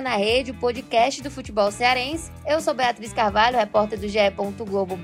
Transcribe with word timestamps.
Na 0.00 0.16
Rede, 0.16 0.50
o 0.50 0.54
podcast 0.54 1.22
do 1.22 1.30
futebol 1.30 1.70
cearense. 1.70 2.30
Eu 2.46 2.60
sou 2.60 2.72
Beatriz 2.72 3.12
Carvalho, 3.12 3.58
repórter 3.58 3.98
do 3.98 4.08
GE. 4.08 4.18
Globo 4.66 4.98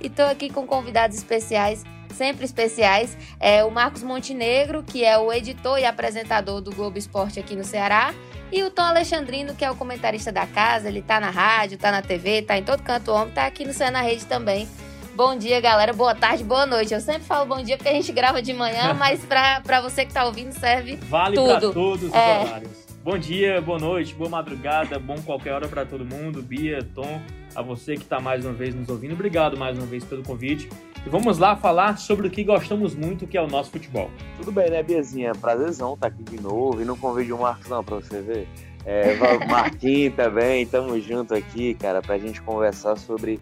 e 0.00 0.06
estou 0.06 0.26
aqui 0.26 0.48
com 0.50 0.66
convidados 0.66 1.16
especiais, 1.16 1.84
sempre 2.14 2.44
especiais. 2.44 3.16
É 3.40 3.64
o 3.64 3.70
Marcos 3.70 4.02
Montenegro, 4.02 4.84
que 4.84 5.04
é 5.04 5.18
o 5.18 5.32
editor 5.32 5.78
e 5.78 5.84
apresentador 5.84 6.60
do 6.60 6.72
Globo 6.72 6.96
Esporte 6.96 7.40
aqui 7.40 7.56
no 7.56 7.64
Ceará, 7.64 8.14
e 8.52 8.62
o 8.62 8.70
Tom 8.70 8.82
Alexandrino, 8.82 9.54
que 9.54 9.64
é 9.64 9.70
o 9.70 9.74
comentarista 9.74 10.30
da 10.30 10.46
casa. 10.46 10.88
Ele 10.88 11.02
tá 11.02 11.18
na 11.18 11.30
rádio, 11.30 11.76
tá 11.76 11.90
na 11.90 12.00
TV, 12.00 12.42
tá 12.42 12.56
em 12.56 12.62
todo 12.62 12.82
canto 12.82 13.10
homem, 13.10 13.34
tá 13.34 13.46
aqui 13.46 13.64
no 13.64 13.72
Cé 13.72 13.90
na 13.90 14.00
Rede 14.00 14.26
também. 14.26 14.68
Bom 15.14 15.36
dia, 15.36 15.60
galera. 15.60 15.92
Boa 15.92 16.14
tarde, 16.14 16.44
boa 16.44 16.64
noite. 16.64 16.94
Eu 16.94 17.00
sempre 17.00 17.24
falo 17.24 17.44
bom 17.44 17.60
dia 17.60 17.76
porque 17.76 17.88
a 17.88 17.92
gente 17.92 18.12
grava 18.12 18.40
de 18.40 18.54
manhã, 18.54 18.94
mas 18.96 19.24
para 19.24 19.80
você 19.80 20.06
que 20.06 20.12
tá 20.12 20.24
ouvindo 20.24 20.52
serve 20.52 20.94
vale 20.96 21.34
tudo. 21.34 21.48
Vale 21.48 21.60
para 21.60 21.72
todos 21.72 22.02
os 22.04 22.14
é, 22.14 22.38
horários. 22.38 22.87
Bom 23.04 23.16
dia, 23.16 23.60
boa 23.60 23.78
noite, 23.78 24.12
boa 24.12 24.28
madrugada, 24.28 24.98
bom 24.98 25.16
qualquer 25.22 25.52
hora 25.52 25.68
para 25.68 25.86
todo 25.86 26.04
mundo. 26.04 26.42
Bia, 26.42 26.80
Tom, 26.94 27.22
a 27.54 27.62
você 27.62 27.94
que 27.94 28.02
está 28.02 28.20
mais 28.20 28.44
uma 28.44 28.52
vez 28.52 28.74
nos 28.74 28.88
ouvindo, 28.88 29.14
obrigado 29.14 29.56
mais 29.56 29.78
uma 29.78 29.86
vez 29.86 30.04
pelo 30.04 30.22
convite. 30.22 30.68
E 31.06 31.08
vamos 31.08 31.38
lá 31.38 31.56
falar 31.56 31.96
sobre 31.96 32.26
o 32.26 32.30
que 32.30 32.42
gostamos 32.42 32.94
muito, 32.94 33.26
que 33.26 33.38
é 33.38 33.42
o 33.42 33.46
nosso 33.46 33.70
futebol. 33.70 34.10
Tudo 34.36 34.50
bem, 34.50 34.68
né, 34.68 34.82
Biazinha? 34.82 35.32
Prazerzão 35.32 35.94
estar 35.94 36.10
tá 36.10 36.14
aqui 36.14 36.24
de 36.24 36.42
novo 36.42 36.82
e 36.82 36.84
não 36.84 36.96
convide 36.98 37.32
o 37.32 37.38
Marcos 37.38 37.68
não, 37.68 37.84
para 37.84 37.96
você 37.96 38.20
ver. 38.20 38.48
É, 38.84 39.16
Marquinhos 39.46 40.14
também, 40.16 40.66
tamo 40.66 41.00
junto 41.00 41.34
aqui, 41.34 41.74
cara, 41.74 42.02
pra 42.02 42.18
gente 42.18 42.42
conversar 42.42 42.96
sobre 42.96 43.38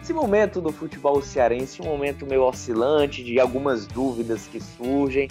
esse 0.00 0.14
momento 0.14 0.60
do 0.60 0.72
futebol 0.72 1.20
cearense, 1.20 1.82
um 1.82 1.86
momento 1.86 2.24
meio 2.24 2.42
oscilante, 2.42 3.22
de 3.22 3.38
algumas 3.38 3.86
dúvidas 3.86 4.46
que 4.46 4.60
surgem, 4.60 5.28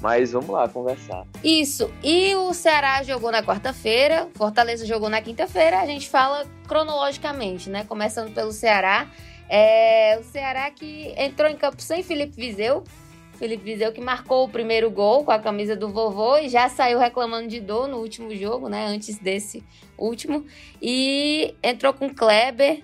mas 0.00 0.32
vamos 0.32 0.48
lá 0.48 0.68
conversar. 0.68 1.26
Isso. 1.44 1.90
E 2.02 2.34
o 2.34 2.54
Ceará 2.54 3.02
jogou 3.02 3.30
na 3.30 3.42
quarta-feira, 3.42 4.28
Fortaleza 4.34 4.86
jogou 4.86 5.08
na 5.08 5.20
quinta-feira. 5.20 5.80
A 5.80 5.86
gente 5.86 6.08
fala 6.08 6.46
cronologicamente, 6.66 7.68
né? 7.68 7.84
Começando 7.84 8.32
pelo 8.32 8.52
Ceará. 8.52 9.10
É, 9.48 10.18
o 10.18 10.24
Ceará 10.24 10.70
que 10.70 11.12
entrou 11.16 11.50
em 11.50 11.56
campo 11.56 11.82
sem 11.82 12.02
Felipe 12.02 12.34
Vizeu. 12.34 12.82
Felipe 13.34 13.64
Vizeu 13.64 13.92
que 13.92 14.00
marcou 14.00 14.44
o 14.44 14.48
primeiro 14.48 14.90
gol 14.90 15.24
com 15.24 15.30
a 15.30 15.38
camisa 15.38 15.74
do 15.74 15.88
vovô 15.88 16.38
e 16.38 16.48
já 16.48 16.68
saiu 16.68 16.98
reclamando 16.98 17.48
de 17.48 17.58
dor 17.60 17.88
no 17.88 17.98
último 17.98 18.34
jogo, 18.34 18.68
né? 18.68 18.86
Antes 18.86 19.18
desse 19.18 19.62
último. 19.98 20.46
E 20.80 21.54
entrou 21.62 21.92
com 21.92 22.08
Kleber. 22.08 22.82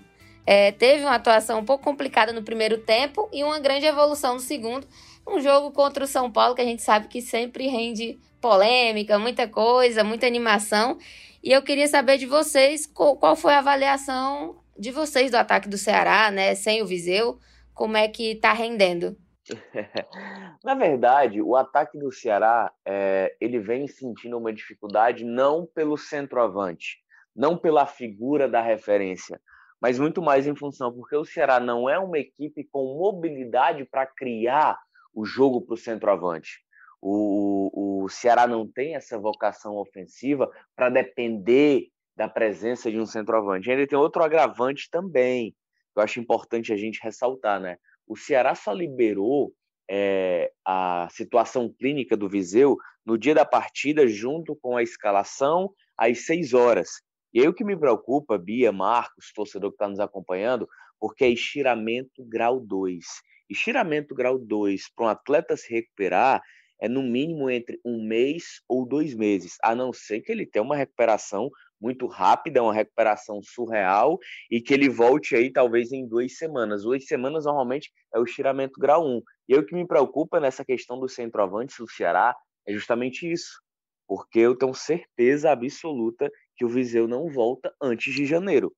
É, 0.48 0.70
teve 0.70 1.03
uma 1.03 1.17
atuação 1.17 1.59
um 1.59 1.64
pouco 1.64 1.83
complicada 1.83 2.33
no 2.33 2.42
primeiro 2.42 2.78
tempo 2.78 3.28
e 3.33 3.42
uma 3.42 3.59
grande 3.59 3.84
evolução 3.84 4.34
no 4.34 4.41
segundo 4.41 4.87
um 5.27 5.41
jogo 5.41 5.72
contra 5.72 6.05
o 6.05 6.06
São 6.06 6.30
Paulo 6.30 6.55
que 6.55 6.62
a 6.62 6.64
gente 6.64 6.82
sabe 6.82 7.08
que 7.08 7.20
sempre 7.20 7.66
rende 7.66 8.19
polêmica, 8.41 9.19
muita 9.19 9.48
coisa, 9.48 10.05
muita 10.05 10.27
animação. 10.27 10.98
E 11.42 11.52
eu 11.52 11.62
queria 11.62 11.88
saber 11.88 12.19
de 12.19 12.27
vocês 12.27 12.86
qual 12.86 13.36
foi 13.36 13.54
a 13.54 13.58
avaliação 13.58 14.56
de 14.78 14.91
vocês 14.91 15.31
do 15.31 15.37
ataque 15.37 15.69
do 15.69 15.78
Ceará, 15.78 16.31
né? 16.31 16.54
Sem 16.54 16.82
o 16.82 16.87
Viseu, 16.87 17.38
como 17.75 17.97
é 17.97 18.09
que 18.09 18.37
tá 18.37 18.53
rendendo? 18.53 19.16
Na 20.64 20.75
verdade, 20.75 21.41
o 21.41 21.56
ataque 21.56 21.98
do 21.98 22.12
Ceará 22.12 22.72
é, 22.84 23.34
ele 23.41 23.58
vem 23.58 23.87
sentindo 23.87 24.37
uma 24.37 24.53
dificuldade 24.53 25.25
não 25.25 25.66
pelo 25.66 25.97
centroavante, 25.97 26.98
não 27.34 27.56
pela 27.56 27.87
figura 27.87 28.48
da 28.48 28.60
referência, 28.60 29.41
mas 29.81 29.98
muito 29.98 30.20
mais 30.20 30.47
em 30.47 30.56
função 30.56 30.93
porque 30.93 31.16
o 31.16 31.25
Ceará 31.25 31.60
não 31.60 31.88
é 31.88 31.98
uma 31.98 32.19
equipe 32.19 32.64
com 32.72 32.98
mobilidade 32.98 33.84
para 33.84 34.06
criar 34.06 34.78
o 35.16 35.25
jogo 35.25 35.62
para 35.62 35.75
o 35.75 35.78
centroavante. 35.78 36.60
O, 37.00 38.03
o 38.04 38.09
Ceará 38.10 38.47
não 38.47 38.71
tem 38.71 38.94
essa 38.94 39.19
vocação 39.19 39.77
ofensiva 39.77 40.50
para 40.77 40.91
depender 40.91 41.88
da 42.15 42.28
presença 42.28 42.91
de 42.91 43.00
um 43.00 43.06
centroavante. 43.06 43.69
E 43.69 43.72
ainda 43.72 43.87
tem 43.87 43.99
outro 43.99 44.22
agravante 44.22 44.91
também, 44.91 45.53
que 45.53 45.99
eu 45.99 46.03
acho 46.03 46.21
importante 46.21 46.72
a 46.72 46.76
gente 46.76 47.00
ressaltar, 47.03 47.59
né? 47.59 47.78
O 48.06 48.15
Ceará 48.15 48.55
só 48.55 48.72
liberou 48.72 49.53
é, 49.91 50.53
a 50.65 51.09
situação 51.10 51.72
clínica 51.78 52.16
do 52.16 52.28
Viseu 52.28 52.76
no 53.05 53.16
dia 53.16 53.34
da 53.34 53.44
partida, 53.44 54.06
junto 54.06 54.55
com 54.56 54.76
a 54.76 54.82
escalação, 54.82 55.72
às 55.97 56.26
seis 56.26 56.53
horas. 56.53 56.88
E 57.32 57.41
aí 57.41 57.49
o 57.49 57.55
que 57.55 57.65
me 57.65 57.76
preocupa, 57.76 58.37
Bia, 58.37 58.71
Marcos, 58.71 59.32
torcedor 59.34 59.71
que 59.71 59.76
está 59.76 59.88
nos 59.88 60.00
acompanhando, 60.00 60.69
porque 61.00 61.25
é 61.25 61.28
estiramento 61.28 62.25
grau 62.25 62.60
2. 62.60 63.05
Estiramento 63.48 64.14
grau 64.14 64.38
2 64.38 64.90
para 64.94 65.06
um 65.06 65.08
atleta 65.08 65.56
se 65.56 65.72
recuperar 65.72 66.42
é 66.80 66.88
no 66.88 67.02
mínimo 67.02 67.48
entre 67.48 67.80
um 67.84 68.06
mês 68.06 68.60
ou 68.68 68.86
dois 68.86 69.14
meses, 69.14 69.56
a 69.62 69.74
não 69.74 69.92
ser 69.92 70.20
que 70.20 70.30
ele 70.30 70.44
tenha 70.44 70.62
uma 70.62 70.76
recuperação 70.76 71.50
muito 71.80 72.06
rápida, 72.06 72.62
uma 72.62 72.74
recuperação 72.74 73.40
surreal 73.42 74.18
e 74.50 74.60
que 74.60 74.74
ele 74.74 74.88
volte 74.88 75.34
aí 75.34 75.52
talvez 75.52 75.92
em 75.92 76.06
duas 76.06 76.36
semanas. 76.36 76.82
Duas 76.82 77.06
semanas 77.06 77.44
normalmente 77.44 77.90
é 78.14 78.18
o 78.18 78.24
estiramento 78.24 78.80
grau 78.80 79.06
1. 79.06 79.22
E 79.48 79.56
o 79.56 79.64
que 79.64 79.74
me 79.74 79.86
preocupa 79.86 80.40
nessa 80.40 80.64
questão 80.64 80.98
do 80.98 81.08
centroavante 81.08 81.76
do 81.78 81.88
Ceará 81.88 82.34
é 82.66 82.72
justamente 82.72 83.30
isso, 83.30 83.60
porque 84.06 84.40
eu 84.40 84.56
tenho 84.56 84.74
certeza 84.74 85.50
absoluta 85.50 86.30
que 86.56 86.64
o 86.64 86.68
Viseu 86.68 87.06
não 87.06 87.28
volta 87.30 87.72
antes 87.80 88.12
de 88.12 88.26
janeiro. 88.26 88.74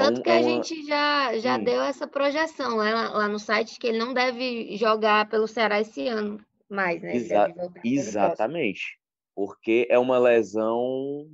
É 0.00 0.04
Tanto 0.06 0.22
que 0.22 0.30
a 0.30 0.40
é 0.40 0.42
gente 0.42 0.86
já, 0.86 1.38
já 1.38 1.56
hum. 1.56 1.64
deu 1.64 1.82
essa 1.82 2.06
projeção 2.06 2.78
né, 2.78 2.92
lá, 2.92 3.10
lá, 3.10 3.28
no 3.28 3.38
site 3.38 3.78
que 3.78 3.88
ele 3.88 3.98
não 3.98 4.14
deve 4.14 4.76
jogar 4.76 5.28
pelo 5.28 5.46
Ceará 5.46 5.80
esse 5.80 6.08
ano 6.08 6.40
mais, 6.68 7.02
né? 7.02 7.14
Exa 7.14 7.52
exatamente. 7.84 8.98
Porque 9.34 9.86
é 9.90 9.98
uma 9.98 10.18
lesão 10.18 11.26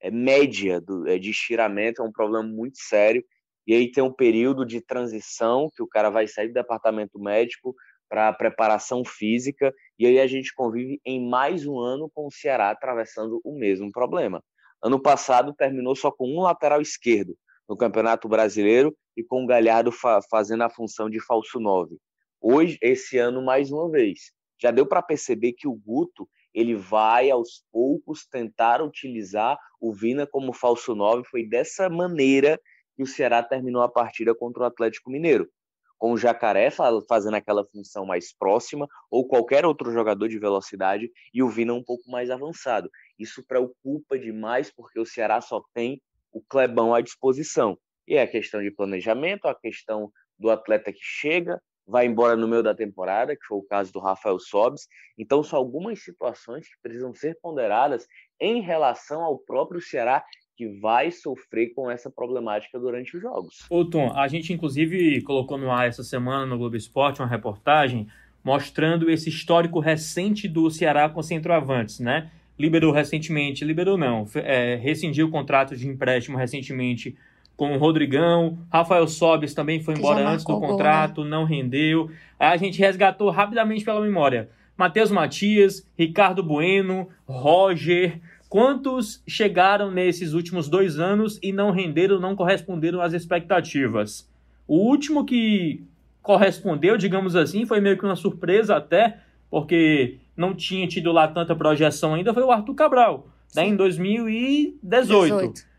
é 0.00 0.10
média 0.10 0.80
do, 0.80 1.06
é 1.06 1.18
de 1.18 1.30
estiramento, 1.30 2.02
é 2.02 2.04
um 2.04 2.12
problema 2.12 2.46
muito 2.46 2.78
sério. 2.78 3.22
E 3.66 3.74
aí 3.74 3.90
tem 3.90 4.02
um 4.02 4.12
período 4.12 4.64
de 4.64 4.80
transição 4.80 5.70
que 5.74 5.82
o 5.82 5.86
cara 5.86 6.10
vai 6.10 6.26
sair 6.26 6.48
do 6.48 6.54
departamento 6.54 7.18
médico 7.20 7.74
para 8.08 8.32
preparação 8.32 9.04
física. 9.04 9.72
E 9.98 10.06
aí 10.06 10.18
a 10.18 10.26
gente 10.26 10.52
convive 10.54 11.00
em 11.04 11.28
mais 11.28 11.66
um 11.66 11.78
ano 11.78 12.10
com 12.12 12.26
o 12.26 12.32
Ceará 12.32 12.70
atravessando 12.70 13.40
o 13.44 13.56
mesmo 13.56 13.92
problema. 13.92 14.42
Ano 14.82 15.00
passado 15.00 15.54
terminou 15.54 15.94
só 15.94 16.10
com 16.10 16.26
um 16.26 16.40
lateral 16.40 16.80
esquerdo 16.80 17.36
no 17.70 17.76
Campeonato 17.76 18.28
Brasileiro 18.28 18.92
e 19.16 19.22
com 19.22 19.44
o 19.44 19.46
Galhardo 19.46 19.92
fa 19.92 20.20
fazendo 20.28 20.64
a 20.64 20.68
função 20.68 21.08
de 21.08 21.20
falso 21.20 21.60
9. 21.60 21.96
Hoje, 22.40 22.76
esse 22.82 23.16
ano, 23.16 23.40
mais 23.40 23.70
uma 23.70 23.88
vez, 23.88 24.32
já 24.60 24.72
deu 24.72 24.84
para 24.84 25.00
perceber 25.00 25.52
que 25.52 25.68
o 25.68 25.74
Guto 25.74 26.28
ele 26.52 26.74
vai 26.74 27.30
aos 27.30 27.64
poucos 27.70 28.26
tentar 28.26 28.82
utilizar 28.82 29.56
o 29.80 29.92
Vina 29.92 30.26
como 30.26 30.52
falso 30.52 30.96
9. 30.96 31.22
Foi 31.30 31.46
dessa 31.46 31.88
maneira 31.88 32.60
que 32.96 33.04
o 33.04 33.06
Ceará 33.06 33.40
terminou 33.40 33.82
a 33.82 33.88
partida 33.88 34.34
contra 34.34 34.64
o 34.64 34.66
Atlético 34.66 35.08
Mineiro. 35.08 35.48
Com 35.96 36.12
o 36.12 36.16
Jacaré 36.16 36.70
fazendo 36.72 37.34
aquela 37.34 37.64
função 37.66 38.04
mais 38.04 38.34
próxima, 38.36 38.88
ou 39.08 39.28
qualquer 39.28 39.64
outro 39.64 39.92
jogador 39.92 40.26
de 40.26 40.40
velocidade, 40.40 41.08
e 41.32 41.40
o 41.40 41.48
Vina 41.48 41.72
um 41.72 41.84
pouco 41.84 42.10
mais 42.10 42.30
avançado. 42.30 42.90
Isso 43.16 43.44
preocupa 43.46 44.18
demais, 44.18 44.72
porque 44.74 44.98
o 44.98 45.06
Ceará 45.06 45.40
só 45.40 45.62
tem 45.72 46.02
o 46.32 46.40
Clebão 46.40 46.94
à 46.94 47.00
disposição. 47.00 47.78
E 48.06 48.16
é 48.16 48.22
a 48.22 48.26
questão 48.26 48.62
de 48.62 48.70
planejamento, 48.70 49.46
a 49.46 49.54
questão 49.54 50.10
do 50.38 50.50
atleta 50.50 50.92
que 50.92 51.00
chega, 51.02 51.60
vai 51.86 52.06
embora 52.06 52.36
no 52.36 52.48
meio 52.48 52.62
da 52.62 52.74
temporada, 52.74 53.34
que 53.34 53.44
foi 53.44 53.58
o 53.58 53.62
caso 53.62 53.92
do 53.92 53.98
Rafael 53.98 54.38
Sobes. 54.38 54.86
Então, 55.18 55.42
são 55.42 55.58
algumas 55.58 56.02
situações 56.02 56.66
que 56.66 56.80
precisam 56.82 57.12
ser 57.12 57.38
ponderadas 57.42 58.06
em 58.40 58.60
relação 58.60 59.22
ao 59.22 59.38
próprio 59.38 59.80
Ceará, 59.80 60.24
que 60.56 60.68
vai 60.78 61.10
sofrer 61.10 61.72
com 61.74 61.90
essa 61.90 62.10
problemática 62.10 62.78
durante 62.78 63.16
os 63.16 63.22
jogos. 63.22 63.66
Ô, 63.70 63.84
Tom, 63.84 64.12
a 64.14 64.28
gente 64.28 64.52
inclusive 64.52 65.22
colocou 65.22 65.56
no 65.56 65.70
ar 65.70 65.88
essa 65.88 66.04
semana 66.04 66.46
no 66.46 66.58
Globo 66.58 66.76
Esporte 66.76 67.20
uma 67.20 67.28
reportagem 67.28 68.06
mostrando 68.44 69.10
esse 69.10 69.28
histórico 69.28 69.80
recente 69.80 70.48
do 70.48 70.70
Ceará 70.70 71.08
com 71.08 71.22
centroavantes, 71.22 71.98
né? 71.98 72.30
Liberou 72.60 72.92
recentemente, 72.92 73.64
liberou 73.64 73.96
não, 73.96 74.26
é, 74.34 74.76
rescindiu 74.76 75.26
o 75.26 75.30
contrato 75.30 75.74
de 75.74 75.88
empréstimo 75.88 76.36
recentemente 76.36 77.16
com 77.56 77.74
o 77.74 77.78
Rodrigão, 77.78 78.58
Rafael 78.72 79.06
Sobes 79.06 79.52
também 79.52 79.82
foi 79.82 79.94
embora 79.94 80.26
antes 80.26 80.44
do 80.46 80.58
contrato, 80.58 81.16
gol, 81.16 81.24
né? 81.24 81.30
não 81.30 81.44
rendeu. 81.44 82.10
Aí 82.38 82.54
a 82.54 82.56
gente 82.56 82.78
resgatou 82.78 83.28
rapidamente 83.28 83.84
pela 83.84 84.00
memória. 84.00 84.48
Matheus 84.76 85.10
Matias, 85.10 85.86
Ricardo 85.98 86.42
Bueno, 86.42 87.08
Roger. 87.26 88.18
Quantos 88.48 89.22
chegaram 89.28 89.90
nesses 89.90 90.32
últimos 90.32 90.70
dois 90.70 90.98
anos 90.98 91.38
e 91.42 91.52
não 91.52 91.70
renderam, 91.70 92.18
não 92.18 92.34
corresponderam 92.34 93.00
às 93.00 93.12
expectativas? 93.12 94.26
O 94.66 94.76
último 94.76 95.26
que 95.26 95.82
correspondeu, 96.22 96.96
digamos 96.96 97.36
assim, 97.36 97.66
foi 97.66 97.80
meio 97.80 97.98
que 97.98 98.04
uma 98.04 98.16
surpresa 98.16 98.76
até, 98.76 99.18
porque 99.50 100.16
não 100.40 100.54
tinha 100.54 100.88
tido 100.88 101.12
lá 101.12 101.28
tanta 101.28 101.54
projeção 101.54 102.14
ainda, 102.14 102.32
foi 102.32 102.42
o 102.42 102.50
Arthur 102.50 102.74
Cabral, 102.74 103.28
né, 103.54 103.66
em 103.66 103.76
2018. 103.76 104.78
18. 104.80 105.70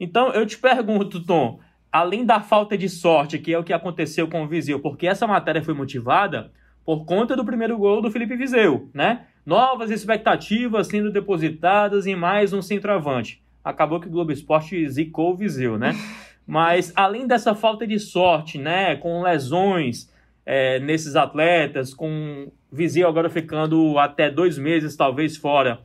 Então, 0.00 0.32
eu 0.32 0.46
te 0.46 0.56
pergunto, 0.56 1.22
Tom, 1.22 1.60
além 1.92 2.24
da 2.24 2.40
falta 2.40 2.78
de 2.78 2.88
sorte, 2.88 3.38
que 3.38 3.52
é 3.52 3.58
o 3.58 3.62
que 3.62 3.74
aconteceu 3.74 4.26
com 4.26 4.42
o 4.42 4.48
Viseu, 4.48 4.80
porque 4.80 5.06
essa 5.06 5.26
matéria 5.26 5.62
foi 5.62 5.74
motivada 5.74 6.50
por 6.82 7.04
conta 7.04 7.36
do 7.36 7.44
primeiro 7.44 7.76
gol 7.76 8.00
do 8.00 8.10
Felipe 8.10 8.36
Viseu, 8.36 8.88
né? 8.94 9.26
Novas 9.44 9.90
expectativas 9.90 10.86
sendo 10.86 11.12
depositadas 11.12 12.06
em 12.06 12.16
mais 12.16 12.54
um 12.54 12.62
centroavante. 12.62 13.42
Acabou 13.62 14.00
que 14.00 14.08
o 14.08 14.10
Globo 14.10 14.32
Esporte 14.32 14.88
zicou 14.88 15.32
o 15.32 15.36
Viseu, 15.36 15.78
né? 15.78 15.94
Mas 16.46 16.90
além 16.96 17.26
dessa 17.26 17.54
falta 17.54 17.86
de 17.86 17.98
sorte, 17.98 18.58
né, 18.58 18.96
com 18.96 19.22
lesões 19.22 20.10
é, 20.44 20.80
nesses 20.80 21.14
atletas, 21.14 21.92
com 21.92 22.50
Viseu 22.72 23.08
agora 23.08 23.28
ficando 23.28 23.98
até 23.98 24.30
dois 24.30 24.58
meses 24.58 24.96
talvez 24.96 25.36
fora, 25.36 25.80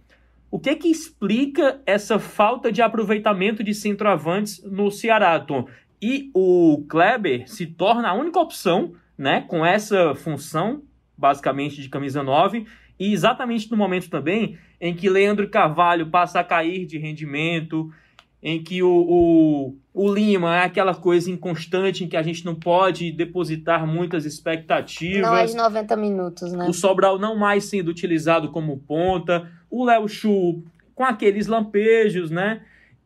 o 0.51 0.59
que 0.59 0.75
que 0.75 0.87
explica 0.87 1.81
essa 1.85 2.17
falta 2.17 2.71
de 2.71 2.81
aproveitamento 2.81 3.63
de 3.63 3.73
centroavantes 3.73 4.63
no 4.63 4.89
Ceará, 4.89 5.37
Tom? 5.39 5.67
E 6.01 6.29
o 6.33 6.85
Kleber 6.87 7.49
se 7.49 7.65
torna 7.65 8.09
a 8.09 8.13
única 8.13 8.39
opção, 8.39 8.93
né, 9.17 9.41
com 9.47 9.65
essa 9.65 10.13
função, 10.15 10.83
basicamente 11.17 11.81
de 11.81 11.89
camisa 11.89 12.21
9, 12.21 12.65
e 12.99 13.11
exatamente 13.11 13.69
no 13.69 13.75
momento 13.75 14.09
também 14.09 14.57
em 14.79 14.93
que 14.93 15.09
Leandro 15.09 15.49
Carvalho 15.49 16.07
passa 16.07 16.39
a 16.39 16.43
cair 16.43 16.85
de 16.85 16.97
rendimento, 16.97 17.91
em 18.47 18.61
que 18.61 18.83
o, 18.83 18.87
o, 18.87 19.75
o, 19.91 20.13
Lima 20.13 20.55
é 20.57 20.65
aquela 20.65 20.93
coisa 20.93 21.31
inconstante 21.31 22.03
em 22.03 22.07
que 22.07 22.15
a 22.15 22.21
gente 22.21 22.45
não 22.45 22.53
pode 22.53 23.11
depositar 23.11 23.87
muitas 23.87 24.23
expectativas. 24.23 25.23
Não 25.23 25.35
é 25.35 25.45
de 25.47 25.55
90 25.55 25.95
minutos, 25.95 26.53
né? 26.53 26.67
O 26.69 26.71
Sobral 26.71 27.17
não 27.17 27.35
mais 27.35 27.65
sendo 27.65 27.87
utilizado 27.89 28.51
como 28.51 28.77
ponta, 28.77 29.49
o 29.67 29.83
Léo 29.83 30.07
Chu 30.07 30.63
com 30.93 31.03
aqueles 31.03 31.47
lampejos, 31.47 32.29
né? 32.29 32.61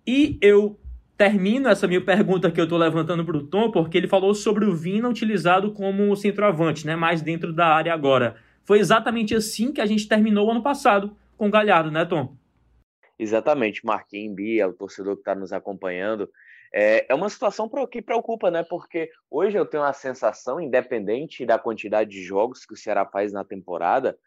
E 0.06 0.38
eu 0.41 0.77
termino 1.18 1.69
essa 1.69 1.88
minha 1.88 2.01
pergunta 2.01 2.51
que 2.51 2.59
eu 2.59 2.65
estou 2.65 2.77
levantando 2.77 3.24
para 3.24 3.38
o 3.38 3.44
Tom, 3.44 3.71
porque 3.71 3.97
ele 3.97 4.09
falou 4.09 4.33
sobre 4.35 4.65
o 4.65 4.75
Vina 4.75 5.07
utilizado 5.07 5.71
como 5.71 6.13
centroavante, 6.18 6.85
né? 6.85 6.97
Mais 6.97 7.21
dentro 7.21 7.53
da 7.53 7.68
área 7.68 7.94
agora. 7.94 8.35
Foi 8.65 8.77
exatamente 8.77 9.33
assim 9.33 9.71
que 9.71 9.80
a 9.80 9.85
gente 9.85 10.06
terminou 10.06 10.47
o 10.47 10.51
ano 10.51 10.62
passado 10.62 11.15
com 11.38 11.47
o 11.47 11.51
Galhardo, 11.51 11.89
né, 11.89 12.03
Tom? 12.03 12.35
Exatamente, 13.19 13.86
Marquinhos, 13.86 14.33
Bia, 14.33 14.69
o 14.69 14.74
torcedor 14.74 15.16
que 15.16 15.21
está 15.21 15.36
nos 15.36 15.51
acompanhando. 15.51 16.31
É, 16.74 17.06
é 17.12 17.13
uma 17.13 17.30
situação 17.30 17.69
que 17.92 18.01
preocupa, 18.01 18.50
né? 18.50 18.63
Porque 18.63 19.12
hoje 19.30 19.57
eu 19.57 19.66
tenho 19.66 19.83
a 19.83 19.92
sensação, 19.92 20.62
independente 20.62 21.45
da 21.45 21.60
quantidade 21.60 22.12
de 22.12 22.24
jogos 22.24 22.66
que 22.66 22.74
o 22.74 22.77
Ceará 22.77 23.06
faz 23.06 23.33
na 23.33 23.44
temporada, 23.44 24.18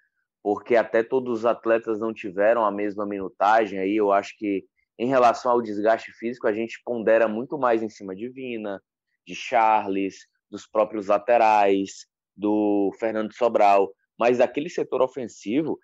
porque 0.43 0.77
até 0.77 1.03
todos 1.03 1.39
os 1.39 1.47
atletas 1.47 1.99
não 1.99 2.13
tiveram 2.13 2.67
a 2.67 2.71
mesma 2.71 3.07
minutagem, 3.07 3.79
aí 3.79 3.97
eu 3.97 4.13
acho 4.13 4.37
que 4.37 4.65
em 4.99 5.07
relação 5.07 5.53
ao 5.53 5.63
desgaste 5.63 6.13
físico, 6.13 6.47
a 6.47 6.53
gente 6.53 6.81
pondera 6.85 7.27
muito 7.27 7.59
mais 7.59 7.83
em 7.83 7.89
cima 7.89 8.15
de 8.15 8.29
Vina, 8.29 8.83
de 9.27 9.35
Charles, 9.35 10.27
dos 10.51 10.67
próprios 10.67 11.07
laterais, 11.07 12.07
do 12.37 12.93
Fernando 12.99 13.33
Sobral, 13.33 13.93
mas 14.19 14.39
daquele 14.39 14.69
setor 14.69 15.01
ofensivo, 15.01 15.79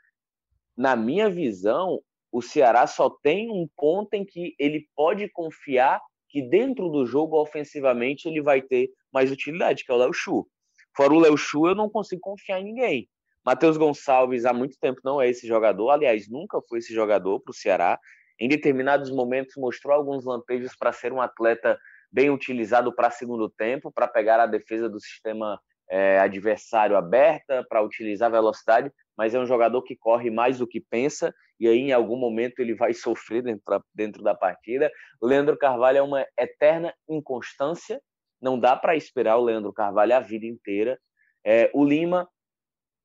na 0.76 0.94
minha 0.94 1.30
visão, 1.30 2.00
o 2.30 2.42
Ceará 2.42 2.86
só 2.86 3.10
tem 3.22 3.50
um 3.50 3.68
ponto 3.76 4.14
em 4.14 4.24
que 4.24 4.54
ele 4.58 4.86
pode 4.94 5.28
confiar 5.30 6.00
que 6.28 6.42
dentro 6.42 6.88
do 6.88 7.06
jogo, 7.06 7.40
ofensivamente, 7.40 8.28
ele 8.28 8.42
vai 8.42 8.60
ter 8.60 8.90
mais 9.12 9.32
utilidade, 9.32 9.84
que 9.84 9.90
é 9.90 9.94
o 9.94 9.98
Léo 9.98 10.12
Chu. 10.12 10.46
Fora 10.94 11.14
o 11.14 11.20
Léo 11.20 11.36
Chu, 11.36 11.66
eu 11.66 11.74
não 11.74 11.88
consigo 11.88 12.20
confiar 12.20 12.60
em 12.60 12.64
ninguém. 12.64 13.08
Matheus 13.44 13.78
Gonçalves 13.78 14.44
há 14.44 14.52
muito 14.52 14.76
tempo 14.78 15.00
não 15.02 15.22
é 15.22 15.28
esse 15.30 15.46
jogador, 15.46 15.90
aliás, 15.90 16.28
nunca 16.28 16.60
foi 16.68 16.80
esse 16.80 16.92
jogador 16.92 17.40
para 17.40 17.50
o 17.50 17.54
Ceará. 17.54 17.98
Em 18.38 18.46
determinados 18.46 19.10
momentos 19.10 19.54
mostrou 19.56 19.94
alguns 19.94 20.24
lampejos 20.24 20.76
para 20.76 20.92
ser 20.92 21.12
um 21.12 21.20
atleta 21.20 21.78
bem 22.12 22.30
utilizado 22.30 22.94
para 22.94 23.10
segundo 23.10 23.48
tempo, 23.48 23.90
para 23.90 24.06
pegar 24.06 24.38
a 24.38 24.46
defesa 24.46 24.88
do 24.88 25.00
sistema 25.00 25.58
é, 25.88 26.18
adversário 26.18 26.96
aberta, 26.96 27.64
para 27.68 27.82
utilizar 27.82 28.30
velocidade, 28.30 28.92
mas 29.18 29.34
é 29.34 29.40
um 29.40 29.46
jogador 29.46 29.82
que 29.82 29.96
corre 29.96 30.30
mais 30.30 30.58
do 30.58 30.66
que 30.66 30.80
pensa 30.80 31.34
e 31.58 31.66
aí 31.66 31.78
em 31.78 31.92
algum 31.92 32.16
momento 32.16 32.60
ele 32.60 32.72
vai 32.72 32.94
sofrer 32.94 33.42
dentro, 33.42 33.84
dentro 33.92 34.22
da 34.22 34.32
partida. 34.32 34.92
Leandro 35.20 35.58
Carvalho 35.58 35.98
é 35.98 36.02
uma 36.02 36.24
eterna 36.38 36.94
inconstância, 37.08 38.00
não 38.40 38.56
dá 38.58 38.76
para 38.76 38.94
esperar 38.94 39.36
o 39.36 39.42
Leandro 39.42 39.72
Carvalho 39.72 40.14
a 40.14 40.20
vida 40.20 40.46
inteira. 40.46 40.96
É, 41.44 41.68
o 41.74 41.84
Lima, 41.84 42.28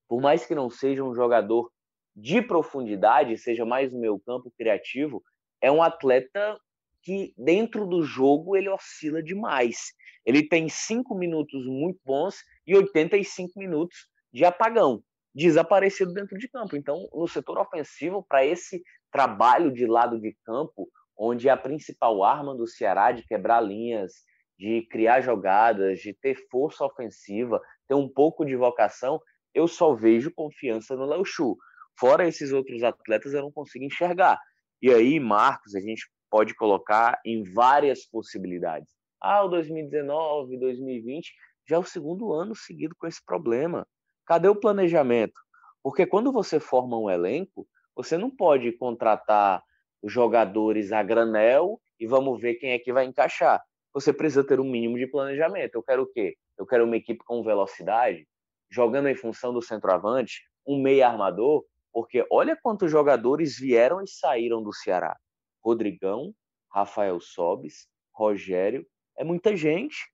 por 0.07 0.21
mais 0.21 0.45
que 0.45 0.53
não 0.53 0.69
seja 0.69 1.03
um 1.03 1.15
jogador 1.15 1.71
de 2.15 2.43
profundidade, 2.43 3.35
seja 3.39 3.65
mais 3.65 3.91
no 3.91 3.99
meu 3.99 4.19
campo 4.19 4.53
criativo, 4.55 5.23
é 5.59 5.71
um 5.71 5.81
atleta 5.81 6.59
que 7.01 7.33
dentro 7.35 7.87
do 7.87 8.03
jogo 8.03 8.55
ele 8.55 8.69
oscila 8.69 9.23
demais. 9.23 9.93
Ele 10.23 10.47
tem 10.47 10.69
cinco 10.69 11.15
minutos 11.15 11.65
muito 11.65 11.99
bons 12.05 12.35
e 12.67 12.75
85 12.75 13.57
minutos 13.57 14.07
de 14.31 14.45
apagão 14.45 15.03
desaparecido 15.33 16.13
dentro 16.13 16.37
de 16.37 16.47
campo. 16.47 16.75
Então, 16.75 17.07
no 17.13 17.27
setor 17.27 17.57
ofensivo, 17.59 18.23
para 18.23 18.45
esse 18.45 18.83
trabalho 19.11 19.71
de 19.71 19.85
lado 19.85 20.19
de 20.19 20.35
campo, 20.45 20.87
onde 21.17 21.49
a 21.49 21.57
principal 21.57 22.23
arma 22.23 22.55
do 22.55 22.67
Ceará 22.67 23.11
de 23.11 23.25
quebrar 23.25 23.61
linhas, 23.61 24.13
de 24.57 24.85
criar 24.89 25.21
jogadas, 25.21 25.99
de 25.99 26.13
ter 26.13 26.35
força 26.49 26.85
ofensiva, 26.85 27.61
ter 27.87 27.95
um 27.95 28.07
pouco 28.07 28.45
de 28.45 28.55
vocação, 28.55 29.19
eu 29.53 29.67
só 29.67 29.93
vejo 29.93 30.33
confiança 30.33 30.95
no 30.95 31.05
Léo 31.05 31.25
Chu. 31.25 31.57
Fora 31.99 32.27
esses 32.27 32.51
outros 32.51 32.83
atletas, 32.83 33.33
eu 33.33 33.41
não 33.41 33.51
consigo 33.51 33.85
enxergar. 33.85 34.39
E 34.81 34.91
aí, 34.91 35.19
Marcos, 35.19 35.75
a 35.75 35.79
gente 35.79 36.09
pode 36.29 36.55
colocar 36.55 37.19
em 37.23 37.43
várias 37.43 38.05
possibilidades. 38.05 38.91
Ah, 39.21 39.43
o 39.43 39.47
2019, 39.49 40.57
2020, 40.59 41.31
já 41.69 41.75
é 41.75 41.79
o 41.79 41.83
segundo 41.83 42.33
ano 42.33 42.55
seguido 42.55 42.95
com 42.97 43.07
esse 43.07 43.23
problema. 43.23 43.87
Cadê 44.25 44.47
o 44.47 44.55
planejamento? 44.55 45.39
Porque 45.81 46.05
quando 46.05 46.31
você 46.31 46.59
forma 46.59 46.97
um 46.97 47.09
elenco, 47.09 47.67
você 47.95 48.17
não 48.17 48.29
pode 48.29 48.71
contratar 48.71 49.61
os 50.01 50.11
jogadores 50.11 50.91
a 50.91 51.03
granel 51.03 51.79
e 51.99 52.07
vamos 52.07 52.41
ver 52.41 52.55
quem 52.55 52.71
é 52.71 52.79
que 52.79 52.93
vai 52.93 53.05
encaixar. 53.05 53.61
Você 53.93 54.11
precisa 54.11 54.43
ter 54.43 54.59
um 54.59 54.69
mínimo 54.69 54.97
de 54.97 55.07
planejamento. 55.07 55.75
Eu 55.75 55.83
quero 55.83 56.03
o 56.03 56.07
quê? 56.07 56.35
Eu 56.57 56.65
quero 56.65 56.85
uma 56.85 56.97
equipe 56.97 57.23
com 57.23 57.43
velocidade, 57.43 58.27
jogando 58.69 59.07
em 59.07 59.15
função 59.15 59.53
do 59.53 59.61
centroavante, 59.61 60.41
um 60.65 60.81
meia 60.81 61.07
armador, 61.07 61.63
porque 61.91 62.25
olha 62.31 62.57
quantos 62.61 62.89
jogadores 62.89 63.57
vieram 63.59 64.01
e 64.01 64.07
saíram 64.07 64.63
do 64.63 64.73
Ceará. 64.73 65.15
Rodrigão, 65.63 66.33
Rafael 66.71 67.19
Sobes, 67.19 67.87
Rogério, 68.11 68.85
é 69.17 69.23
muita 69.23 69.55
gente. 69.55 70.11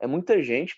É 0.00 0.06
muita 0.06 0.42
gente 0.42 0.74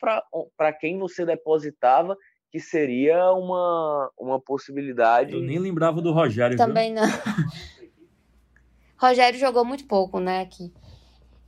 para 0.57 0.73
quem 0.73 0.99
você 0.99 1.25
depositava 1.25 2.17
que 2.53 2.61
seria 2.61 3.33
uma, 3.33 4.11
uma 4.19 4.39
possibilidade. 4.39 5.33
Eu 5.33 5.41
nem 5.41 5.59
lembrava 5.59 6.03
do 6.03 6.13
Rogério. 6.13 6.55
Também 6.55 6.93
viu? 6.95 7.03
não. 7.03 7.09
Rogério 9.01 9.41
jogou 9.41 9.65
muito 9.65 9.87
pouco, 9.87 10.21
né, 10.21 10.43
aqui. 10.43 10.71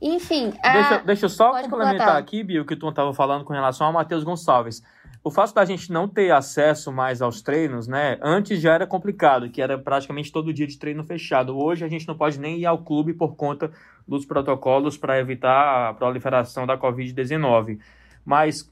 Enfim. 0.01 0.49
Deixa, 0.49 0.95
a... 0.95 0.97
deixa 0.97 1.25
eu 1.25 1.29
só 1.29 1.51
complementar 1.51 1.91
completar. 1.91 2.17
aqui, 2.17 2.43
Bia, 2.43 2.61
o 2.61 2.65
que 2.65 2.75
tu 2.75 2.89
estava 2.89 3.13
falando 3.13 3.45
com 3.45 3.53
relação 3.53 3.85
ao 3.85 3.93
Matheus 3.93 4.23
Gonçalves. 4.23 4.81
O 5.23 5.31
fato 5.31 5.53
da 5.53 5.63
gente 5.63 5.91
não 5.91 6.07
ter 6.07 6.31
acesso 6.31 6.91
mais 6.91 7.21
aos 7.21 7.41
treinos, 7.41 7.87
né? 7.87 8.17
Antes 8.21 8.59
já 8.59 8.73
era 8.73 8.85
complicado, 8.85 9.49
que 9.49 9.61
era 9.61 9.77
praticamente 9.77 10.31
todo 10.31 10.53
dia 10.53 10.67
de 10.67 10.77
treino 10.77 11.03
fechado. 11.03 11.57
Hoje 11.57 11.85
a 11.85 11.87
gente 11.87 12.07
não 12.07 12.15
pode 12.15 12.39
nem 12.39 12.59
ir 12.59 12.65
ao 12.65 12.79
clube 12.79 13.13
por 13.13 13.35
conta 13.35 13.71
dos 14.07 14.25
protocolos 14.25 14.97
para 14.97 15.19
evitar 15.19 15.89
a 15.89 15.93
proliferação 15.93 16.67
da 16.67 16.77
Covid-19. 16.77 17.79
Mas 18.23 18.69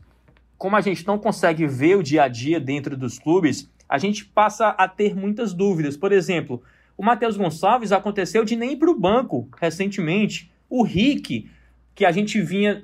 como 0.58 0.76
a 0.76 0.82
gente 0.82 1.06
não 1.06 1.18
consegue 1.18 1.68
ver 1.68 1.98
o 1.98 2.04
dia 2.04 2.24
a 2.24 2.28
dia 2.28 2.60
dentro 2.60 2.96
dos 2.96 3.20
clubes, 3.20 3.70
a 3.88 3.98
gente 3.98 4.26
passa 4.26 4.70
a 4.70 4.88
ter 4.88 5.16
muitas 5.16 5.54
dúvidas. 5.54 5.98
Por 5.98 6.12
exemplo, 6.12 6.62
o 6.98 7.04
Matheus 7.04 7.38
Gonçalves 7.38 7.92
aconteceu 7.92 8.46
de 8.46 8.56
nem 8.56 8.74
ir 8.74 8.78
para 8.78 8.90
o 8.90 9.00
banco 9.00 9.48
recentemente. 9.60 10.52
O 10.70 10.84
Rick, 10.84 11.50
que 11.94 12.06
a 12.06 12.12
gente 12.12 12.42
vinha 12.42 12.84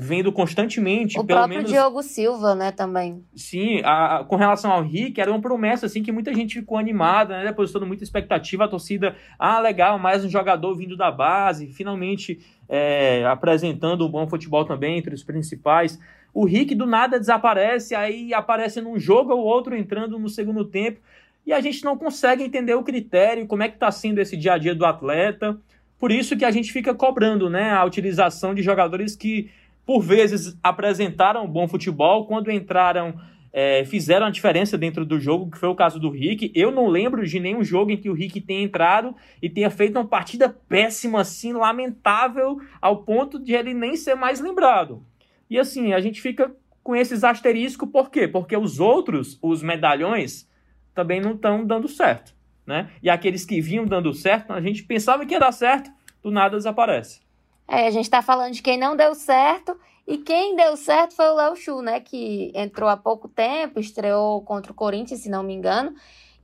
vendo 0.00 0.30
constantemente. 0.30 1.18
O 1.18 1.24
próprio 1.24 1.56
menos... 1.56 1.72
Diogo 1.72 2.02
Silva, 2.02 2.54
né, 2.54 2.70
também. 2.70 3.24
Sim, 3.34 3.80
a, 3.84 4.18
a, 4.18 4.24
com 4.24 4.36
relação 4.36 4.70
ao 4.70 4.82
Rick, 4.82 5.20
era 5.20 5.30
uma 5.30 5.40
promessa, 5.40 5.86
assim, 5.86 6.02
que 6.02 6.12
muita 6.12 6.32
gente 6.32 6.60
ficou 6.60 6.78
animada, 6.78 7.38
né, 7.38 7.46
depositando 7.46 7.84
muita 7.84 8.04
expectativa, 8.04 8.64
a 8.64 8.68
torcida, 8.68 9.16
ah, 9.36 9.58
legal, 9.58 9.98
mais 9.98 10.24
um 10.24 10.28
jogador 10.28 10.74
vindo 10.76 10.96
da 10.96 11.10
base, 11.10 11.66
finalmente 11.68 12.38
é, 12.68 13.24
apresentando 13.26 14.06
um 14.06 14.10
bom 14.10 14.28
futebol 14.28 14.64
também 14.64 14.98
entre 14.98 15.12
os 15.12 15.24
principais. 15.24 15.98
O 16.32 16.44
Rick 16.44 16.74
do 16.74 16.86
nada 16.86 17.18
desaparece, 17.18 17.94
aí 17.94 18.32
aparece 18.34 18.80
num 18.80 18.98
jogo 18.98 19.32
ou 19.32 19.44
outro 19.44 19.76
entrando 19.76 20.18
no 20.18 20.28
segundo 20.28 20.64
tempo. 20.64 21.00
e 21.46 21.52
a 21.52 21.60
gente 21.60 21.82
não 21.82 21.96
consegue 21.96 22.42
entender 22.42 22.74
o 22.74 22.82
critério, 22.82 23.46
como 23.46 23.62
é 23.62 23.68
que 23.68 23.76
está 23.76 23.90
sendo 23.90 24.18
esse 24.18 24.36
dia 24.36 24.52
a 24.52 24.58
dia 24.58 24.74
do 24.74 24.84
atleta. 24.84 25.58
Por 25.98 26.12
isso 26.12 26.36
que 26.36 26.44
a 26.44 26.50
gente 26.50 26.72
fica 26.72 26.94
cobrando 26.94 27.50
né, 27.50 27.70
a 27.72 27.84
utilização 27.84 28.54
de 28.54 28.62
jogadores 28.62 29.16
que, 29.16 29.50
por 29.84 30.00
vezes, 30.00 30.56
apresentaram 30.62 31.48
bom 31.48 31.66
futebol, 31.66 32.26
quando 32.26 32.52
entraram, 32.52 33.18
é, 33.52 33.84
fizeram 33.84 34.26
a 34.26 34.30
diferença 34.30 34.78
dentro 34.78 35.04
do 35.04 35.18
jogo, 35.18 35.50
que 35.50 35.58
foi 35.58 35.68
o 35.68 35.74
caso 35.74 35.98
do 35.98 36.10
Rick. 36.10 36.52
Eu 36.54 36.70
não 36.70 36.86
lembro 36.86 37.26
de 37.26 37.40
nenhum 37.40 37.64
jogo 37.64 37.90
em 37.90 37.96
que 37.96 38.10
o 38.10 38.14
Rick 38.14 38.40
tenha 38.40 38.62
entrado 38.62 39.14
e 39.42 39.50
tenha 39.50 39.70
feito 39.70 39.98
uma 39.98 40.06
partida 40.06 40.54
péssima, 40.68 41.22
assim, 41.22 41.52
lamentável, 41.52 42.60
ao 42.80 42.98
ponto 42.98 43.38
de 43.38 43.54
ele 43.54 43.74
nem 43.74 43.96
ser 43.96 44.14
mais 44.14 44.38
lembrado. 44.40 45.02
E 45.48 45.58
assim, 45.58 45.92
a 45.92 46.00
gente 46.00 46.20
fica 46.20 46.54
com 46.82 46.96
esses 46.96 47.24
asteriscos, 47.24 47.88
por 47.90 48.10
quê? 48.10 48.26
Porque 48.26 48.56
os 48.56 48.80
outros, 48.80 49.38
os 49.42 49.62
medalhões, 49.62 50.48
também 50.94 51.20
não 51.20 51.32
estão 51.34 51.64
dando 51.64 51.88
certo 51.88 52.38
né? 52.68 52.90
E 53.02 53.08
aqueles 53.08 53.46
que 53.46 53.62
vinham 53.62 53.86
dando 53.86 54.12
certo, 54.12 54.52
a 54.52 54.60
gente 54.60 54.84
pensava 54.84 55.24
que 55.24 55.32
ia 55.32 55.40
dar 55.40 55.52
certo, 55.52 55.90
do 56.22 56.30
nada 56.30 56.58
desaparece. 56.58 57.22
É, 57.66 57.86
a 57.86 57.90
gente 57.90 58.04
está 58.04 58.20
falando 58.20 58.52
de 58.52 58.60
quem 58.60 58.78
não 58.78 58.94
deu 58.94 59.14
certo 59.14 59.74
e 60.06 60.18
quem 60.18 60.54
deu 60.54 60.76
certo 60.76 61.16
foi 61.16 61.30
o 61.30 61.34
Léo 61.34 61.56
Chu, 61.56 61.80
né? 61.80 61.98
Que 61.98 62.52
entrou 62.54 62.90
há 62.90 62.96
pouco 62.96 63.26
tempo, 63.26 63.80
estreou 63.80 64.42
contra 64.42 64.70
o 64.70 64.74
Corinthians, 64.74 65.20
se 65.20 65.30
não 65.30 65.42
me 65.42 65.54
engano, 65.54 65.94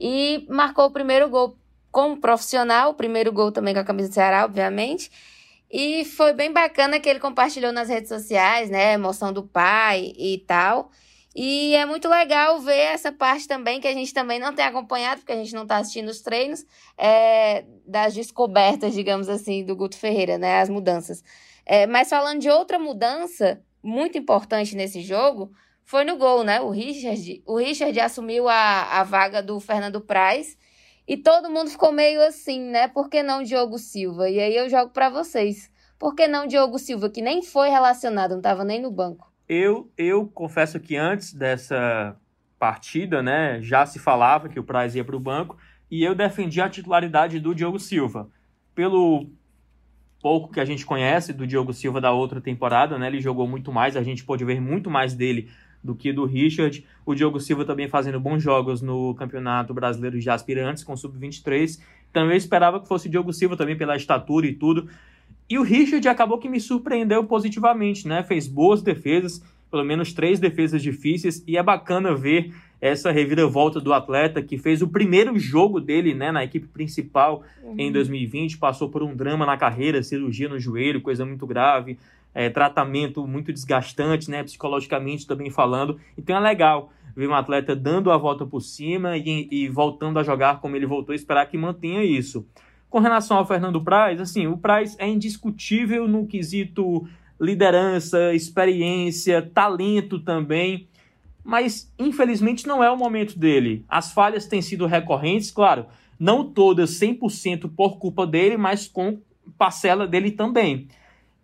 e 0.01 0.47
marcou 0.49 0.87
o 0.87 0.91
primeiro 0.91 1.29
gol 1.29 1.59
como 1.93 2.17
profissional, 2.17 2.93
o 2.93 2.95
primeiro 2.95 3.31
gol 3.31 3.53
também 3.53 3.75
com 3.75 3.81
a 3.81 3.85
camisa 3.85 4.09
do 4.09 4.15
Ceará, 4.15 4.47
obviamente. 4.47 5.11
E 5.77 6.05
foi 6.05 6.33
bem 6.33 6.53
bacana 6.53 7.01
que 7.01 7.09
ele 7.09 7.19
compartilhou 7.19 7.73
nas 7.73 7.89
redes 7.89 8.09
sociais, 8.09 8.71
né? 8.71 8.91
A 8.91 8.93
emoção 8.93 9.33
do 9.33 9.43
pai 9.43 10.13
e 10.17 10.39
tal. 10.47 10.93
E 11.35 11.75
é 11.75 11.85
muito 11.85 12.09
legal 12.09 12.61
ver 12.61 12.79
essa 12.79 13.11
parte 13.11 13.49
também, 13.49 13.81
que 13.81 13.89
a 13.89 13.93
gente 13.93 14.15
também 14.15 14.39
não 14.39 14.55
tem 14.55 14.65
acompanhado, 14.65 15.23
porque 15.23 15.33
a 15.33 15.37
gente 15.37 15.53
não 15.53 15.65
está 15.65 15.79
assistindo 15.79 16.09
os 16.11 16.21
treinos, 16.21 16.65
é, 16.97 17.65
das 17.85 18.15
descobertas, 18.15 18.95
digamos 18.95 19.29
assim, 19.29 19.65
do 19.65 19.75
Guto 19.75 19.99
Ferreira, 19.99 20.39
né? 20.39 20.61
As 20.61 20.69
mudanças. 20.69 21.25
É, 21.67 21.89
mas 21.89 22.09
falando 22.09 22.39
de 22.39 22.49
outra 22.49 22.79
mudança 22.79 23.61
muito 23.83 24.17
importante 24.17 24.77
nesse 24.77 25.01
jogo, 25.01 25.51
foi 25.83 26.05
no 26.05 26.17
gol, 26.17 26.45
né? 26.45 26.61
O 26.61 26.71
Richard, 26.71 27.43
o 27.45 27.57
Richard 27.57 27.99
assumiu 27.99 28.49
a, 28.49 29.01
a 29.01 29.03
vaga 29.03 29.43
do 29.43 29.59
Fernando 29.59 30.01
Praz 30.01 30.57
e 31.07 31.17
todo 31.17 31.51
mundo 31.51 31.71
ficou 31.71 31.93
meio 31.93 32.23
assim, 32.27 32.61
né? 32.61 32.89
Por 32.89 33.09
que 33.09 33.23
não 33.23 33.43
Diogo 33.43 33.79
Silva? 33.79 34.29
E 34.29 34.41
aí 34.41 34.57
eu 34.57 34.69
jogo 34.69 34.91
para 34.91 35.11
vocês. 35.11 35.71
Por 35.99 36.15
que 36.15 36.27
não 36.27 36.47
Diogo 36.47 36.79
Silva, 36.79 37.09
que 37.11 37.23
nem 37.23 37.43
foi 37.43 37.69
relacionado, 37.69 38.31
não 38.33 38.39
estava 38.39 38.65
nem 38.65 38.81
no 38.81 38.91
banco? 38.91 39.33
Eu, 39.49 39.91
eu 39.97 40.27
confesso 40.27 40.81
que 40.81 40.97
antes 40.97 41.33
dessa 41.33 42.17
partida, 42.59 43.23
né, 43.23 43.61
já 43.61 43.85
se 43.85 43.99
falava 43.99 44.49
que 44.49 44.59
o 44.59 44.65
Praz 44.65 44.95
ia 44.95 45.05
para 45.05 45.17
o 45.17 45.21
banco 45.21 45.57
e 45.91 46.03
eu 46.03 46.15
defendi 46.15 46.61
a 46.61 46.69
titularidade 46.69 47.39
do 47.39 47.55
Diogo 47.55 47.79
Silva. 47.79 48.31
Pelo 48.75 49.31
pouco 50.21 50.51
que 50.51 50.61
a 50.61 50.65
gente 50.65 50.87
conhece 50.87 51.35
do 51.35 51.47
Diogo 51.47 51.75
Silva 51.75 52.01
da 52.01 52.11
outra 52.11 52.41
temporada, 52.41 52.99
né, 52.99 53.07
ele 53.09 53.21
jogou 53.21 53.47
muito 53.47 53.71
mais, 53.71 53.97
a 53.97 54.03
gente 54.03 54.25
pôde 54.25 54.45
ver 54.45 54.61
muito 54.61 54.91
mais 54.91 55.15
dele 55.15 55.51
do 55.85 55.95
que 55.95 56.13
do 56.13 56.25
Richard. 56.25 56.85
O 57.05 57.15
Diogo 57.15 57.39
Silva 57.39 57.65
também 57.65 57.87
fazendo 57.87 58.19
bons 58.19 58.43
jogos 58.43 58.81
no 58.81 59.15
Campeonato 59.15 59.75
Brasileiro 59.75 60.19
de 60.19 60.31
Aspirantes 60.31 60.83
com 60.83 60.97
Sub-23. 60.97 61.79
Então 62.11 62.31
eu 62.31 62.37
esperava 62.37 62.81
que 62.81 62.89
fosse 62.89 63.07
o 63.07 63.11
Diogo 63.11 63.33
Silva 63.33 63.57
também 63.57 63.77
pela 63.77 63.95
estatura 63.95 64.47
e 64.47 64.55
tudo. 64.55 64.89
E 65.49 65.59
o 65.59 65.63
Richard 65.63 66.09
acabou 66.09 66.39
que 66.39 66.49
me 66.49 66.59
surpreendeu 66.59 67.23
positivamente, 67.25 68.09
né? 68.09 68.23
Fez 68.23 68.49
boas 68.49 68.81
defesas, 68.81 69.45
pelo 69.71 69.85
menos 69.85 70.15
três 70.15 70.41
defesas 70.41 70.83
difíceis, 70.83 71.45
e 71.47 71.59
é 71.59 71.63
bacana 71.63 72.15
ver 72.15 72.55
essa 72.81 73.11
reviravolta 73.11 73.81
do 73.81 73.93
atleta 73.93 74.43
que 74.43 74.59
fez 74.59 74.83
o 74.83 74.89
primeiro 74.89 75.39
jogo 75.39 75.81
dele 75.81 76.15
né, 76.15 76.31
na 76.31 76.45
equipe 76.45 76.67
principal 76.67 77.43
uhum. 77.63 77.75
em 77.79 77.91
2020, 77.91 78.59
passou 78.59 78.91
por 78.91 79.03
um 79.03 79.17
drama 79.17 79.47
na 79.47 79.57
carreira, 79.57 80.03
cirurgia 80.03 80.49
no 80.49 80.59
joelho, 80.59 81.01
coisa 81.01 81.25
muito 81.25 81.47
grave, 81.47 81.99
é, 82.35 82.51
tratamento 82.51 83.27
muito 83.27 83.53
desgastante, 83.53 84.31
né, 84.31 84.43
psicologicamente 84.43 85.27
também 85.27 85.51
falando. 85.51 85.99
Então 86.19 86.37
é 86.37 86.41
legal 86.41 86.91
ver 87.15 87.29
um 87.29 87.35
atleta 87.35 87.77
dando 87.77 88.11
a 88.11 88.19
volta 88.19 88.45
por 88.45 88.61
cima 88.61 89.17
e, 89.17 89.49
e 89.51 89.69
voltando 89.69 90.19
a 90.19 90.23
jogar 90.25 90.61
como 90.61 90.75
ele 90.75 90.87
voltou, 90.87 91.15
esperar 91.15 91.47
que 91.47 91.57
mantenha 91.57 92.03
isso. 92.03 92.47
Com 92.91 92.99
relação 92.99 93.37
ao 93.37 93.47
Fernando 93.47 93.83
Praz, 93.83 94.21
assim, 94.21 94.47
o 94.47 94.57
Praz 94.57 94.97
é 94.99 95.09
indiscutível 95.09 96.09
no 96.09 96.27
quesito 96.27 97.07
liderança, 97.41 98.33
experiência, 98.33 99.43
talento 99.43 100.19
também, 100.19 100.89
mas 101.43 101.93
infelizmente 101.99 102.67
não 102.67 102.83
é 102.83 102.91
o 102.91 102.97
momento 102.97 103.39
dele. 103.39 103.85
As 103.89 104.13
falhas 104.13 104.47
têm 104.47 104.63
sido 104.63 104.87
recorrentes, 104.87 105.51
claro, 105.51 105.87
não 106.19 106.45
todas 106.45 106.91
100% 106.99 107.71
por 107.77 107.99
culpa 107.99 108.27
dele, 108.27 108.57
mas 108.57 108.87
com 108.87 109.19
parcela 109.59 110.07
dele 110.07 110.31
também. 110.31 110.89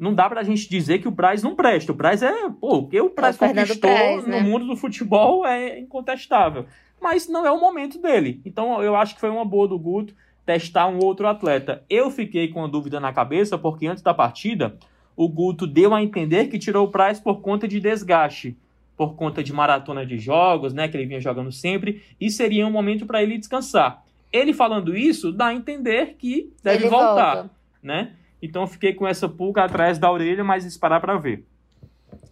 Não 0.00 0.14
dá 0.14 0.30
pra 0.30 0.42
gente 0.42 0.66
dizer 0.66 0.98
que 1.00 1.06
o 1.06 1.12
Praz 1.12 1.42
não 1.42 1.54
presta. 1.54 1.92
O 1.92 1.94
Praz 1.94 2.22
é, 2.22 2.32
pô, 2.58 2.78
o 2.78 2.88
que 2.88 2.98
o 2.98 3.10
Praz 3.10 3.40
é 3.40 3.48
conquistou 3.48 3.90
né? 4.26 4.40
no 4.40 4.48
mundo 4.48 4.66
do 4.66 4.74
futebol 4.74 5.46
é 5.46 5.78
incontestável. 5.78 6.64
Mas 6.98 7.28
não 7.28 7.46
é 7.46 7.50
o 7.50 7.60
momento 7.60 8.00
dele. 8.00 8.40
Então 8.42 8.82
eu 8.82 8.96
acho 8.96 9.14
que 9.14 9.20
foi 9.20 9.28
uma 9.28 9.44
boa 9.44 9.68
do 9.68 9.78
Guto 9.78 10.14
testar 10.46 10.86
um 10.86 10.98
outro 11.04 11.28
atleta. 11.28 11.84
Eu 11.88 12.10
fiquei 12.10 12.48
com 12.48 12.64
a 12.64 12.66
dúvida 12.66 12.98
na 12.98 13.12
cabeça 13.12 13.58
porque 13.58 13.86
antes 13.86 14.02
da 14.02 14.14
partida 14.14 14.74
o 15.14 15.28
Guto 15.28 15.66
deu 15.66 15.92
a 15.92 16.02
entender 16.02 16.46
que 16.46 16.58
tirou 16.58 16.86
o 16.86 16.90
Price 16.90 17.20
por 17.20 17.42
conta 17.42 17.68
de 17.68 17.78
desgaste, 17.78 18.56
por 18.96 19.14
conta 19.16 19.42
de 19.42 19.52
maratona 19.52 20.06
de 20.06 20.16
jogos, 20.18 20.72
né, 20.72 20.88
que 20.88 20.96
ele 20.96 21.04
vinha 21.04 21.20
jogando 21.20 21.52
sempre, 21.52 22.02
e 22.18 22.30
seria 22.30 22.66
um 22.66 22.70
momento 22.70 23.04
para 23.04 23.22
ele 23.22 23.36
descansar. 23.36 24.02
Ele 24.32 24.54
falando 24.54 24.96
isso 24.96 25.30
dá 25.30 25.48
a 25.48 25.54
entender 25.54 26.14
que 26.18 26.50
deve 26.62 26.84
ele 26.84 26.88
voltar, 26.90 27.34
volta. 27.34 27.50
né? 27.82 28.12
Então 28.42 28.62
eu 28.62 28.68
fiquei 28.68 28.94
com 28.94 29.06
essa 29.06 29.28
pulga 29.28 29.64
atrás 29.64 29.98
da 29.98 30.10
orelha, 30.10 30.42
mas 30.42 30.64
esperar 30.64 31.00
para 31.00 31.18
ver. 31.18 31.44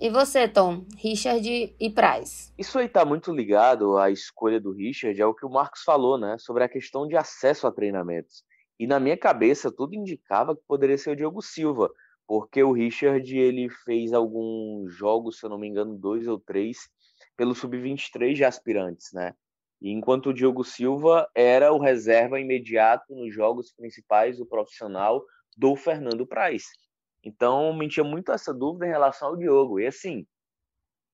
E 0.00 0.10
você, 0.10 0.48
Tom? 0.48 0.84
Richard 0.96 1.74
e 1.78 1.90
Price? 1.90 2.52
Isso 2.56 2.78
aí 2.78 2.86
está 2.86 3.04
muito 3.04 3.32
ligado 3.32 3.96
à 3.96 4.10
escolha 4.10 4.60
do 4.60 4.72
Richard, 4.72 5.20
é 5.20 5.26
o 5.26 5.34
que 5.34 5.44
o 5.44 5.50
Marcos 5.50 5.82
falou, 5.82 6.18
né? 6.18 6.36
Sobre 6.38 6.64
a 6.64 6.68
questão 6.68 7.06
de 7.06 7.16
acesso 7.16 7.66
a 7.66 7.72
treinamentos. 7.72 8.44
E 8.78 8.86
na 8.86 9.00
minha 9.00 9.16
cabeça, 9.16 9.72
tudo 9.72 9.94
indicava 9.94 10.54
que 10.54 10.62
poderia 10.66 10.96
ser 10.96 11.10
o 11.10 11.16
Diogo 11.16 11.42
Silva, 11.42 11.90
porque 12.26 12.62
o 12.62 12.72
Richard 12.72 13.36
ele 13.36 13.68
fez 13.68 14.12
alguns 14.12 14.92
jogos, 14.92 15.38
se 15.38 15.46
eu 15.46 15.50
não 15.50 15.58
me 15.58 15.66
engano, 15.66 15.96
dois 15.96 16.28
ou 16.28 16.38
três, 16.38 16.88
pelo 17.36 17.54
Sub-23 17.54 18.34
de 18.34 18.44
aspirantes, 18.44 19.12
né? 19.12 19.34
E 19.80 19.90
enquanto 19.90 20.30
o 20.30 20.34
Diogo 20.34 20.64
Silva 20.64 21.28
era 21.34 21.72
o 21.72 21.78
reserva 21.78 22.40
imediato 22.40 23.14
nos 23.14 23.32
jogos 23.32 23.72
principais 23.72 24.38
do 24.38 24.46
profissional 24.46 25.24
do 25.58 25.74
Fernando 25.74 26.24
Price. 26.24 26.68
Então, 27.24 27.74
me 27.74 27.88
tinha 27.88 28.04
muito 28.04 28.30
essa 28.30 28.54
dúvida 28.54 28.86
em 28.86 28.90
relação 28.90 29.28
ao 29.28 29.36
Diogo. 29.36 29.80
E 29.80 29.86
assim, 29.86 30.24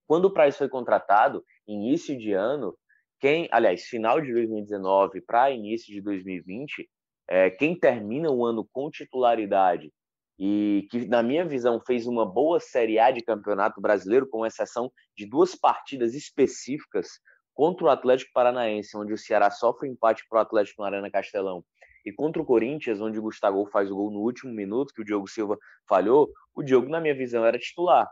quando 0.07 0.27
o 0.27 0.33
Price 0.33 0.59
foi 0.59 0.69
contratado, 0.69 1.43
início 1.67 2.17
de 2.17 2.33
ano, 2.33 2.77
quem, 3.19 3.49
aliás, 3.51 3.85
final 3.85 4.21
de 4.21 4.31
2019 4.33 5.23
para 5.23 5.51
início 5.51 5.93
de 5.93 6.03
2020, 6.03 6.89
é, 7.27 7.49
quem 7.49 7.79
termina 7.79 8.31
o 8.31 8.45
ano 8.45 8.69
com 8.71 8.91
titularidade 8.91 9.91
e 10.39 10.87
que, 10.91 11.07
na 11.07 11.23
minha 11.23 11.45
visão, 11.47 11.81
fez 11.81 12.07
uma 12.07 12.27
boa 12.27 12.61
Série 12.61 12.99
A 12.99 13.11
de 13.11 13.23
Campeonato 13.23 13.81
Brasileiro, 13.81 14.29
com 14.29 14.45
exceção 14.45 14.93
de 15.17 15.27
duas 15.27 15.55
partidas 15.55 16.13
específicas 16.13 17.09
contra 17.55 17.87
o 17.87 17.89
Atlético 17.89 18.33
Paranaense, 18.35 18.97
onde 18.97 19.13
o 19.13 19.19
Ceará 19.19 19.51
sofre 19.51 19.89
empate 19.89 20.25
para 20.29 20.41
o 20.41 20.43
Atlético 20.43 20.83
na 20.83 20.89
Arena 20.89 21.11
Castelão, 21.11 21.65
e 22.04 22.12
contra 22.12 22.40
o 22.40 22.44
Corinthians, 22.44 23.00
onde 23.00 23.18
o 23.18 23.23
Gustavo 23.23 23.66
faz 23.66 23.90
o 23.90 23.96
gol 23.96 24.11
no 24.11 24.20
último 24.20 24.52
minuto, 24.52 24.92
que 24.92 25.00
o 25.00 25.04
Diogo 25.04 25.28
Silva 25.28 25.58
falhou, 25.88 26.30
o 26.54 26.62
Diogo, 26.62 26.88
na 26.88 27.00
minha 27.00 27.14
visão, 27.14 27.44
era 27.44 27.58
titular. 27.58 28.08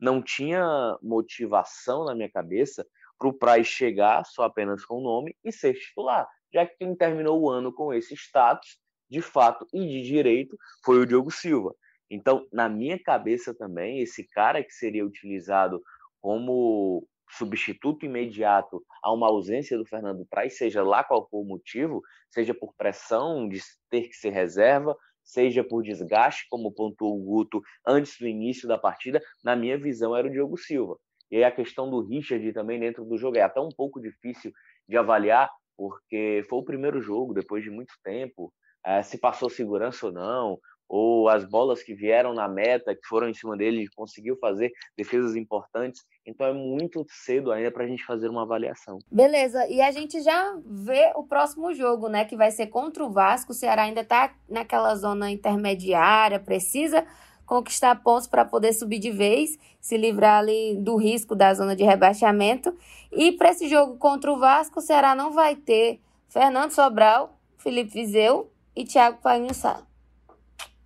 Não 0.00 0.22
tinha 0.22 0.98
motivação 1.02 2.04
na 2.04 2.14
minha 2.14 2.30
cabeça 2.30 2.86
para 3.18 3.28
o 3.28 3.32
Praz 3.32 3.66
chegar 3.66 4.24
só 4.24 4.44
apenas 4.44 4.84
com 4.84 4.98
o 4.98 5.02
nome 5.02 5.36
e 5.44 5.52
ser 5.52 5.74
titular, 5.74 6.26
já 6.52 6.66
que 6.66 6.76
quem 6.76 6.94
terminou 6.94 7.40
o 7.40 7.50
ano 7.50 7.72
com 7.72 7.92
esse 7.92 8.14
status, 8.14 8.78
de 9.08 9.20
fato 9.20 9.66
e 9.72 9.86
de 9.86 10.02
direito, 10.02 10.56
foi 10.84 10.98
o 10.98 11.06
Diogo 11.06 11.30
Silva. 11.30 11.74
Então, 12.10 12.46
na 12.52 12.68
minha 12.68 12.98
cabeça 12.98 13.54
também, 13.54 14.00
esse 14.00 14.26
cara 14.28 14.62
que 14.62 14.72
seria 14.72 15.04
utilizado 15.04 15.82
como 16.20 17.06
substituto 17.30 18.06
imediato 18.06 18.82
a 19.02 19.12
uma 19.12 19.28
ausência 19.28 19.76
do 19.76 19.86
Fernando 19.86 20.26
Praz, 20.26 20.56
seja 20.56 20.82
lá 20.82 21.02
qual 21.02 21.28
for 21.28 21.40
o 21.40 21.44
motivo, 21.44 22.02
seja 22.30 22.54
por 22.54 22.74
pressão 22.76 23.48
de 23.48 23.60
ter 23.90 24.08
que 24.08 24.14
ser 24.14 24.30
reserva, 24.30 24.96
seja 25.22 25.64
por 25.64 25.82
desgaste, 25.82 26.46
como 26.48 26.72
pontuou 26.72 27.18
o 27.18 27.24
Guto 27.24 27.62
antes 27.86 28.18
do 28.18 28.28
início 28.28 28.68
da 28.68 28.78
partida, 28.78 29.22
na 29.42 29.56
minha 29.56 29.78
visão 29.78 30.14
era 30.16 30.28
o 30.28 30.30
Diogo 30.30 30.56
Silva. 30.56 30.98
E 31.30 31.36
aí 31.36 31.44
a 31.44 31.50
questão 31.50 31.90
do 31.90 32.06
Richard 32.06 32.52
também 32.52 32.78
dentro 32.78 33.04
do 33.04 33.16
jogo 33.16 33.38
é 33.38 33.42
até 33.42 33.60
um 33.60 33.70
pouco 33.70 34.00
difícil 34.00 34.52
de 34.88 34.96
avaliar, 34.96 35.50
porque 35.76 36.44
foi 36.48 36.58
o 36.58 36.64
primeiro 36.64 37.00
jogo 37.00 37.34
depois 37.34 37.64
de 37.64 37.70
muito 37.70 37.94
tempo, 38.04 38.52
é, 38.84 39.02
se 39.02 39.18
passou 39.18 39.48
segurança 39.48 40.06
ou 40.06 40.12
não, 40.12 40.58
ou 40.88 41.28
as 41.28 41.44
bolas 41.44 41.82
que 41.82 41.94
vieram 41.94 42.34
na 42.34 42.48
meta, 42.48 42.94
que 42.94 43.06
foram 43.06 43.28
em 43.28 43.34
cima 43.34 43.56
dele, 43.56 43.88
conseguiu 43.96 44.36
fazer 44.38 44.72
defesas 44.96 45.34
importantes. 45.36 46.02
Então 46.26 46.46
é 46.46 46.52
muito 46.52 47.04
cedo 47.08 47.52
ainda 47.52 47.70
para 47.70 47.84
a 47.84 47.86
gente 47.86 48.04
fazer 48.04 48.28
uma 48.28 48.42
avaliação. 48.42 48.98
Beleza, 49.10 49.66
e 49.68 49.80
a 49.80 49.90
gente 49.90 50.20
já 50.20 50.58
vê 50.64 51.12
o 51.14 51.24
próximo 51.24 51.74
jogo, 51.74 52.08
né? 52.08 52.24
Que 52.24 52.36
vai 52.36 52.50
ser 52.50 52.68
contra 52.68 53.04
o 53.04 53.10
Vasco. 53.10 53.52
O 53.52 53.54
Ceará 53.54 53.82
ainda 53.82 54.00
está 54.00 54.34
naquela 54.48 54.94
zona 54.94 55.30
intermediária, 55.30 56.38
precisa 56.38 57.04
conquistar 57.44 58.02
pontos 58.02 58.26
para 58.26 58.44
poder 58.44 58.72
subir 58.72 58.98
de 58.98 59.10
vez, 59.10 59.58
se 59.80 59.96
livrar 59.96 60.38
ali 60.38 60.76
do 60.76 60.96
risco 60.96 61.34
da 61.34 61.52
zona 61.52 61.76
de 61.76 61.84
rebaixamento. 61.84 62.74
E 63.12 63.32
para 63.32 63.50
esse 63.50 63.68
jogo 63.68 63.96
contra 63.98 64.32
o 64.32 64.38
Vasco, 64.38 64.78
o 64.78 64.82
Ceará 64.82 65.14
não 65.14 65.32
vai 65.32 65.54
ter 65.54 66.00
Fernando 66.28 66.70
Sobral, 66.70 67.38
Felipe 67.58 67.92
Vizeu 67.92 68.50
e 68.74 68.84
Thiago 68.84 69.18
Painhussá. 69.22 69.86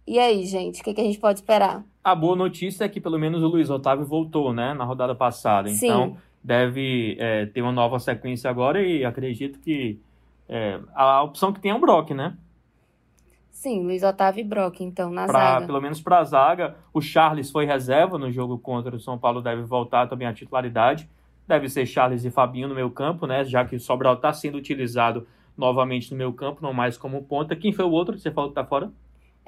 E 0.08 0.18
aí, 0.18 0.46
gente, 0.46 0.80
o 0.80 0.84
que, 0.84 0.94
que, 0.94 1.00
a 1.02 1.04
gente 1.04 1.18
pode 1.18 1.40
esperar? 1.40 1.84
A 2.02 2.14
boa 2.14 2.34
notícia 2.34 2.82
é 2.82 2.88
que 2.88 2.98
pelo 2.98 3.18
menos 3.18 3.42
o 3.42 3.46
Luiz 3.46 3.68
Otávio 3.68 4.06
voltou, 4.06 4.54
né, 4.54 4.72
na 4.72 4.82
rodada 4.82 5.14
passada. 5.14 5.68
Sim. 5.68 5.86
Então, 5.86 6.16
deve 6.42 7.14
é, 7.20 7.44
ter 7.44 7.60
uma 7.60 7.72
nova 7.72 7.98
sequência 7.98 8.48
agora 8.48 8.82
e 8.82 9.04
acredito 9.04 9.58
que 9.58 10.00
é, 10.48 10.80
a 10.94 11.22
opção 11.22 11.52
que 11.52 11.60
tem 11.60 11.72
é 11.72 11.74
o 11.74 11.78
Brock, 11.78 12.12
né? 12.12 12.38
Sim, 13.50 13.84
Luiz 13.84 14.02
Otávio 14.02 14.40
e 14.40 14.44
Brock, 14.44 14.80
então, 14.80 15.10
na 15.10 15.26
pra, 15.26 15.40
zaga. 15.40 15.66
Pelo 15.66 15.80
menos 15.82 16.00
para 16.00 16.20
a 16.20 16.24
zaga. 16.24 16.76
O 16.94 17.02
Charles 17.02 17.50
foi 17.50 17.66
reserva 17.66 18.16
no 18.16 18.30
jogo 18.30 18.58
contra 18.58 18.96
o 18.96 19.00
São 19.00 19.18
Paulo, 19.18 19.42
deve 19.42 19.60
voltar 19.60 20.06
também 20.06 20.26
à 20.26 20.32
titularidade. 20.32 21.06
Deve 21.46 21.68
ser 21.68 21.84
Charles 21.84 22.24
e 22.24 22.30
Fabinho 22.30 22.68
no 22.68 22.74
meio 22.74 22.90
campo, 22.90 23.26
né? 23.26 23.44
Já 23.44 23.62
que 23.66 23.76
o 23.76 23.80
Sobral 23.80 24.14
está 24.14 24.32
sendo 24.32 24.56
utilizado 24.56 25.26
novamente 25.54 26.10
no 26.10 26.16
meio 26.16 26.32
campo, 26.32 26.62
não 26.62 26.72
mais 26.72 26.96
como 26.96 27.22
ponta. 27.24 27.54
Quem 27.54 27.72
foi 27.72 27.84
o 27.84 27.90
outro 27.90 28.14
que 28.14 28.22
você 28.22 28.30
falou 28.30 28.48
que 28.48 28.58
está 28.58 28.64
fora? 28.64 28.90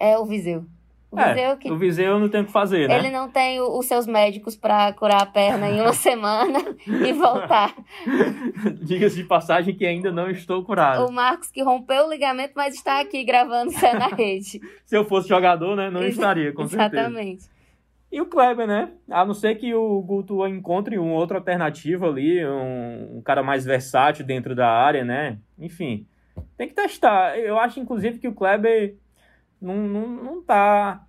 É 0.01 0.19
o 0.19 0.25
Viseu. 0.25 0.65
O 1.11 1.19
é, 1.19 1.35
Viseu, 1.35 1.57
que... 1.57 1.71
o 1.71 1.77
Viseu 1.77 2.19
não 2.21 2.29
tem 2.29 2.41
o 2.41 2.45
que 2.45 2.53
fazer, 2.53 2.89
né? 2.89 2.97
Ele 2.97 3.11
não 3.11 3.29
tem 3.29 3.61
os 3.61 3.85
seus 3.87 4.07
médicos 4.07 4.57
para 4.57 4.93
curar 4.93 5.23
a 5.23 5.27
perna 5.27 5.69
em 5.69 5.81
uma 5.81 5.93
semana 5.95 6.61
e 6.87 7.13
voltar. 7.13 7.75
Diga-se 8.81 9.17
de 9.17 9.25
passagem 9.25 9.75
que 9.75 9.85
ainda 9.85 10.13
não 10.13 10.31
estou 10.31 10.65
curado. 10.65 11.05
O 11.05 11.13
Marcos 11.13 11.51
que 11.51 11.63
rompeu 11.63 12.07
o 12.07 12.11
ligamento, 12.11 12.53
mas 12.55 12.75
está 12.75 13.01
aqui 13.01 13.25
gravando 13.25 13.73
Cé 13.73 13.93
na 13.93 14.07
rede. 14.07 14.61
Se 14.87 14.97
eu 14.97 15.05
fosse 15.05 15.29
jogador, 15.29 15.75
né, 15.75 15.91
não 15.91 16.05
estaria, 16.05 16.53
com 16.53 16.63
Exatamente. 16.63 16.91
certeza. 16.91 17.09
Exatamente. 17.09 17.61
E 18.13 18.21
o 18.21 18.27
Kleber, 18.27 18.67
né? 18.67 18.91
A 19.09 19.25
não 19.25 19.35
ser 19.35 19.57
que 19.57 19.75
o 19.75 20.01
Guto 20.03 20.47
encontre 20.47 20.99
uma 20.99 21.15
outra 21.15 21.39
alternativa 21.39 22.07
ali, 22.07 22.45
um, 22.45 23.19
um 23.19 23.23
cara 23.23 23.43
mais 23.43 23.65
versátil 23.65 24.25
dentro 24.25 24.55
da 24.55 24.69
área, 24.69 25.05
né? 25.05 25.39
Enfim, 25.59 26.07
tem 26.57 26.69
que 26.69 26.75
testar. 26.75 27.37
Eu 27.39 27.59
acho, 27.59 27.79
inclusive, 27.79 28.19
que 28.19 28.27
o 28.27 28.35
Kleber 28.35 28.97
não, 29.61 29.77
não, 29.77 30.09
não 30.09 30.43
tá, 30.43 31.05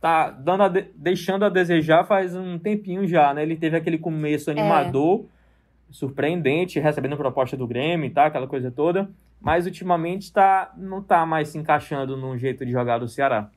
tá 0.00 0.30
dando 0.30 0.62
a 0.62 0.68
de, 0.68 0.82
deixando 0.94 1.44
a 1.44 1.48
desejar 1.48 2.04
faz 2.04 2.34
um 2.34 2.58
tempinho 2.58 3.06
já, 3.06 3.34
né? 3.34 3.42
Ele 3.42 3.56
teve 3.56 3.76
aquele 3.76 3.98
começo 3.98 4.50
animador, 4.50 5.24
é. 5.24 5.92
surpreendente, 5.92 6.78
recebendo 6.78 7.16
proposta 7.16 7.56
do 7.56 7.66
Grêmio, 7.66 8.12
tá? 8.12 8.26
Aquela 8.26 8.46
coisa 8.46 8.70
toda. 8.70 9.10
Mas 9.40 9.66
ultimamente 9.66 10.32
tá, 10.32 10.72
não 10.76 11.02
tá 11.02 11.26
mais 11.26 11.48
se 11.48 11.58
encaixando 11.58 12.16
no 12.16 12.36
jeito 12.38 12.64
de 12.64 12.72
jogar 12.72 12.98
do 12.98 13.08
Ceará. 13.08 13.50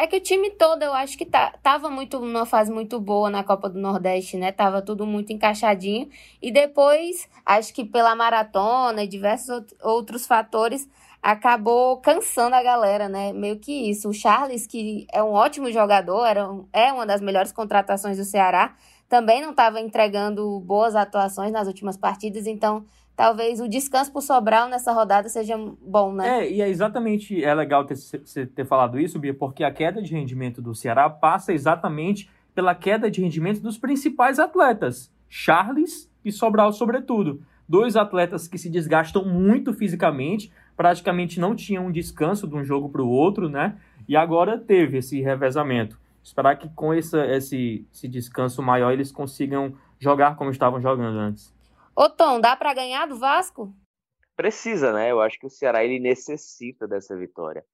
É 0.00 0.06
que 0.06 0.16
o 0.16 0.20
time 0.20 0.50
todo, 0.50 0.80
eu 0.84 0.92
acho 0.92 1.18
que 1.18 1.26
tá, 1.26 1.54
tava 1.60 1.90
muito 1.90 2.20
numa 2.20 2.46
fase 2.46 2.70
muito 2.70 3.00
boa 3.00 3.28
na 3.28 3.42
Copa 3.42 3.68
do 3.68 3.80
Nordeste, 3.80 4.36
né? 4.36 4.52
Tava 4.52 4.80
tudo 4.80 5.04
muito 5.04 5.32
encaixadinho. 5.32 6.08
E 6.40 6.52
depois, 6.52 7.28
acho 7.44 7.74
que 7.74 7.84
pela 7.84 8.14
maratona 8.14 9.02
e 9.02 9.08
diversos 9.08 9.64
outros 9.82 10.24
fatores, 10.24 10.88
acabou 11.22 11.98
cansando 11.98 12.54
a 12.54 12.62
galera, 12.62 13.08
né? 13.08 13.32
Meio 13.32 13.58
que 13.58 13.90
isso. 13.90 14.08
O 14.08 14.14
Charles, 14.14 14.66
que 14.66 15.06
é 15.12 15.22
um 15.22 15.32
ótimo 15.32 15.70
jogador, 15.70 16.24
era, 16.24 16.48
é 16.72 16.92
uma 16.92 17.06
das 17.06 17.20
melhores 17.20 17.52
contratações 17.52 18.16
do 18.16 18.24
Ceará, 18.24 18.74
também 19.08 19.40
não 19.40 19.50
estava 19.50 19.80
entregando 19.80 20.60
boas 20.60 20.94
atuações 20.94 21.50
nas 21.50 21.66
últimas 21.66 21.96
partidas, 21.96 22.46
então 22.46 22.84
talvez 23.16 23.60
o 23.60 23.68
descanso 23.68 24.12
por 24.12 24.22
Sobral 24.22 24.68
nessa 24.68 24.92
rodada 24.92 25.28
seja 25.28 25.56
bom, 25.82 26.12
né? 26.12 26.44
É, 26.44 26.52
e 26.52 26.62
é 26.62 26.68
exatamente, 26.68 27.42
é 27.42 27.52
legal 27.54 27.84
ter, 27.84 27.96
ter 28.54 28.64
falado 28.66 29.00
isso, 29.00 29.18
Bia, 29.18 29.34
porque 29.34 29.64
a 29.64 29.72
queda 29.72 30.00
de 30.02 30.12
rendimento 30.12 30.60
do 30.62 30.74
Ceará 30.74 31.08
passa 31.10 31.52
exatamente 31.52 32.30
pela 32.54 32.74
queda 32.74 33.10
de 33.10 33.20
rendimento 33.22 33.60
dos 33.60 33.78
principais 33.78 34.38
atletas, 34.38 35.10
Charles 35.28 36.10
e 36.24 36.30
Sobral 36.30 36.72
sobretudo. 36.72 37.42
Dois 37.68 37.96
atletas 37.96 38.48
que 38.48 38.56
se 38.56 38.70
desgastam 38.70 39.24
muito 39.24 39.74
fisicamente, 39.74 40.50
praticamente 40.78 41.40
não 41.40 41.56
tinha 41.56 41.80
um 41.80 41.90
descanso 41.90 42.46
de 42.46 42.54
um 42.54 42.64
jogo 42.64 42.88
para 42.88 43.02
o 43.02 43.10
outro, 43.10 43.48
né? 43.48 43.76
E 44.08 44.16
agora 44.16 44.56
teve 44.56 44.98
esse 44.98 45.20
revezamento. 45.20 45.98
Esperar 46.22 46.56
que 46.56 46.68
com 46.68 46.94
esse, 46.94 47.18
esse, 47.34 47.88
esse 47.92 48.06
descanso 48.06 48.62
maior 48.62 48.92
eles 48.92 49.10
consigam 49.10 49.76
jogar 49.98 50.36
como 50.36 50.52
estavam 50.52 50.80
jogando 50.80 51.18
antes. 51.18 51.52
Ô 51.96 52.08
Tom, 52.08 52.40
dá 52.40 52.54
para 52.54 52.72
ganhar 52.74 53.06
do 53.06 53.18
Vasco? 53.18 53.74
Precisa, 54.36 54.92
né? 54.92 55.10
Eu 55.10 55.20
acho 55.20 55.36
que 55.40 55.46
o 55.46 55.50
Ceará 55.50 55.84
ele 55.84 55.98
necessita 55.98 56.86
dessa 56.86 57.16
vitória. 57.16 57.64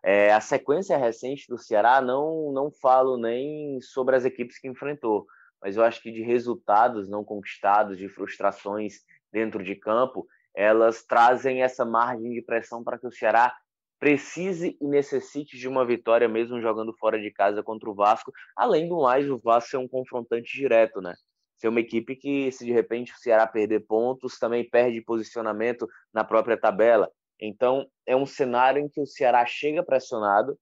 É, 0.00 0.32
a 0.32 0.40
sequência 0.40 0.96
recente 0.96 1.48
do 1.48 1.58
Ceará 1.58 2.00
não 2.00 2.52
não 2.52 2.70
falo 2.70 3.16
nem 3.16 3.80
sobre 3.80 4.14
as 4.14 4.24
equipes 4.24 4.60
que 4.60 4.68
enfrentou, 4.68 5.26
mas 5.60 5.76
eu 5.76 5.82
acho 5.82 6.00
que 6.00 6.12
de 6.12 6.22
resultados 6.22 7.08
não 7.08 7.24
conquistados, 7.24 7.98
de 7.98 8.08
frustrações 8.08 9.00
dentro 9.32 9.64
de 9.64 9.74
campo, 9.74 10.28
elas 10.54 11.02
trazem 11.04 11.62
essa 11.62 11.84
margem 11.84 12.30
de 12.30 12.42
pressão 12.42 12.84
para 12.84 12.98
que 12.98 13.06
o 13.06 13.12
Ceará 13.12 13.54
precise 13.98 14.76
e 14.80 14.86
necessite 14.86 15.56
de 15.56 15.68
uma 15.68 15.86
vitória 15.86 16.28
mesmo 16.28 16.60
jogando 16.60 16.92
fora 16.98 17.20
de 17.20 17.30
casa 17.30 17.62
contra 17.62 17.88
o 17.88 17.94
Vasco. 17.94 18.32
Além 18.56 18.88
do 18.88 19.00
mais, 19.00 19.30
o 19.30 19.38
Vasco 19.38 19.70
ser 19.70 19.76
um 19.76 19.88
confrontante 19.88 20.52
direto, 20.52 21.00
né? 21.00 21.14
Ser 21.56 21.68
uma 21.68 21.78
equipe 21.78 22.16
que, 22.16 22.50
se 22.50 22.64
de 22.64 22.72
repente 22.72 23.12
o 23.12 23.18
Ceará 23.18 23.46
perder 23.46 23.86
pontos, 23.86 24.38
também 24.38 24.68
perde 24.68 25.00
posicionamento 25.00 25.86
na 26.12 26.24
própria 26.24 26.56
tabela. 26.56 27.08
Então, 27.40 27.86
é 28.04 28.16
um 28.16 28.26
cenário 28.26 28.82
em 28.82 28.88
que 28.88 29.00
o 29.00 29.06
Ceará 29.06 29.46
chega 29.46 29.84
pressionado 29.84 30.58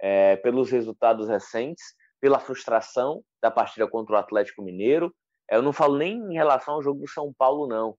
é, 0.00 0.36
pelos 0.36 0.70
resultados 0.70 1.28
recentes, 1.28 1.82
pela 2.20 2.38
frustração 2.38 3.22
da 3.42 3.50
partida 3.50 3.88
contra 3.88 4.14
o 4.14 4.18
Atlético 4.18 4.62
Mineiro. 4.62 5.12
Eu 5.50 5.62
não 5.62 5.72
falo 5.72 5.98
nem 5.98 6.16
em 6.16 6.34
relação 6.34 6.74
ao 6.74 6.82
jogo 6.82 7.00
do 7.00 7.08
São 7.08 7.32
Paulo, 7.36 7.66
não 7.66 7.96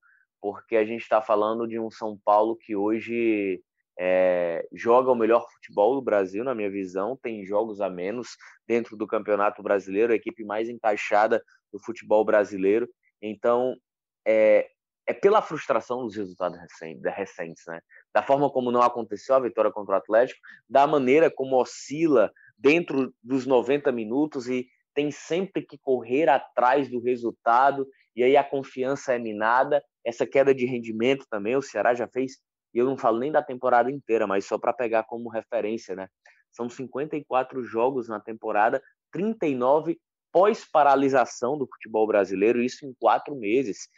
porque 0.52 0.76
a 0.76 0.86
gente 0.86 1.02
está 1.02 1.24
falando 1.24 1.68
de 1.68 1.80
um 1.80 1.90
São 1.90 2.16
Paulo 2.24 2.56
que 2.56 2.76
hoje 2.76 3.64
é, 4.00 4.64
joga 4.72 5.12
o 5.12 5.16
melhor 5.16 5.44
futebol 5.52 5.96
do 5.96 6.04
Brasil, 6.04 6.44
na 6.44 6.54
minha 6.54 6.70
visão, 6.70 7.18
tem 7.20 7.44
jogos 7.44 7.82
a 7.82 7.90
menos 7.90 8.38
dentro 8.68 8.96
do 8.96 9.08
Campeonato 9.08 9.64
Brasileiro, 9.64 10.14
a 10.14 10.16
equipe 10.16 10.46
mais 10.46 10.70
encaixada 10.70 11.44
do 11.74 11.80
futebol 11.80 12.24
brasileiro. 12.24 12.88
Então, 13.20 13.76
é, 14.24 14.70
é 15.08 15.16
pela 15.16 15.42
frustração 15.42 16.04
dos 16.04 16.16
resultados 16.16 16.60
recentes, 17.04 17.64
né? 17.66 17.82
Da 18.14 18.22
forma 18.22 18.48
como 18.48 18.72
não 18.72 18.84
aconteceu 18.84 19.34
a 19.34 19.40
vitória 19.40 19.72
contra 19.72 19.96
o 19.96 19.98
Atlético, 19.98 20.40
da 20.70 20.86
maneira 20.86 21.32
como 21.32 21.60
oscila 21.60 22.32
dentro 22.56 23.12
dos 23.24 23.48
90 23.48 23.92
minutos 23.92 24.48
e 24.48 24.68
tem 24.94 25.10
sempre 25.10 25.64
que 25.64 25.80
correr 25.80 26.30
atrás 26.30 26.88
do 26.88 27.02
resultado 27.02 27.88
e 28.16 28.24
aí 28.24 28.38
a 28.38 28.44
confiança 28.44 29.14
é 29.14 29.20
minada 29.20 29.84
essa 30.06 30.26
queda 30.26 30.54
de 30.54 30.66
rendimento 30.66 31.26
também, 31.30 31.56
o 31.56 31.62
Ceará 31.62 31.96
já 31.96 32.08
fez, 32.08 32.38
e 32.74 32.78
eu 32.78 32.86
não 32.86 32.96
falo 32.98 33.18
nem 33.18 33.32
da 33.32 33.42
temporada 33.42 33.92
inteira, 33.92 34.28
mas 34.28 34.46
só 34.46 34.58
para 34.58 34.72
pegar 34.72 35.04
como 35.04 35.30
referência, 35.30 35.96
né? 35.96 36.08
São 36.52 36.70
54 36.70 37.64
jogos 37.64 38.08
na 38.08 38.20
temporada, 38.20 38.82
39 39.12 39.98
pós-paralisação 40.32 41.58
do 41.58 41.68
futebol 41.68 42.06
brasileiro, 42.06 42.62
isso 42.62 42.86
em 42.86 42.94
quatro 43.00 43.36
meses. 43.36 43.90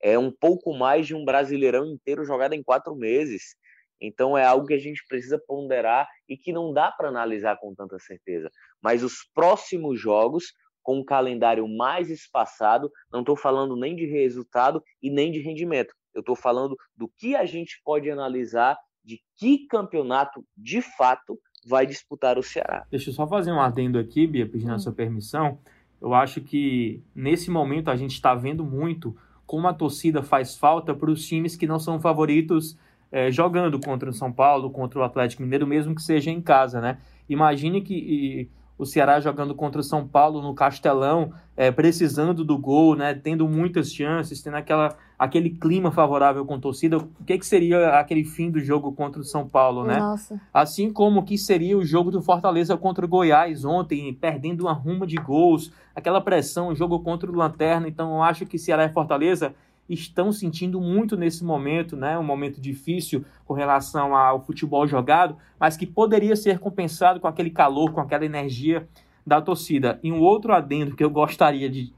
É 0.00 0.18
um 0.18 0.30
pouco 0.30 0.72
mais 0.74 1.06
de 1.06 1.14
um 1.14 1.24
brasileirão 1.24 1.86
inteiro 1.86 2.24
jogado 2.24 2.52
em 2.52 2.62
quatro 2.62 2.94
meses. 2.94 3.56
Então 4.00 4.36
é 4.36 4.44
algo 4.44 4.66
que 4.66 4.74
a 4.74 4.78
gente 4.78 5.02
precisa 5.08 5.42
ponderar 5.46 6.06
e 6.28 6.36
que 6.36 6.52
não 6.52 6.72
dá 6.72 6.92
para 6.92 7.08
analisar 7.08 7.56
com 7.58 7.74
tanta 7.74 7.98
certeza. 7.98 8.50
Mas 8.80 9.02
os 9.02 9.24
próximos 9.34 9.98
jogos 9.98 10.52
com 10.86 11.00
um 11.00 11.04
calendário 11.04 11.66
mais 11.66 12.08
espaçado. 12.10 12.92
Não 13.12 13.18
estou 13.18 13.36
falando 13.36 13.74
nem 13.74 13.96
de 13.96 14.06
resultado 14.06 14.80
e 15.02 15.10
nem 15.10 15.32
de 15.32 15.40
rendimento. 15.40 15.92
Eu 16.14 16.20
estou 16.20 16.36
falando 16.36 16.76
do 16.96 17.10
que 17.18 17.34
a 17.34 17.44
gente 17.44 17.80
pode 17.84 18.08
analisar 18.08 18.78
de 19.04 19.20
que 19.36 19.66
campeonato 19.66 20.44
de 20.56 20.80
fato 20.80 21.36
vai 21.66 21.86
disputar 21.86 22.38
o 22.38 22.42
Ceará. 22.42 22.86
Deixa 22.88 23.10
eu 23.10 23.14
só 23.14 23.26
fazer 23.26 23.50
um 23.50 23.60
adendo 23.60 23.98
aqui, 23.98 24.28
Bia, 24.28 24.48
pedindo 24.48 24.70
a 24.70 24.76
hum. 24.76 24.78
sua 24.78 24.92
permissão. 24.92 25.58
Eu 26.00 26.14
acho 26.14 26.40
que 26.40 27.02
nesse 27.12 27.50
momento 27.50 27.90
a 27.90 27.96
gente 27.96 28.12
está 28.12 28.32
vendo 28.32 28.64
muito 28.64 29.16
como 29.44 29.66
a 29.66 29.74
torcida 29.74 30.22
faz 30.22 30.56
falta 30.56 30.94
para 30.94 31.10
os 31.10 31.26
times 31.26 31.56
que 31.56 31.66
não 31.66 31.80
são 31.80 31.98
favoritos 31.98 32.78
é, 33.10 33.28
jogando 33.32 33.80
contra 33.80 34.08
o 34.08 34.12
São 34.12 34.32
Paulo, 34.32 34.70
contra 34.70 35.00
o 35.00 35.02
Atlético 35.02 35.42
Mineiro, 35.42 35.66
mesmo 35.66 35.96
que 35.96 36.02
seja 36.02 36.30
em 36.30 36.40
casa, 36.40 36.80
né? 36.80 36.98
Imagine 37.28 37.80
que 37.80 38.48
o 38.78 38.84
Ceará 38.84 39.20
jogando 39.20 39.54
contra 39.54 39.80
o 39.80 39.84
São 39.84 40.06
Paulo 40.06 40.42
no 40.42 40.54
Castelão, 40.54 41.32
é, 41.56 41.70
precisando 41.70 42.44
do 42.44 42.58
gol, 42.58 42.94
né, 42.94 43.14
tendo 43.14 43.48
muitas 43.48 43.92
chances, 43.92 44.42
tendo 44.42 44.56
aquela, 44.56 44.96
aquele 45.18 45.50
clima 45.50 45.90
favorável 45.90 46.44
com 46.44 46.60
torcida, 46.60 46.98
o 46.98 47.08
que, 47.24 47.38
que 47.38 47.46
seria 47.46 47.98
aquele 47.98 48.24
fim 48.24 48.50
do 48.50 48.60
jogo 48.60 48.92
contra 48.92 49.20
o 49.20 49.24
São 49.24 49.48
Paulo, 49.48 49.84
né? 49.84 49.98
Nossa. 49.98 50.38
Assim 50.52 50.92
como 50.92 51.24
que 51.24 51.38
seria 51.38 51.78
o 51.78 51.84
jogo 51.84 52.10
do 52.10 52.20
Fortaleza 52.20 52.76
contra 52.76 53.04
o 53.04 53.08
Goiás 53.08 53.64
ontem, 53.64 54.12
perdendo 54.12 54.62
uma 54.62 54.72
ruma 54.72 55.06
de 55.06 55.16
gols, 55.16 55.72
aquela 55.94 56.20
pressão, 56.20 56.68
o 56.68 56.74
jogo 56.74 57.00
contra 57.00 57.30
o 57.30 57.34
Lanterna. 57.34 57.88
Então, 57.88 58.16
eu 58.16 58.22
acho 58.22 58.44
que 58.44 58.58
Ceará 58.58 58.84
e 58.84 58.92
Fortaleza 58.92 59.54
estão 59.88 60.32
sentindo 60.32 60.80
muito 60.80 61.16
nesse 61.16 61.44
momento, 61.44 61.96
né? 61.96 62.18
Um 62.18 62.24
momento 62.24 62.60
difícil 62.60 63.24
com 63.44 63.54
relação 63.54 64.14
ao 64.14 64.44
futebol 64.44 64.86
jogado, 64.86 65.36
mas 65.58 65.76
que 65.76 65.86
poderia 65.86 66.34
ser 66.36 66.58
compensado 66.58 67.20
com 67.20 67.28
aquele 67.28 67.50
calor, 67.50 67.92
com 67.92 68.00
aquela 68.00 68.24
energia 68.24 68.88
da 69.26 69.40
torcida. 69.40 69.98
E 70.02 70.12
um 70.12 70.20
outro 70.20 70.52
adendo 70.52 70.96
que 70.96 71.04
eu 71.04 71.10
gostaria 71.10 71.68
de 71.68 71.94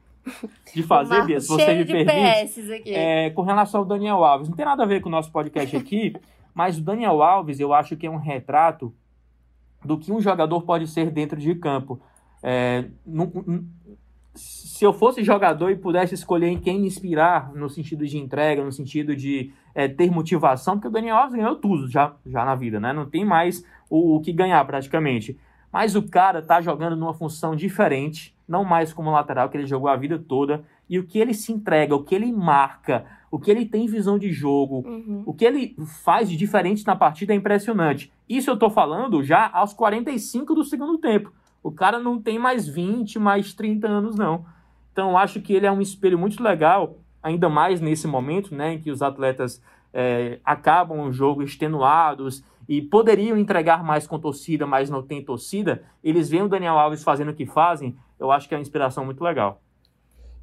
de 0.75 0.83
fazer, 0.85 1.25
Bia, 1.25 1.41
se 1.41 1.49
você 1.49 1.75
me 1.75 1.85
permite, 1.85 2.93
é, 2.93 3.31
com 3.31 3.43
relação 3.43 3.81
ao 3.81 3.87
Daniel 3.87 4.23
Alves. 4.25 4.49
Não 4.49 4.57
tem 4.57 4.65
nada 4.65 4.83
a 4.83 4.87
ver 4.87 5.01
com 5.01 5.09
o 5.09 5.13
nosso 5.13 5.31
podcast 5.33 5.75
aqui, 5.77 6.15
mas 6.55 6.79
o 6.79 6.83
Daniel 6.83 7.23
Alves 7.23 7.61
eu 7.61 7.73
acho 7.73 7.97
que 7.97 8.07
é 8.07 8.11
um 8.11 8.19
retrato 8.19 8.95
do 9.85 9.97
que 9.97 10.13
um 10.13 10.21
jogador 10.21 10.63
pode 10.63 10.87
ser 10.87 11.11
dentro 11.11 11.39
de 11.39 11.55
campo. 11.55 12.01
É, 12.43 12.85
se 14.35 14.85
eu 14.85 14.93
fosse 14.93 15.25
jogador 15.25 15.71
e 15.71 15.77
pudesse 15.77 16.15
escolher 16.15 16.49
em 16.49 16.59
quem 16.59 16.81
me 16.81 16.87
inspirar, 16.87 17.53
no 17.53 17.69
sentido 17.69 18.07
de 18.07 18.17
entrega, 18.17 18.63
no 18.65 18.71
sentido 18.71 19.17
de 19.17 19.53
é, 19.75 19.89
ter 19.89 20.11
motivação, 20.11 20.75
porque 20.75 20.89
o 20.89 20.91
Daniel 20.91 21.17
Alves 21.17 21.35
ganhou 21.35 21.57
tudo 21.57 21.89
já, 21.89 22.15
já 22.25 22.45
na 22.45 22.55
vida, 22.55 22.79
né? 22.79 22.93
Não 22.93 23.05
tem 23.05 23.25
mais 23.25 23.65
o, 23.91 24.17
o 24.17 24.21
que 24.21 24.33
ganhar 24.33 24.65
praticamente. 24.65 25.37
Mas 25.73 25.95
o 25.95 26.03
cara 26.03 26.41
tá 26.41 26.61
jogando 26.61 26.97
numa 26.97 27.13
função 27.13 27.55
diferente, 27.55 28.35
não 28.47 28.65
mais 28.65 28.93
como 28.93 29.11
lateral, 29.11 29.49
que 29.49 29.57
ele 29.57 29.67
jogou 29.67 29.89
a 29.89 29.97
vida 29.97 30.19
toda. 30.19 30.65
E 30.89 30.99
o 30.99 31.05
que 31.05 31.19
ele 31.19 31.35
se 31.35 31.53
entrega, 31.53 31.95
o 31.95 32.03
que 32.03 32.15
ele 32.15 32.33
marca, 32.33 33.05
o 33.31 33.39
que 33.39 33.51
ele 33.51 33.67
tem 33.67 33.87
visão 33.87 34.19
de 34.19 34.33
jogo, 34.33 34.89
uhum. 34.89 35.23
o 35.27 35.35
que 35.35 35.45
ele 35.45 35.77
faz 36.03 36.31
de 36.31 36.37
diferente 36.37 36.87
na 36.87 36.97
partida 36.97 37.35
é 37.35 37.37
impressionante. 37.37 38.11
Isso 38.29 38.49
eu 38.49 38.59
tô 38.59 38.71
falando 38.71 39.23
já 39.23 39.51
aos 39.53 39.75
45 39.75 40.55
do 40.55 40.65
segundo 40.65 40.97
tempo. 40.99 41.31
O 41.63 41.73
cara 41.73 41.99
não 41.99 42.21
tem 42.21 42.39
mais 42.39 42.69
20, 42.69 43.19
mais 43.19 43.53
30 43.53 43.87
anos, 43.89 44.17
não. 44.17 44.45
Então, 44.93 45.17
acho 45.17 45.41
que 45.41 45.53
ele 45.53 45.67
é 45.67 45.73
um 45.73 45.81
espelho 45.81 46.19
muito 46.19 46.43
legal, 46.43 46.99
ainda 47.23 47.49
mais 47.49 47.81
nesse 47.81 48.07
momento, 48.07 48.55
né, 48.55 48.75
em 48.75 48.81
que 48.81 48.91
os 48.91 49.03
atletas 49.03 49.63
é, 49.93 50.41
acabam 50.45 51.01
o 51.01 51.13
jogo 51.13 51.43
extenuados 51.43 52.43
e 52.69 52.83
poderiam 52.83 53.39
entregar 53.39 53.83
mais 53.83 54.07
com 54.07 54.19
torcida, 54.19 54.67
mas 54.67 54.91
não 54.91 55.03
tem 55.03 55.25
torcida, 55.25 55.83
eles 56.03 56.29
veem 56.29 56.43
o 56.43 56.49
Daniel 56.49 56.79
Alves 56.79 57.03
fazendo 57.03 57.31
o 57.31 57.35
que 57.35 57.47
fazem, 57.47 57.97
eu 58.19 58.31
acho 58.31 58.49
que 58.49 58.55
é 58.55 58.59
uma 58.59 58.63
inspiração 58.63 59.05
muito 59.05 59.23
legal. 59.23 59.63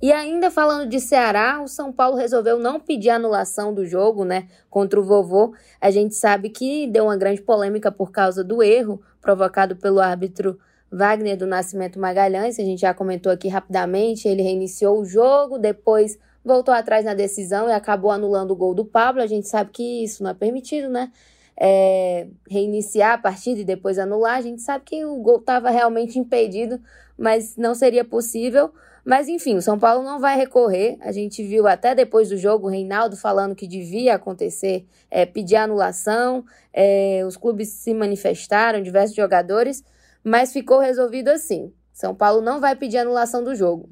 E 0.01 0.11
ainda 0.11 0.51
falando 0.51 0.89
de 0.89 0.99
Ceará, 0.99 1.61
o 1.61 1.67
São 1.67 1.91
Paulo 1.91 2.17
resolveu 2.17 2.59
não 2.59 2.79
pedir 2.79 3.09
anulação 3.09 3.73
do 3.73 3.85
jogo, 3.85 4.25
né, 4.25 4.47
contra 4.69 4.99
o 4.99 5.03
vovô. 5.03 5.53
A 5.79 5.89
gente 5.89 6.15
sabe 6.15 6.49
que 6.49 6.87
deu 6.87 7.05
uma 7.05 7.17
grande 7.17 7.41
polêmica 7.41 7.91
por 7.91 8.11
causa 8.11 8.43
do 8.43 8.61
erro 8.61 9.01
provocado 9.21 9.75
pelo 9.75 9.99
árbitro 9.99 10.59
Wagner 10.91 11.37
do 11.37 11.45
Nascimento 11.45 11.99
Magalhães. 11.99 12.59
A 12.59 12.63
gente 12.63 12.81
já 12.81 12.93
comentou 12.93 13.31
aqui 13.31 13.47
rapidamente. 13.47 14.27
Ele 14.27 14.41
reiniciou 14.41 14.99
o 14.99 15.05
jogo, 15.05 15.57
depois 15.57 16.17
voltou 16.43 16.73
atrás 16.73 17.03
na 17.03 17.13
decisão 17.13 17.67
e 17.67 17.73
acabou 17.73 18.11
anulando 18.11 18.51
o 18.51 18.55
gol 18.55 18.73
do 18.73 18.85
Pablo. 18.85 19.21
A 19.21 19.27
gente 19.27 19.47
sabe 19.47 19.71
que 19.71 20.03
isso 20.03 20.23
não 20.23 20.31
é 20.31 20.33
permitido, 20.33 20.89
né? 20.89 21.11
é, 21.57 22.27
reiniciar 22.49 23.13
a 23.13 23.17
partida 23.17 23.61
e 23.61 23.65
depois 23.65 23.97
anular. 23.97 24.37
A 24.37 24.41
gente 24.41 24.61
sabe 24.61 24.83
que 24.85 25.05
o 25.05 25.15
gol 25.17 25.37
estava 25.37 25.69
realmente 25.69 26.19
impedido, 26.19 26.79
mas 27.17 27.55
não 27.55 27.73
seria 27.73 28.03
possível. 28.03 28.71
Mas 29.03 29.27
enfim, 29.27 29.55
o 29.55 29.61
São 29.61 29.77
Paulo 29.77 30.03
não 30.03 30.19
vai 30.19 30.35
recorrer. 30.35 30.97
A 31.01 31.11
gente 31.11 31.43
viu 31.43 31.67
até 31.67 31.93
depois 31.93 32.29
do 32.29 32.37
jogo 32.37 32.67
o 32.67 32.69
Reinaldo 32.69 33.15
falando 33.15 33.55
que 33.55 33.67
devia 33.67 34.15
acontecer, 34.15 34.85
é, 35.11 35.25
pedir 35.25 35.55
anulação. 35.55 36.43
É, 36.73 37.23
os 37.25 37.37
clubes 37.37 37.69
se 37.69 37.93
manifestaram, 37.93 38.81
diversos 38.81 39.15
jogadores, 39.15 39.83
mas 40.25 40.51
ficou 40.51 40.79
resolvido 40.79 41.29
assim. 41.29 41.71
São 41.93 42.15
Paulo 42.15 42.41
não 42.41 42.59
vai 42.59 42.75
pedir 42.75 42.97
anulação 42.97 43.43
do 43.43 43.55
jogo. 43.55 43.87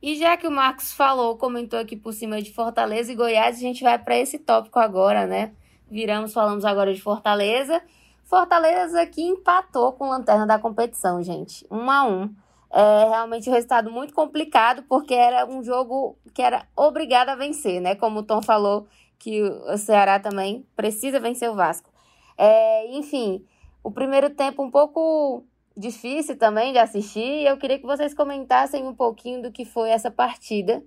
E 0.00 0.16
já 0.16 0.36
que 0.38 0.46
o 0.46 0.50
Marcos 0.50 0.92
falou, 0.92 1.36
comentou 1.36 1.78
aqui 1.78 1.96
por 1.96 2.14
cima 2.14 2.40
de 2.40 2.52
Fortaleza 2.52 3.12
e 3.12 3.14
Goiás, 3.14 3.56
a 3.56 3.60
gente 3.60 3.82
vai 3.82 3.98
para 3.98 4.16
esse 4.16 4.38
tópico 4.38 4.78
agora, 4.78 5.26
né? 5.26 5.52
Viramos, 5.90 6.32
falamos 6.32 6.64
agora 6.64 6.94
de 6.94 7.02
Fortaleza. 7.02 7.82
Fortaleza 8.24 9.04
que 9.06 9.22
empatou 9.22 9.92
com 9.92 10.06
o 10.06 10.10
Lanterna 10.10 10.46
da 10.46 10.58
competição, 10.58 11.22
gente. 11.22 11.66
Um 11.70 11.90
a 11.90 12.04
um. 12.04 12.34
É 12.70 13.08
realmente 13.08 13.50
um 13.50 13.52
resultado 13.52 13.90
muito 13.90 14.14
complicado, 14.14 14.82
porque 14.88 15.14
era 15.14 15.46
um 15.46 15.62
jogo 15.62 16.16
que 16.32 16.40
era 16.40 16.66
obrigado 16.76 17.30
a 17.30 17.34
vencer, 17.34 17.80
né? 17.80 17.94
Como 17.94 18.20
o 18.20 18.22
Tom 18.22 18.40
falou, 18.40 18.86
que 19.18 19.42
o 19.42 19.76
Ceará 19.76 20.20
também 20.20 20.66
precisa 20.76 21.20
vencer 21.20 21.50
o 21.50 21.54
Vasco. 21.54 21.90
É, 22.36 22.86
enfim, 22.96 23.44
o 23.88 23.90
primeiro 23.90 24.28
tempo 24.28 24.62
um 24.62 24.70
pouco 24.70 25.46
difícil 25.74 26.36
também 26.36 26.72
de 26.72 26.78
assistir. 26.78 27.46
Eu 27.46 27.56
queria 27.56 27.78
que 27.78 27.86
vocês 27.86 28.12
comentassem 28.12 28.86
um 28.86 28.94
pouquinho 28.94 29.40
do 29.40 29.50
que 29.50 29.64
foi 29.64 29.88
essa 29.88 30.10
partida. 30.10 30.84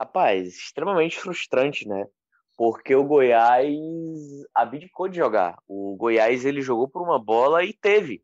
Rapaz, 0.00 0.48
extremamente 0.48 1.20
frustrante, 1.20 1.86
né? 1.86 2.06
porque 2.56 2.94
o 2.94 3.04
Goiás 3.04 3.68
abdicou 4.54 5.08
de 5.08 5.18
jogar. 5.18 5.58
O 5.68 5.94
Goiás 5.96 6.46
ele 6.46 6.62
jogou 6.62 6.88
por 6.88 7.02
uma 7.02 7.22
bola 7.22 7.64
e 7.64 7.74
teve. 7.74 8.22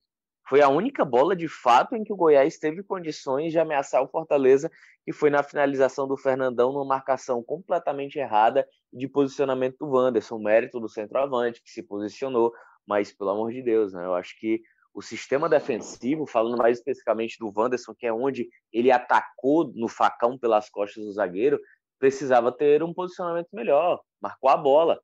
Foi 0.48 0.62
a 0.62 0.70
única 0.70 1.04
bola 1.04 1.36
de 1.36 1.46
fato 1.46 1.94
em 1.94 2.02
que 2.02 2.12
o 2.12 2.16
Goiás 2.16 2.56
teve 2.56 2.82
condições 2.82 3.52
de 3.52 3.58
ameaçar 3.58 4.02
o 4.02 4.08
Fortaleza, 4.08 4.70
que 5.04 5.12
foi 5.12 5.28
na 5.28 5.42
finalização 5.42 6.08
do 6.08 6.16
Fernandão, 6.16 6.72
numa 6.72 6.86
marcação 6.86 7.42
completamente 7.42 8.18
errada 8.18 8.66
de 8.90 9.06
posicionamento 9.06 9.76
do 9.78 9.90
Wanderson, 9.90 10.38
mérito 10.38 10.80
do 10.80 10.88
centroavante 10.88 11.62
que 11.62 11.70
se 11.70 11.82
posicionou, 11.82 12.50
mas 12.88 13.12
pelo 13.12 13.30
amor 13.30 13.52
de 13.52 13.62
Deus, 13.62 13.92
né? 13.92 14.04
Eu 14.04 14.14
acho 14.14 14.34
que 14.40 14.62
o 14.94 15.02
sistema 15.02 15.48
defensivo, 15.48 16.26
falando 16.26 16.56
mais 16.56 16.78
especificamente 16.78 17.38
do 17.38 17.52
Wanderson, 17.54 17.94
que 17.94 18.06
é 18.06 18.12
onde 18.12 18.48
ele 18.72 18.90
atacou 18.90 19.70
no 19.74 19.86
facão 19.88 20.38
pelas 20.38 20.70
costas 20.70 21.04
do 21.04 21.12
zagueiro, 21.12 21.60
precisava 21.98 22.50
ter 22.50 22.82
um 22.82 22.94
posicionamento 22.94 23.48
melhor, 23.52 24.00
marcou 24.20 24.48
a 24.48 24.56
bola. 24.56 24.98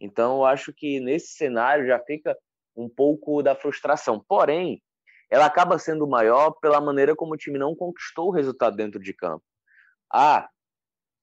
Então, 0.00 0.38
eu 0.38 0.44
acho 0.44 0.72
que 0.72 0.98
nesse 0.98 1.34
cenário 1.34 1.86
já 1.86 2.00
fica 2.00 2.36
um 2.76 2.88
pouco 2.88 3.42
da 3.42 3.54
frustração. 3.54 4.22
Porém, 4.26 4.82
ela 5.30 5.46
acaba 5.46 5.78
sendo 5.78 6.08
maior 6.08 6.50
pela 6.60 6.80
maneira 6.80 7.14
como 7.14 7.34
o 7.34 7.36
time 7.36 7.58
não 7.58 7.76
conquistou 7.76 8.28
o 8.28 8.32
resultado 8.32 8.76
dentro 8.76 9.00
de 9.00 9.14
campo. 9.14 9.44
Ah, 10.12 10.48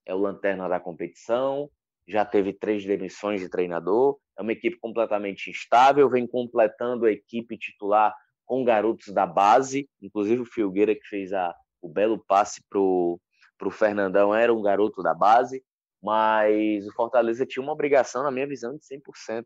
é 0.05 0.15
o 0.15 0.19
lanterna 0.19 0.69
da 0.69 0.79
competição, 0.79 1.69
já 2.07 2.25
teve 2.25 2.53
três 2.53 2.85
demissões 2.85 3.41
de 3.41 3.49
treinador, 3.49 4.17
é 4.37 4.41
uma 4.41 4.51
equipe 4.51 4.77
completamente 4.79 5.49
instável, 5.49 6.09
vem 6.09 6.27
completando 6.27 7.05
a 7.05 7.11
equipe 7.11 7.57
titular 7.57 8.13
com 8.45 8.63
garotos 8.63 9.13
da 9.13 9.25
base, 9.25 9.89
inclusive 10.01 10.41
o 10.41 10.45
Filgueira 10.45 10.93
que 10.93 11.07
fez 11.07 11.31
a, 11.31 11.55
o 11.81 11.87
belo 11.87 12.23
passe 12.27 12.61
para 12.69 12.79
o 12.79 13.19
Fernandão 13.71 14.35
era 14.35 14.53
um 14.53 14.61
garoto 14.61 15.01
da 15.01 15.13
base, 15.13 15.63
mas 16.01 16.85
o 16.87 16.93
Fortaleza 16.93 17.45
tinha 17.45 17.61
uma 17.61 17.71
obrigação, 17.71 18.23
na 18.23 18.31
minha 18.31 18.47
visão, 18.47 18.75
de 18.75 18.83
100% 18.85 19.45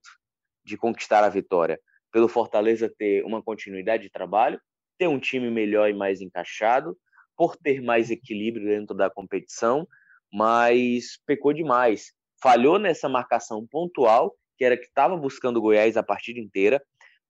de 0.64 0.78
conquistar 0.78 1.24
a 1.24 1.30
vitória. 1.30 1.80
Pelo 2.12 2.28
Fortaleza 2.28 2.92
ter 2.98 3.24
uma 3.26 3.44
continuidade 3.44 4.04
de 4.04 4.10
trabalho, 4.10 4.60
ter 4.98 5.08
um 5.08 5.20
time 5.20 5.52
melhor 5.52 5.90
e 5.90 5.94
mais 5.94 6.22
encaixado, 6.22 6.98
por 7.36 7.58
ter 7.58 7.82
mais 7.82 8.10
equilíbrio 8.10 8.66
dentro 8.66 8.96
da 8.96 9.10
competição, 9.10 9.88
mas 10.32 11.20
pecou 11.26 11.54
demais. 11.54 12.14
Falhou 12.46 12.78
nessa 12.78 13.10
marcação 13.10 13.66
pontual, 13.66 14.36
que 14.56 14.64
era 14.64 14.78
que 14.78 14.86
estava 14.86 15.18
buscando 15.18 15.58
o 15.58 15.62
Goiás 15.64 15.98
a 15.98 16.04
partida 16.04 16.40
inteira. 16.40 16.80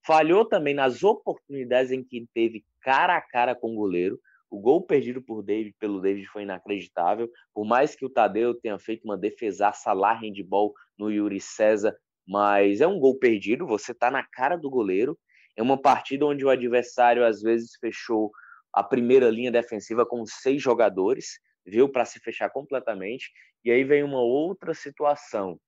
Falhou 0.06 0.44
também 0.44 0.74
nas 0.74 1.06
oportunidades 1.06 1.90
em 1.90 2.04
que 2.04 2.28
teve 2.34 2.66
cara 2.82 3.16
a 3.16 3.22
cara 3.22 3.56
com 3.56 3.72
o 3.72 3.76
goleiro. 3.78 4.20
O 4.50 4.60
gol 4.60 4.82
perdido 4.82 5.22
por 5.22 5.42
David, 5.42 5.74
pelo 5.80 6.02
David 6.02 6.28
foi 6.28 6.44
inacreditável. 6.44 7.30
Por 7.54 7.64
mais 7.64 7.96
que 7.96 8.06
o 8.06 8.10
Tadeu 8.10 8.56
tenha 8.56 8.78
feito 8.78 9.06
uma 9.06 9.18
defesaça 9.18 9.94
lá 9.94 10.12
handball 10.12 10.74
no 10.98 11.10
Yuri 11.10 11.40
César, 11.40 11.96
mas 12.28 12.82
é 12.82 12.88
um 12.88 13.00
gol 13.00 13.18
perdido, 13.18 13.66
você 13.66 13.94
está 13.94 14.12
na 14.12 14.22
cara 14.22 14.58
do 14.58 14.70
goleiro. 14.70 15.18
É 15.56 15.62
uma 15.62 15.82
partida 15.82 16.26
onde 16.26 16.44
o 16.44 16.50
adversário 16.50 17.26
às 17.26 17.42
vezes 17.42 17.78
fechou 17.80 18.32
a 18.74 18.84
primeira 18.84 19.30
linha 19.30 19.50
defensiva 19.50 20.06
com 20.06 20.26
seis 20.26 20.62
jogadores, 20.62 21.40
viu, 21.66 21.88
para 21.88 22.04
se 22.04 22.20
fechar 22.20 22.50
completamente. 22.50 23.32
E 23.66 23.72
aí 23.72 23.84
vem 23.84 24.04
uma 24.04 24.22
outra 24.22 24.74
situação 24.74 25.60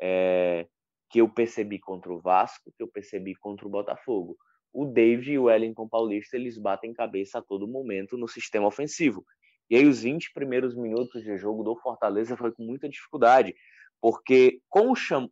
é, 0.00 0.66
que 1.10 1.20
eu 1.20 1.28
percebi 1.28 1.78
contra 1.78 2.12
o 2.12 2.20
Vasco, 2.20 2.72
que 2.76 2.82
eu 2.82 2.88
percebi 2.88 3.34
contra 3.36 3.66
o 3.66 3.70
Botafogo 3.70 4.36
o 4.76 4.84
David 4.84 5.32
e 5.32 5.38
o 5.38 5.44
Wellington 5.44 5.88
Paulista 5.88 6.36
eles 6.36 6.58
batem 6.58 6.92
cabeça 6.92 7.38
a 7.38 7.42
todo 7.42 7.66
momento 7.66 8.18
no 8.18 8.28
sistema 8.28 8.66
ofensivo. 8.66 9.24
E 9.70 9.76
aí 9.76 9.86
os 9.86 10.02
20 10.02 10.34
primeiros 10.34 10.76
minutos 10.76 11.24
de 11.24 11.38
jogo 11.38 11.64
do 11.64 11.74
Fortaleza 11.76 12.36
foi 12.36 12.52
com 12.52 12.62
muita 12.62 12.86
dificuldade, 12.86 13.54
porque 14.02 14.60
com 14.68 14.90
o 14.90 14.94
Cham... 14.94 15.30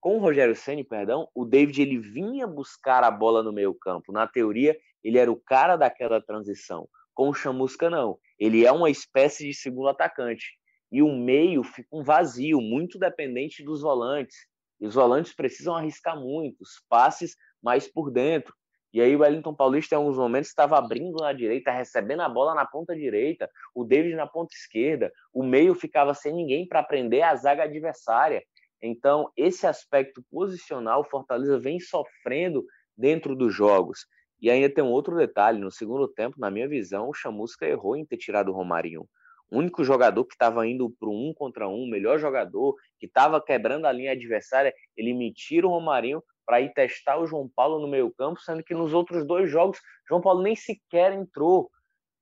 com 0.00 0.16
o 0.16 0.20
Rogério 0.20 0.54
Ceni, 0.54 0.84
perdão, 0.84 1.28
o 1.34 1.44
David 1.44 1.82
ele 1.82 1.98
vinha 1.98 2.46
buscar 2.46 3.02
a 3.02 3.10
bola 3.10 3.42
no 3.42 3.52
meio-campo. 3.52 4.12
Na 4.12 4.28
teoria, 4.28 4.78
ele 5.02 5.18
era 5.18 5.30
o 5.30 5.40
cara 5.40 5.76
daquela 5.76 6.22
transição. 6.22 6.88
Com 7.12 7.30
o 7.30 7.34
Chamusca 7.34 7.90
não. 7.90 8.16
Ele 8.38 8.64
é 8.64 8.70
uma 8.70 8.90
espécie 8.90 9.44
de 9.44 9.54
segundo 9.54 9.88
atacante. 9.88 10.56
E 10.90 11.02
o 11.02 11.12
meio 11.12 11.62
fica 11.62 11.88
um 11.92 12.02
vazio, 12.02 12.60
muito 12.60 12.98
dependente 12.98 13.64
dos 13.64 13.82
volantes. 13.82 14.36
E 14.80 14.86
os 14.86 14.94
volantes 14.94 15.34
precisam 15.34 15.76
arriscar 15.76 16.18
muito, 16.18 16.62
os 16.62 16.82
passes 16.88 17.36
mais 17.62 17.86
por 17.86 18.10
dentro. 18.10 18.54
E 18.92 19.00
aí 19.00 19.16
o 19.16 19.20
Wellington 19.20 19.54
Paulista, 19.54 19.94
em 19.94 19.98
alguns 19.98 20.16
momentos, 20.16 20.50
estava 20.50 20.78
abrindo 20.78 21.16
na 21.16 21.32
direita, 21.32 21.72
recebendo 21.72 22.20
a 22.20 22.28
bola 22.28 22.54
na 22.54 22.64
ponta 22.64 22.94
direita, 22.94 23.50
o 23.74 23.84
David 23.84 24.14
na 24.14 24.26
ponta 24.26 24.54
esquerda, 24.54 25.12
o 25.32 25.42
meio 25.42 25.74
ficava 25.74 26.14
sem 26.14 26.32
ninguém 26.32 26.66
para 26.66 26.82
prender 26.82 27.22
a 27.22 27.34
zaga 27.34 27.64
adversária. 27.64 28.40
Então, 28.80 29.32
esse 29.36 29.66
aspecto 29.66 30.22
posicional, 30.30 31.00
o 31.00 31.10
Fortaleza 31.10 31.58
vem 31.58 31.80
sofrendo 31.80 32.64
dentro 32.96 33.34
dos 33.34 33.52
jogos. 33.52 34.06
E 34.40 34.50
ainda 34.50 34.68
tem 34.68 34.84
um 34.84 34.92
outro 34.92 35.16
detalhe: 35.16 35.58
no 35.58 35.70
segundo 35.70 36.06
tempo, 36.06 36.38
na 36.38 36.50
minha 36.50 36.68
visão, 36.68 37.08
o 37.08 37.14
Chamusca 37.14 37.66
errou 37.66 37.96
em 37.96 38.04
ter 38.04 38.18
tirado 38.18 38.50
o 38.50 38.54
Romarinho. 38.54 39.08
Único 39.54 39.84
jogador 39.84 40.24
que 40.24 40.34
estava 40.34 40.66
indo 40.66 40.90
para 40.98 41.08
um 41.08 41.32
contra 41.34 41.68
um, 41.68 41.86
melhor 41.88 42.18
jogador, 42.18 42.74
que 42.98 43.06
estava 43.06 43.40
quebrando 43.40 43.86
a 43.86 43.92
linha 43.92 44.12
adversária, 44.12 44.74
ele 44.96 45.12
me 45.14 45.32
tira 45.32 45.66
o 45.66 45.70
Romarinho 45.70 46.22
para 46.44 46.60
ir 46.60 46.72
testar 46.72 47.18
o 47.18 47.26
João 47.26 47.48
Paulo 47.54 47.80
no 47.80 47.88
meio-campo, 47.88 48.40
sendo 48.40 48.62
que 48.62 48.74
nos 48.74 48.92
outros 48.92 49.26
dois 49.26 49.50
jogos, 49.50 49.78
João 50.08 50.20
Paulo 50.20 50.42
nem 50.42 50.54
sequer 50.54 51.12
entrou. 51.12 51.70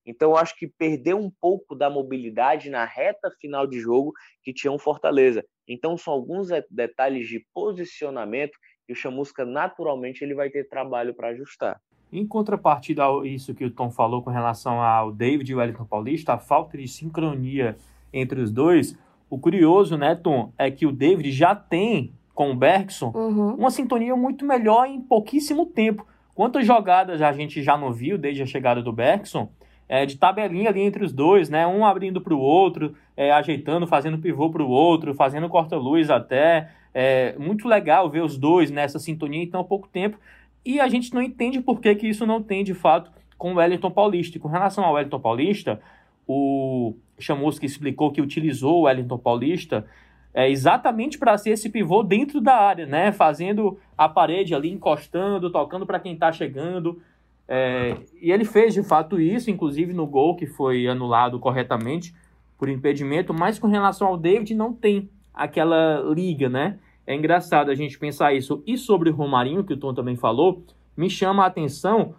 Então, 0.04 0.36
acho 0.36 0.56
que 0.56 0.66
perdeu 0.66 1.16
um 1.16 1.30
pouco 1.40 1.74
da 1.74 1.88
mobilidade 1.88 2.68
na 2.68 2.84
reta 2.84 3.30
final 3.40 3.66
de 3.66 3.80
jogo 3.80 4.12
que 4.42 4.52
tinha 4.52 4.72
um 4.72 4.78
Fortaleza. 4.78 5.44
Então, 5.66 5.96
são 5.96 6.12
alguns 6.12 6.48
detalhes 6.70 7.28
de 7.28 7.46
posicionamento 7.54 8.58
que 8.86 8.92
o 8.92 8.96
Chamusca, 8.96 9.44
naturalmente, 9.44 10.22
ele 10.22 10.34
vai 10.34 10.50
ter 10.50 10.68
trabalho 10.68 11.14
para 11.14 11.28
ajustar. 11.28 11.80
Em 12.12 12.26
contrapartida 12.26 13.04
a 13.04 13.26
isso 13.26 13.54
que 13.54 13.64
o 13.64 13.70
Tom 13.70 13.90
falou 13.90 14.20
com 14.22 14.30
relação 14.30 14.82
ao 14.82 15.10
David 15.10 15.50
e 15.50 15.54
o 15.54 15.58
Wellington 15.58 15.86
Paulista, 15.86 16.34
a 16.34 16.38
falta 16.38 16.76
de 16.76 16.86
sincronia 16.86 17.76
entre 18.12 18.40
os 18.40 18.50
dois, 18.50 18.98
o 19.30 19.38
curioso, 19.38 19.96
né, 19.96 20.14
Tom, 20.14 20.52
é 20.58 20.70
que 20.70 20.84
o 20.84 20.92
David 20.92 21.32
já 21.32 21.54
tem 21.54 22.12
com 22.34 22.50
o 22.50 22.54
Bergson 22.54 23.12
uhum. 23.14 23.54
uma 23.54 23.70
sintonia 23.70 24.14
muito 24.14 24.44
melhor 24.44 24.86
em 24.86 25.00
pouquíssimo 25.00 25.64
tempo. 25.64 26.06
Quantas 26.34 26.66
jogadas 26.66 27.22
a 27.22 27.32
gente 27.32 27.62
já 27.62 27.76
não 27.76 27.92
viu 27.92 28.18
desde 28.18 28.42
a 28.42 28.46
chegada 28.46 28.82
do 28.82 28.92
Bergson? 28.92 29.48
É, 29.88 30.06
de 30.06 30.16
tabelinha 30.16 30.70
ali 30.70 30.80
entre 30.80 31.04
os 31.04 31.12
dois, 31.12 31.50
né? 31.50 31.66
Um 31.66 31.84
abrindo 31.84 32.20
para 32.20 32.34
o 32.34 32.38
outro, 32.38 32.94
é, 33.14 33.30
ajeitando, 33.30 33.86
fazendo 33.86 34.18
pivô 34.18 34.48
para 34.48 34.62
o 34.62 34.68
outro, 34.68 35.14
fazendo 35.14 35.48
corta-luz 35.48 36.08
até. 36.08 36.70
É 36.94 37.34
muito 37.38 37.68
legal 37.68 38.08
ver 38.08 38.22
os 38.22 38.38
dois 38.38 38.70
nessa 38.70 38.98
sintonia 38.98 39.42
em 39.42 39.50
tão 39.50 39.62
pouco 39.64 39.88
tempo. 39.88 40.18
E 40.64 40.80
a 40.80 40.88
gente 40.88 41.12
não 41.12 41.22
entende 41.22 41.60
por 41.60 41.80
que, 41.80 41.94
que 41.94 42.08
isso 42.08 42.26
não 42.26 42.42
tem, 42.42 42.62
de 42.62 42.74
fato, 42.74 43.10
com 43.36 43.52
o 43.52 43.56
Wellington 43.56 43.90
Paulista. 43.90 44.38
E 44.38 44.40
com 44.40 44.48
relação 44.48 44.84
ao 44.84 44.94
Wellington 44.94 45.20
Paulista, 45.20 45.80
o 46.26 46.94
Chamusca 47.18 47.66
explicou 47.66 48.12
que 48.12 48.20
utilizou 48.20 48.80
o 48.80 48.82
Wellington 48.82 49.18
Paulista 49.18 49.86
é, 50.34 50.50
exatamente 50.50 51.18
para 51.18 51.36
ser 51.36 51.50
esse 51.50 51.68
pivô 51.68 52.02
dentro 52.02 52.40
da 52.40 52.54
área, 52.54 52.86
né? 52.86 53.12
Fazendo 53.12 53.78
a 53.98 54.08
parede 54.08 54.54
ali, 54.54 54.70
encostando, 54.70 55.50
tocando 55.50 55.84
para 55.84 56.00
quem 56.00 56.14
está 56.14 56.32
chegando. 56.32 57.02
É, 57.46 57.96
e 58.20 58.32
ele 58.32 58.44
fez 58.44 58.72
de 58.72 58.82
fato 58.82 59.20
isso, 59.20 59.50
inclusive 59.50 59.92
no 59.92 60.06
gol 60.06 60.36
que 60.36 60.46
foi 60.46 60.86
anulado 60.86 61.38
corretamente 61.38 62.14
por 62.56 62.68
impedimento, 62.68 63.34
mas 63.34 63.58
com 63.58 63.66
relação 63.66 64.06
ao 64.06 64.16
David 64.16 64.54
não 64.54 64.72
tem 64.72 65.10
aquela 65.34 66.00
liga, 66.14 66.48
né? 66.48 66.78
É 67.06 67.14
engraçado 67.14 67.70
a 67.70 67.74
gente 67.74 67.98
pensar 67.98 68.32
isso. 68.34 68.62
E 68.66 68.76
sobre 68.76 69.10
o 69.10 69.14
Romarinho, 69.14 69.64
que 69.64 69.72
o 69.72 69.76
Tom 69.76 69.92
também 69.92 70.16
falou, 70.16 70.62
me 70.96 71.10
chama 71.10 71.44
a 71.44 71.46
atenção 71.46 72.14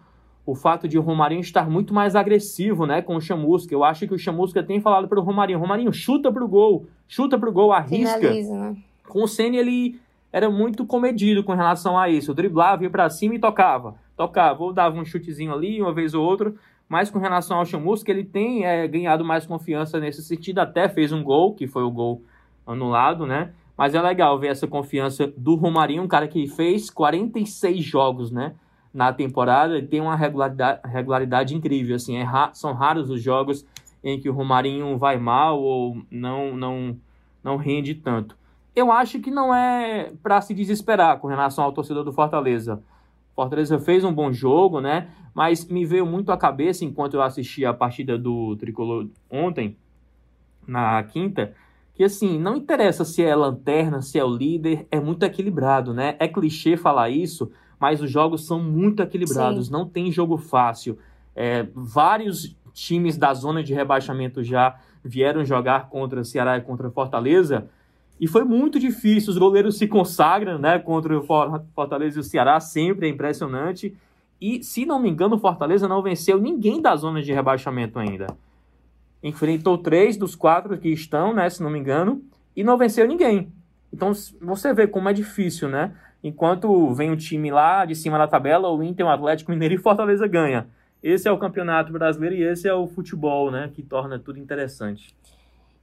o 0.46 0.54
fato 0.54 0.86
de 0.86 0.98
o 0.98 1.02
Romarinho 1.02 1.40
estar 1.40 1.70
muito 1.70 1.94
mais 1.94 2.14
agressivo, 2.14 2.84
né, 2.84 3.00
com 3.00 3.16
o 3.16 3.20
Chamusca. 3.20 3.72
Eu 3.72 3.82
acho 3.82 4.06
que 4.06 4.14
o 4.14 4.18
Chamusca 4.18 4.62
tem 4.62 4.80
falado 4.80 5.08
para 5.08 5.18
o 5.18 5.22
Romarinho, 5.22 5.58
Romarinho, 5.58 5.92
chuta 5.92 6.30
pro 6.30 6.46
gol, 6.46 6.86
chuta 7.08 7.38
pro 7.38 7.52
gol, 7.52 7.72
arrisca. 7.72 8.18
Finaliza, 8.18 8.58
né? 8.58 8.76
Com 9.08 9.22
o 9.22 9.28
Senna 9.28 9.56
ele 9.56 9.98
era 10.30 10.50
muito 10.50 10.84
comedido 10.84 11.44
com 11.44 11.54
relação 11.54 11.98
a 11.98 12.08
isso. 12.08 12.32
O 12.32 12.34
driblava, 12.34 12.82
ia 12.82 12.90
para 12.90 13.08
cima 13.08 13.36
e 13.36 13.38
tocava. 13.38 13.94
Tocava, 14.16 14.62
ou 14.62 14.72
dava 14.72 14.98
um 14.98 15.04
chutezinho 15.04 15.52
ali, 15.52 15.80
uma 15.80 15.94
vez 15.94 16.12
ou 16.12 16.24
outra. 16.24 16.52
Mas 16.88 17.08
com 17.08 17.18
relação 17.18 17.58
ao 17.58 17.64
Chamusca, 17.64 18.10
ele 18.10 18.24
tem 18.24 18.64
é, 18.64 18.86
ganhado 18.86 19.24
mais 19.24 19.46
confiança 19.46 19.98
nesse 19.98 20.22
sentido. 20.22 20.58
Até 20.58 20.88
fez 20.88 21.12
um 21.12 21.22
gol, 21.22 21.54
que 21.54 21.66
foi 21.66 21.82
o 21.82 21.90
gol 21.90 22.22
anulado, 22.66 23.26
né? 23.26 23.52
Mas 23.76 23.94
é 23.94 24.00
legal 24.00 24.38
ver 24.38 24.48
essa 24.48 24.66
confiança 24.66 25.32
do 25.36 25.54
Romarinho, 25.54 26.02
um 26.02 26.08
cara 26.08 26.28
que 26.28 26.46
fez 26.46 26.90
46 26.90 27.84
jogos, 27.84 28.30
né? 28.30 28.54
na 28.94 29.12
temporada 29.12 29.76
e 29.76 29.82
tem 29.82 30.00
uma 30.00 30.14
regularidade, 30.14 30.80
regularidade 30.84 31.54
incrível. 31.54 31.96
Assim, 31.96 32.16
é 32.16 32.22
ra 32.22 32.54
são 32.54 32.72
raros 32.72 33.10
os 33.10 33.20
jogos 33.20 33.66
em 34.04 34.20
que 34.20 34.30
o 34.30 34.32
Romarinho 34.32 34.96
vai 34.96 35.18
mal 35.18 35.60
ou 35.60 36.00
não, 36.08 36.56
não, 36.56 36.96
não 37.42 37.56
rende 37.56 37.96
tanto. 37.96 38.38
Eu 38.76 38.92
acho 38.92 39.18
que 39.18 39.30
não 39.30 39.52
é 39.52 40.12
para 40.22 40.40
se 40.40 40.54
desesperar 40.54 41.18
com 41.18 41.26
relação 41.26 41.64
ao 41.64 41.72
torcedor 41.72 42.04
do 42.04 42.12
Fortaleza. 42.12 42.80
Fortaleza 43.34 43.78
fez 43.80 44.04
um 44.04 44.12
bom 44.12 44.32
jogo, 44.32 44.80
né? 44.80 45.08
Mas 45.34 45.64
me 45.64 45.84
veio 45.84 46.06
muito 46.06 46.30
à 46.30 46.36
cabeça 46.36 46.84
enquanto 46.84 47.14
eu 47.14 47.22
assisti 47.22 47.64
a 47.64 47.74
partida 47.74 48.16
do 48.16 48.54
Tricolor 48.56 49.08
ontem, 49.28 49.76
na 50.66 51.02
quinta, 51.02 51.54
que 51.94 52.02
assim, 52.02 52.38
não 52.38 52.56
interessa 52.56 53.04
se 53.04 53.22
é 53.22 53.34
lanterna, 53.34 54.02
se 54.02 54.18
é 54.18 54.24
o 54.24 54.34
líder, 54.34 54.86
é 54.90 54.98
muito 54.98 55.22
equilibrado, 55.22 55.94
né? 55.94 56.16
É 56.18 56.26
clichê 56.26 56.76
falar 56.76 57.08
isso, 57.08 57.50
mas 57.78 58.02
os 58.02 58.10
jogos 58.10 58.46
são 58.46 58.60
muito 58.60 59.02
equilibrados, 59.02 59.66
Sim. 59.66 59.72
não 59.72 59.88
tem 59.88 60.10
jogo 60.10 60.36
fácil. 60.36 60.98
É, 61.36 61.66
vários 61.74 62.56
times 62.72 63.16
da 63.16 63.32
zona 63.32 63.62
de 63.62 63.72
rebaixamento 63.72 64.42
já 64.42 64.76
vieram 65.04 65.44
jogar 65.44 65.88
contra 65.88 66.24
Ceará 66.24 66.56
e 66.56 66.62
contra 66.62 66.90
Fortaleza, 66.90 67.68
e 68.20 68.26
foi 68.26 68.44
muito 68.44 68.78
difícil. 68.78 69.30
Os 69.30 69.38
goleiros 69.38 69.76
se 69.76 69.86
consagram 69.86 70.58
né, 70.58 70.78
contra 70.78 71.18
o 71.18 71.22
Fortaleza 71.74 72.18
e 72.18 72.20
o 72.20 72.24
Ceará, 72.24 72.60
sempre 72.60 73.06
é 73.06 73.10
impressionante. 73.10 73.94
E, 74.40 74.62
se 74.62 74.86
não 74.86 75.00
me 75.00 75.10
engano, 75.10 75.36
o 75.36 75.38
Fortaleza 75.38 75.88
não 75.88 76.02
venceu 76.02 76.40
ninguém 76.40 76.80
da 76.80 76.94
zona 76.96 77.22
de 77.22 77.32
rebaixamento 77.32 77.98
ainda. 77.98 78.26
Enfrentou 79.24 79.76
três 79.78 80.16
dos 80.16 80.36
quatro 80.36 80.78
que 80.78 80.90
estão, 80.90 81.34
né, 81.34 81.50
se 81.50 81.60
não 81.60 81.70
me 81.70 81.80
engano, 81.80 82.22
e 82.54 82.62
não 82.62 82.78
venceu 82.78 83.08
ninguém. 83.08 83.50
Então, 83.92 84.12
você 84.40 84.72
vê 84.72 84.86
como 84.86 85.08
é 85.08 85.12
difícil, 85.12 85.68
né? 85.68 85.92
enquanto 86.24 86.90
vem 86.94 87.10
o 87.10 87.16
time 87.16 87.50
lá 87.50 87.84
de 87.84 87.94
cima 87.94 88.16
da 88.16 88.26
tabela, 88.26 88.70
o 88.70 88.82
Inter, 88.82 89.04
o 89.04 89.10
Atlético 89.10 89.50
Mineiro 89.50 89.74
e 89.74 89.78
Fortaleza 89.78 90.26
ganha. 90.26 90.66
Esse 91.02 91.28
é 91.28 91.30
o 91.30 91.38
campeonato 91.38 91.92
brasileiro 91.92 92.34
e 92.34 92.42
esse 92.42 92.66
é 92.66 92.72
o 92.72 92.86
futebol, 92.86 93.50
né, 93.50 93.70
que 93.74 93.82
torna 93.82 94.18
tudo 94.18 94.38
interessante. 94.38 95.14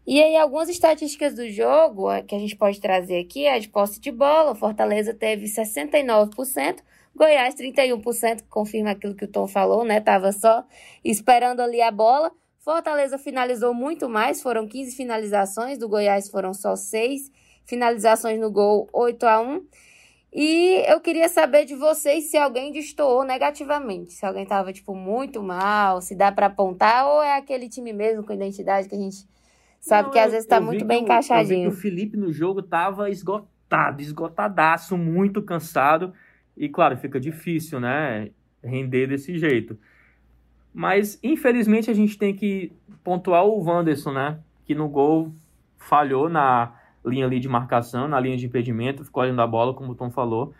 E 0.08 0.20
aí, 0.20 0.36
algumas 0.36 0.68
estatísticas 0.68 1.36
do 1.36 1.48
jogo 1.48 2.08
que 2.24 2.34
a 2.34 2.40
gente 2.40 2.56
pode 2.56 2.82
trazer 2.82 3.20
aqui 3.20 3.46
é 3.46 3.60
de 3.60 3.70
posse 3.70 4.02
de 4.02 4.12
bola. 4.12 4.56
Fortaleza 4.56 5.14
teve 5.14 5.46
69%, 5.46 6.80
Goiás 7.16 7.54
31%, 7.54 8.46
confirma 8.50 8.92
aquilo 8.92 9.14
que 9.14 9.26
o 9.26 9.28
Tom 9.28 9.48
falou, 9.48 9.86
né? 9.86 10.02
Tava 10.02 10.32
só 10.32 10.66
esperando 11.06 11.60
ali 11.60 11.84
a 11.84 11.92
bola. 11.92 12.32
Fortaleza 12.64 13.18
finalizou 13.18 13.74
muito 13.74 14.08
mais, 14.08 14.40
foram 14.40 14.68
15 14.68 14.96
finalizações, 14.96 15.80
do 15.80 15.90
Goiás 15.90 16.30
foram 16.30 16.54
só 16.54 16.76
6 16.76 17.32
finalizações 17.66 18.40
no 18.40 18.52
gol, 18.52 18.88
8 18.94 19.26
a 19.26 19.42
1. 19.42 19.66
E 20.32 20.84
eu 20.88 21.02
queria 21.02 21.28
saber 21.28 21.66
de 21.66 21.76
vocês 21.76 22.26
se 22.26 22.38
alguém 22.38 22.72
destoou 22.72 23.26
negativamente, 23.26 24.14
se 24.14 24.26
alguém 24.26 24.46
tava, 24.46 24.72
tipo, 24.72 24.94
muito 24.94 25.42
mal, 25.42 26.02
se 26.02 26.16
dá 26.16 26.32
para 26.32 26.46
apontar, 26.46 27.08
ou 27.08 27.24
é 27.24 27.36
aquele 27.36 27.68
time 27.68 27.92
mesmo 27.92 28.24
com 28.24 28.32
identidade 28.32 28.88
que 28.88 28.96
a 28.96 29.00
gente 29.00 29.28
sabe 29.80 30.04
Não, 30.04 30.12
que 30.12 30.20
às 30.20 30.32
vezes 30.32 30.48
tá 30.48 30.62
muito 30.62 30.86
bem 30.86 31.02
encaixadinho. 31.02 31.66
Eu 31.66 31.72
vi 31.72 31.76
que 31.76 31.80
o 31.80 31.82
Felipe 31.82 32.16
no 32.16 32.32
jogo 32.32 32.62
tava 32.62 33.10
esgotado, 33.10 34.04
esgotadaço, 34.04 34.96
muito 34.96 35.42
cansado. 35.42 36.14
E 36.56 36.70
claro, 36.70 36.96
fica 36.96 37.20
difícil, 37.20 37.80
né, 37.80 38.30
render 38.64 39.08
desse 39.08 39.36
jeito. 39.36 39.78
Mas 40.74 41.20
infelizmente 41.22 41.90
a 41.90 41.94
gente 41.94 42.18
tem 42.18 42.34
que 42.34 42.72
pontuar 43.04 43.46
o 43.46 43.64
Wanderson, 43.64 44.12
né, 44.12 44.40
que 44.66 44.76
no 44.76 44.88
gol 44.88 45.32
falhou 45.78 46.30
na 46.30 46.76
linha 47.06 47.26
ali 47.26 47.40
de 47.40 47.50
marcação, 47.50 48.08
na 48.08 48.20
linha 48.20 48.38
de 48.38 48.46
impedimento, 48.46 49.04
ficou 49.04 49.24
olhando 49.24 49.42
a 49.42 49.48
bola, 49.48 49.74
como 49.74 49.92
o 49.92 49.96
Tom 49.96 50.12
falou. 50.12 50.54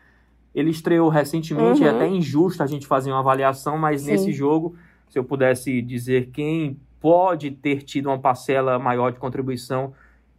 Ele 0.54 0.70
estreou 0.70 1.08
recentemente, 1.08 1.84
é 1.84 1.90
uhum. 1.90 1.94
é 1.94 1.96
até 1.96 2.08
injusto 2.08 2.62
a 2.62 2.68
gente 2.68 2.88
fazer 2.88 3.12
uma 3.12 3.20
avaliação, 3.20 3.78
mas 3.78 4.02
Sim. 4.02 4.12
nesse 4.12 4.34
jogo, 4.34 4.76
se 5.08 5.18
eu 5.18 5.24
pudesse 5.24 5.82
dizer 5.82 6.32
quem 6.32 6.80
pode 7.00 7.52
ter 7.52 7.84
tido 7.84 8.08
uma 8.08 8.20
parcela 8.20 8.78
maior 8.78 9.12
de 9.12 9.20
contribuição, 9.20 9.94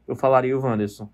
eu 0.06 0.14
falaria 0.14 0.56
o 0.56 0.60
Wanderson. 0.60 1.08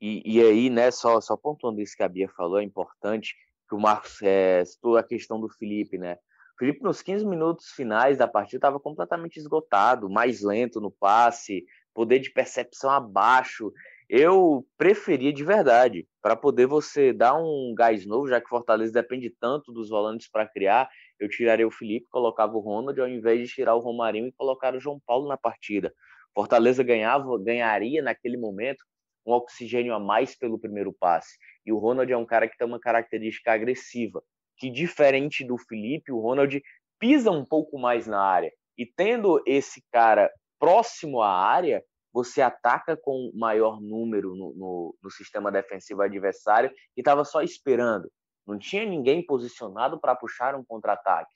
E, 0.00 0.22
e 0.24 0.40
aí, 0.40 0.68
né, 0.68 0.90
só, 0.90 1.20
só 1.20 1.36
pontuando 1.36 1.80
isso 1.80 1.96
que 1.96 2.02
a 2.02 2.08
Bia 2.08 2.28
falou, 2.28 2.58
é 2.58 2.62
importante 2.62 3.34
que 3.68 3.74
o 3.74 3.80
Marcos 3.80 4.20
é, 4.22 4.64
citou 4.64 4.96
a 4.96 5.02
questão 5.02 5.40
do 5.40 5.48
Felipe, 5.48 5.96
né? 5.96 6.18
Felipe, 6.56 6.82
nos 6.82 7.02
15 7.02 7.26
minutos 7.26 7.70
finais 7.72 8.16
da 8.16 8.28
partida, 8.28 8.58
estava 8.58 8.78
completamente 8.78 9.38
esgotado, 9.38 10.08
mais 10.08 10.40
lento 10.40 10.80
no 10.80 10.90
passe, 10.90 11.64
poder 11.92 12.20
de 12.20 12.30
percepção 12.30 12.90
abaixo. 12.90 13.72
Eu 14.08 14.64
preferia 14.76 15.32
de 15.32 15.42
verdade, 15.42 16.06
para 16.22 16.36
poder 16.36 16.66
você 16.66 17.12
dar 17.12 17.34
um 17.34 17.74
gás 17.76 18.06
novo, 18.06 18.28
já 18.28 18.40
que 18.40 18.48
Fortaleza 18.48 18.92
depende 18.92 19.30
tanto 19.30 19.72
dos 19.72 19.88
volantes 19.88 20.28
para 20.30 20.46
criar, 20.46 20.88
eu 21.18 21.28
tiraria 21.28 21.66
o 21.66 21.72
Felipe, 21.72 22.06
colocava 22.08 22.54
o 22.54 22.60
Ronald, 22.60 23.00
ao 23.00 23.08
invés 23.08 23.40
de 23.40 23.52
tirar 23.52 23.74
o 23.74 23.80
Romarinho 23.80 24.28
e 24.28 24.32
colocar 24.32 24.74
o 24.74 24.80
João 24.80 25.00
Paulo 25.04 25.26
na 25.26 25.36
partida. 25.36 25.92
Fortaleza 26.34 26.82
ganhava, 26.82 27.38
ganharia 27.38 28.02
naquele 28.02 28.36
momento 28.36 28.84
um 29.26 29.32
oxigênio 29.32 29.94
a 29.94 29.98
mais 29.98 30.36
pelo 30.36 30.58
primeiro 30.58 30.92
passe. 30.92 31.36
E 31.64 31.72
o 31.72 31.78
Ronald 31.78 32.12
é 32.12 32.16
um 32.16 32.26
cara 32.26 32.46
que 32.46 32.56
tem 32.56 32.66
uma 32.66 32.78
característica 32.78 33.52
agressiva, 33.52 34.22
que 34.64 34.70
diferente 34.70 35.44
do 35.44 35.58
Felipe, 35.58 36.10
o 36.10 36.20
Ronald 36.20 36.62
pisa 36.98 37.30
um 37.30 37.44
pouco 37.44 37.78
mais 37.78 38.06
na 38.06 38.18
área. 38.18 38.50
E 38.78 38.86
tendo 38.86 39.42
esse 39.46 39.84
cara 39.92 40.32
próximo 40.58 41.20
à 41.20 41.30
área, 41.30 41.84
você 42.10 42.40
ataca 42.40 42.96
com 42.96 43.30
maior 43.34 43.78
número 43.78 44.34
no, 44.34 44.54
no, 44.54 44.96
no 45.02 45.10
sistema 45.10 45.52
defensivo 45.52 46.00
adversário 46.00 46.70
e 46.96 47.02
estava 47.02 47.26
só 47.26 47.42
esperando. 47.42 48.10
Não 48.46 48.58
tinha 48.58 48.86
ninguém 48.86 49.22
posicionado 49.22 50.00
para 50.00 50.16
puxar 50.16 50.54
um 50.54 50.64
contra-ataque. 50.64 51.34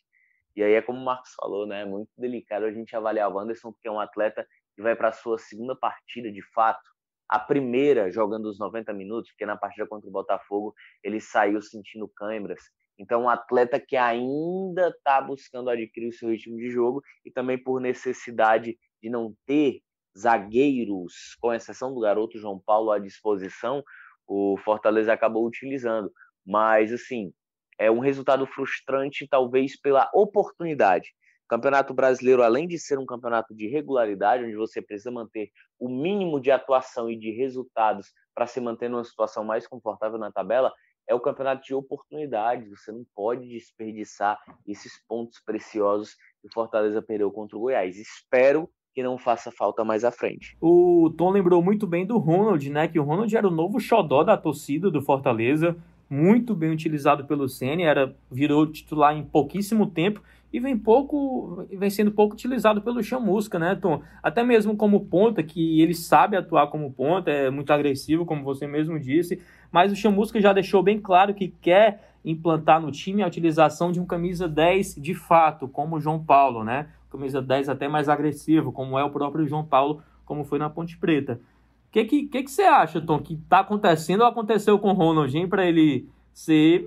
E 0.57 0.63
aí 0.63 0.73
é 0.73 0.81
como 0.81 0.99
o 0.99 1.05
Marcos 1.05 1.35
falou, 1.39 1.67
né? 1.67 1.83
É 1.83 1.85
muito 1.85 2.09
delicado 2.17 2.65
a 2.65 2.73
gente 2.73 2.97
avaliar 2.97 3.31
o 3.31 3.39
Anderson, 3.39 3.73
porque 3.73 3.89
é 3.89 3.91
um 3.91 4.01
atleta 4.01 4.47
que 4.75 4.81
vai 4.81 4.97
para 4.97 5.09
a 5.09 5.13
sua 5.13 5.37
segunda 5.37 5.77
partida 5.77 6.33
de 6.33 6.41
fato. 6.55 6.89
A 7.29 7.39
primeira 7.39 8.11
jogando 8.11 8.47
os 8.47 8.59
90 8.59 8.91
minutos, 8.95 9.31
porque 9.33 9.45
na 9.45 9.55
partida 9.55 9.87
contra 9.87 10.09
o 10.09 10.13
Botafogo 10.13 10.73
ele 11.05 11.21
saiu 11.21 11.61
sentindo 11.61 12.09
câimbras. 12.09 12.63
Então, 12.99 13.23
um 13.23 13.29
atleta 13.29 13.79
que 13.79 13.97
ainda 13.97 14.89
está 14.89 15.21
buscando 15.21 15.71
adquirir 15.71 16.09
o 16.09 16.13
seu 16.13 16.31
ritmo 16.31 16.57
de 16.57 16.69
jogo 16.69 17.03
e 17.25 17.31
também 17.31 17.57
por 17.57 17.81
necessidade 17.81 18.77
de 19.01 19.09
não 19.09 19.35
ter 19.47 19.81
zagueiros, 20.19 21.37
com 21.41 21.55
exceção 21.55 21.95
do 21.95 22.01
garoto 22.01 22.39
João 22.39 22.59
Paulo 22.59 22.91
à 22.91 22.99
disposição, 22.99 23.85
o 24.27 24.57
Fortaleza 24.65 25.13
acabou 25.13 25.47
utilizando. 25.47 26.11
Mas, 26.45 26.93
assim, 26.93 27.33
é 27.79 27.91
um 27.91 28.01
resultado 28.01 28.47
frustrante, 28.47 29.29
talvez 29.29 29.81
pela 29.81 30.11
oportunidade. 30.13 31.11
Campeonato 31.49 31.95
Brasileiro, 31.95 32.43
além 32.43 32.67
de 32.67 32.79
ser 32.79 32.99
um 32.99 33.07
campeonato 33.07 33.55
de 33.55 33.69
regularidade, 33.69 34.45
onde 34.45 34.57
você 34.57 34.83
precisa 34.83 35.11
manter 35.11 35.51
o 35.79 35.89
mínimo 35.89 36.41
de 36.41 36.51
atuação 36.51 37.09
e 37.09 37.17
de 37.17 37.31
resultados 37.31 38.13
para 38.35 38.47
se 38.47 38.61
manter 38.61 38.91
numa 38.91 39.05
situação 39.05 39.45
mais 39.45 39.67
confortável 39.67 40.19
na 40.19 40.31
tabela, 40.31 40.73
é 41.09 41.15
o 41.15 41.21
campeonato 41.21 41.65
de 41.65 41.75
oportunidades. 41.75 42.69
Você 42.71 42.93
não 42.93 43.05
pode 43.17 43.49
desperdiçar 43.49 44.39
esses 44.67 44.93
pontos 45.09 45.41
preciosos 45.41 46.15
que 46.41 46.47
o 46.47 46.53
Fortaleza 46.53 47.01
perdeu 47.01 47.31
contra 47.33 47.57
o 47.57 47.61
Goiás. 47.61 47.97
Espero 47.97 48.69
que 48.95 49.03
não 49.03 49.17
faça 49.17 49.51
falta 49.51 49.85
mais 49.85 50.05
à 50.05 50.11
frente. 50.11 50.57
O 50.61 51.13
Tom 51.17 51.31
lembrou 51.31 51.63
muito 51.63 51.87
bem 51.87 52.05
do 52.05 52.19
Ronald, 52.19 52.69
né? 52.71 52.89
Que 52.89 52.99
o 52.99 53.05
Ronald 53.05 53.35
era 53.35 53.49
o 53.49 53.51
novo 53.51 53.81
xodó 53.81 54.23
da 54.23 54.37
torcida 54.37 54.91
do 54.91 55.01
Fortaleza, 55.01 55.77
muito 56.11 56.55
bem 56.55 56.71
utilizado 56.71 57.25
pelo 57.27 57.49
Ceni, 57.49 57.85
era 57.85 58.15
virou 58.31 58.67
titular 58.67 59.17
em 59.17 59.23
pouquíssimo 59.23 59.87
tempo 59.87 60.23
e 60.53 60.59
vem 60.59 60.79
pouco, 60.79 61.67
vem 61.71 61.91
sendo 61.91 62.11
pouco 62.11 62.35
utilizado 62.35 62.81
pelo 62.81 63.03
Chamusca, 63.03 63.59
né, 63.59 63.75
Tom? 63.75 64.03
Até 64.23 64.43
mesmo 64.43 64.77
como 64.77 65.05
ponta, 65.05 65.43
que 65.43 65.81
ele 65.81 65.95
sabe 65.95 66.37
atuar 66.37 66.69
como 66.69 66.93
ponta, 66.93 67.31
é 67.31 67.51
muito 67.51 67.73
agressivo, 67.73 68.25
como 68.25 68.43
você 68.43 68.67
mesmo 68.67 68.99
disse, 68.99 69.41
mas 69.71 69.93
o 69.93 69.97
Chamusca 69.97 70.41
já 70.41 70.53
deixou 70.53 70.83
bem 70.83 70.99
claro 70.99 71.35
que 71.35 71.49
quer 71.49 72.15
implantar 72.25 72.81
no 72.81 72.91
time 72.91 73.23
a 73.23 73.27
utilização 73.27 73.93
de 73.93 74.01
um 74.01 74.07
camisa 74.07 74.49
10 74.49 74.97
de 74.97 75.15
fato, 75.15 75.69
como 75.69 75.97
o 75.97 76.01
João 76.01 76.23
Paulo, 76.23 76.65
né? 76.65 76.89
Camisa 77.11 77.41
10 77.41 77.69
até 77.69 77.89
mais 77.89 78.09
agressivo, 78.09 78.73
como 78.73 78.99
é 78.99 79.05
o 79.05 79.11
próprio 79.11 79.47
João 79.47 79.65
Paulo, 79.65 80.03
como 80.25 80.45
foi 80.45 80.59
na 80.59 80.69
Ponte 80.69 80.97
Preta. 80.97 81.41
O 81.89 81.91
que, 81.91 82.05
que, 82.05 82.23
que, 82.27 82.43
que 82.43 82.51
você 82.51 82.63
acha, 82.63 83.01
Tom, 83.01 83.19
que 83.19 83.35
está 83.35 83.61
acontecendo 83.61 84.21
ou 84.21 84.27
aconteceu 84.27 84.79
com 84.79 84.91
o 84.91 84.95
Ronaldinho 84.95 85.49
para 85.49 85.67
ele 85.67 86.07
ser 86.35 86.87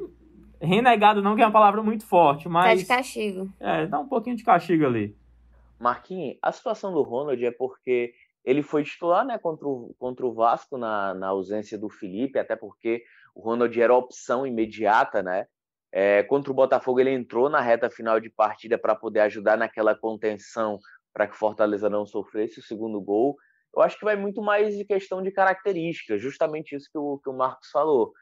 renegado, 0.61 1.21
não 1.21 1.35
que 1.35 1.41
é 1.41 1.45
uma 1.45 1.51
palavra 1.51 1.81
muito 1.81 2.05
forte, 2.05 2.47
mas. 2.47 2.65
Tá 2.65 2.75
de 2.75 2.85
castigo. 3.01 3.49
É, 3.59 3.85
dá 3.87 3.99
um 3.99 4.07
pouquinho 4.07 4.35
de 4.35 4.43
castigo 4.43 4.85
ali. 4.85 5.15
Marquinhos, 5.79 6.37
a 6.41 6.51
situação 6.51 6.93
do 6.93 7.01
Ronald 7.01 7.43
é 7.43 7.51
porque 7.51 8.13
ele 8.45 8.61
foi 8.61 8.83
titular 8.83 9.25
né, 9.25 9.37
contra, 9.37 9.67
o, 9.67 9.95
contra 9.97 10.25
o 10.25 10.33
Vasco 10.33 10.77
na, 10.77 11.13
na 11.13 11.27
ausência 11.27 11.77
do 11.77 11.89
Felipe, 11.89 12.39
até 12.39 12.55
porque 12.55 13.03
o 13.35 13.41
Ronald 13.41 13.79
era 13.79 13.93
opção 13.93 14.45
imediata, 14.45 15.23
né? 15.23 15.47
É, 15.91 16.23
contra 16.23 16.51
o 16.51 16.55
Botafogo 16.55 16.99
ele 16.99 17.11
entrou 17.11 17.49
na 17.49 17.59
reta 17.59 17.89
final 17.89 18.19
de 18.19 18.29
partida 18.29 18.77
para 18.77 18.95
poder 18.95 19.19
ajudar 19.21 19.57
naquela 19.57 19.93
contenção 19.93 20.79
para 21.13 21.27
que 21.27 21.33
o 21.33 21.37
Fortaleza 21.37 21.89
não 21.89 22.05
sofresse 22.05 22.59
o 22.59 22.63
segundo 22.63 23.01
gol. 23.01 23.35
Eu 23.75 23.81
acho 23.81 23.97
que 23.97 24.05
vai 24.05 24.15
muito 24.15 24.41
mais 24.41 24.77
de 24.77 24.85
questão 24.85 25.21
de 25.21 25.31
características, 25.31 26.21
justamente 26.21 26.75
isso 26.75 26.89
que 26.91 26.97
o, 26.97 27.19
que 27.19 27.29
o 27.29 27.33
Marcos 27.33 27.69
falou. 27.69 28.13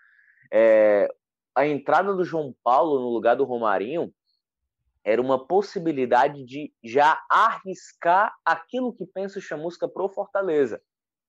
É, 0.52 1.08
a 1.60 1.68
entrada 1.68 2.14
do 2.14 2.24
João 2.24 2.56
Paulo 2.64 3.02
no 3.02 3.10
lugar 3.10 3.36
do 3.36 3.44
Romarinho 3.44 4.14
era 5.04 5.22
uma 5.22 5.46
possibilidade 5.46 6.46
de 6.46 6.74
já 6.82 7.22
arriscar 7.30 8.34
aquilo 8.46 8.94
que 8.94 9.06
pensa 9.06 9.40
o 9.40 9.42
Chamusca 9.42 9.86
pro 9.86 10.08
Fortaleza, 10.08 10.82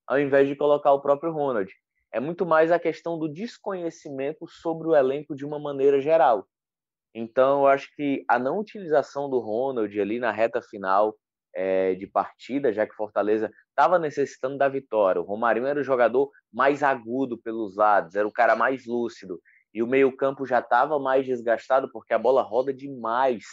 ao 0.07 0.17
invés 0.17 0.47
de 0.47 0.55
colocar 0.55 0.93
o 0.93 1.01
próprio 1.01 1.33
Ronald. 1.33 1.69
É 2.13 2.21
muito 2.21 2.45
mais 2.45 2.71
a 2.71 2.79
questão 2.79 3.19
do 3.19 3.27
desconhecimento 3.27 4.47
sobre 4.47 4.87
o 4.87 4.95
elenco 4.95 5.35
de 5.35 5.45
uma 5.45 5.59
maneira 5.59 5.99
geral. 5.99 6.47
Então, 7.13 7.61
eu 7.61 7.67
acho 7.67 7.93
que 7.93 8.23
a 8.25 8.39
não 8.39 8.57
utilização 8.57 9.29
do 9.29 9.39
Ronald 9.39 9.99
ali 9.99 10.17
na 10.17 10.31
reta 10.31 10.61
final 10.61 11.13
é, 11.53 11.93
de 11.95 12.07
partida, 12.07 12.71
já 12.71 12.87
que 12.87 12.95
Fortaleza 12.95 13.51
estava 13.67 13.99
necessitando 13.99 14.57
da 14.57 14.69
vitória. 14.69 15.21
O 15.21 15.25
Romarinho 15.25 15.67
era 15.67 15.81
o 15.81 15.83
jogador 15.83 16.31
mais 16.53 16.83
agudo 16.83 17.37
pelos 17.37 17.75
lados, 17.75 18.15
era 18.15 18.25
o 18.25 18.31
cara 18.31 18.55
mais 18.55 18.85
lúcido 18.85 19.41
e 19.73 19.81
o 19.81 19.87
meio-campo 19.87 20.45
já 20.45 20.59
estava 20.59 20.99
mais 20.99 21.25
desgastado 21.25 21.89
porque 21.91 22.13
a 22.13 22.19
bola 22.19 22.41
roda 22.41 22.73
demais. 22.73 23.43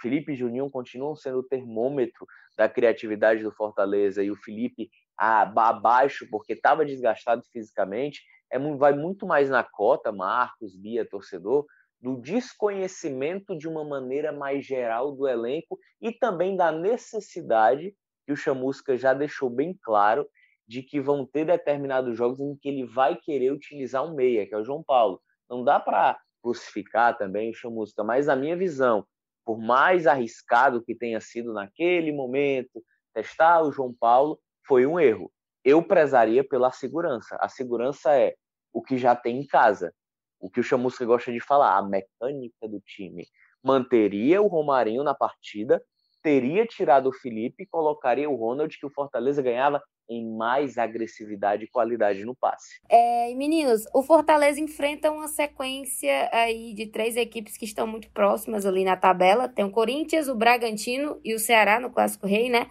Felipe 0.00 0.32
e 0.32 0.36
Juninho 0.36 0.70
continuam 0.70 1.14
sendo 1.14 1.38
o 1.38 1.42
termômetro 1.42 2.26
da 2.56 2.68
criatividade 2.68 3.42
do 3.42 3.52
Fortaleza 3.52 4.22
e 4.22 4.30
o 4.30 4.36
Felipe 4.36 4.90
abaixo 5.16 6.26
porque 6.30 6.54
estava 6.54 6.84
desgastado 6.84 7.42
fisicamente. 7.52 8.22
É, 8.50 8.58
vai 8.76 8.92
muito 8.92 9.26
mais 9.26 9.48
na 9.48 9.62
cota, 9.62 10.10
Marcos, 10.10 10.76
Bia, 10.76 11.08
torcedor, 11.08 11.66
do 12.00 12.16
desconhecimento 12.16 13.56
de 13.56 13.68
uma 13.68 13.84
maneira 13.84 14.32
mais 14.32 14.64
geral 14.64 15.12
do 15.12 15.28
elenco 15.28 15.78
e 16.00 16.10
também 16.10 16.56
da 16.56 16.72
necessidade 16.72 17.94
que 18.24 18.32
o 18.32 18.36
Chamusca 18.36 18.96
já 18.96 19.12
deixou 19.12 19.50
bem 19.50 19.78
claro 19.82 20.26
de 20.66 20.82
que 20.82 21.00
vão 21.00 21.26
ter 21.26 21.44
determinados 21.44 22.16
jogos 22.16 22.40
em 22.40 22.56
que 22.56 22.68
ele 22.68 22.86
vai 22.86 23.16
querer 23.16 23.52
utilizar 23.52 24.04
um 24.04 24.14
meia, 24.14 24.46
que 24.46 24.54
é 24.54 24.58
o 24.58 24.64
João 24.64 24.82
Paulo. 24.82 25.20
Não 25.50 25.64
dá 25.64 25.80
para 25.80 26.16
crucificar 26.40 27.18
também 27.18 27.50
o 27.50 27.54
Chamusca, 27.54 28.04
mas 28.04 28.28
na 28.28 28.36
minha 28.36 28.56
visão, 28.56 29.04
por 29.44 29.58
mais 29.58 30.06
arriscado 30.06 30.82
que 30.82 30.94
tenha 30.94 31.20
sido 31.20 31.52
naquele 31.52 32.12
momento, 32.12 32.82
testar 33.12 33.60
o 33.62 33.72
João 33.72 33.92
Paulo 33.92 34.38
foi 34.64 34.86
um 34.86 34.98
erro. 34.98 35.30
Eu 35.64 35.82
prezaria 35.82 36.44
pela 36.44 36.70
segurança. 36.70 37.36
A 37.40 37.48
segurança 37.48 38.14
é 38.14 38.34
o 38.72 38.80
que 38.80 38.96
já 38.96 39.16
tem 39.16 39.40
em 39.40 39.46
casa. 39.46 39.92
O 40.38 40.48
que 40.48 40.60
o 40.60 40.62
Chamusca 40.62 41.04
gosta 41.04 41.32
de 41.32 41.40
falar, 41.40 41.76
a 41.76 41.82
mecânica 41.82 42.68
do 42.68 42.80
time. 42.80 43.26
Manteria 43.62 44.40
o 44.40 44.46
Romarinho 44.46 45.02
na 45.02 45.14
partida, 45.14 45.82
teria 46.22 46.64
tirado 46.64 47.08
o 47.08 47.12
Felipe 47.12 47.64
e 47.64 47.66
colocaria 47.66 48.30
o 48.30 48.36
Ronald, 48.36 48.78
que 48.78 48.86
o 48.86 48.90
Fortaleza 48.90 49.42
ganhava 49.42 49.82
em 50.10 50.26
mais 50.26 50.76
agressividade 50.76 51.64
e 51.64 51.68
qualidade 51.68 52.24
no 52.24 52.34
passe. 52.34 52.80
É, 52.88 53.32
meninos, 53.36 53.84
o 53.94 54.02
Fortaleza 54.02 54.60
enfrenta 54.60 55.08
uma 55.08 55.28
sequência 55.28 56.28
aí 56.32 56.74
de 56.74 56.86
três 56.86 57.16
equipes 57.16 57.56
que 57.56 57.64
estão 57.64 57.86
muito 57.86 58.10
próximas 58.10 58.66
ali 58.66 58.84
na 58.84 58.96
tabela. 58.96 59.48
Tem 59.48 59.64
o 59.64 59.70
Corinthians, 59.70 60.26
o 60.26 60.34
Bragantino 60.34 61.20
e 61.24 61.32
o 61.32 61.38
Ceará 61.38 61.78
no 61.78 61.90
Clássico 61.90 62.26
Rei, 62.26 62.50
né? 62.50 62.66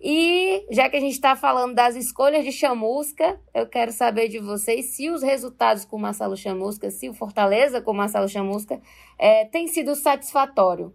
E 0.00 0.64
já 0.70 0.88
que 0.88 0.96
a 0.96 1.00
gente 1.00 1.14
está 1.14 1.34
falando 1.34 1.74
das 1.74 1.96
escolhas 1.96 2.44
de 2.44 2.52
Chamusca, 2.52 3.40
eu 3.52 3.66
quero 3.66 3.90
saber 3.90 4.28
de 4.28 4.38
vocês 4.38 4.94
se 4.94 5.10
os 5.10 5.22
resultados 5.22 5.84
com 5.84 5.96
o 5.96 6.00
Marcelo 6.00 6.36
Chamusca, 6.36 6.88
se 6.92 7.08
o 7.08 7.14
Fortaleza 7.14 7.82
com 7.82 7.90
o 7.90 7.96
Marcelo 7.96 8.28
Chamusca, 8.28 8.80
é, 9.18 9.44
tem 9.46 9.66
sido 9.66 9.96
satisfatório 9.96 10.94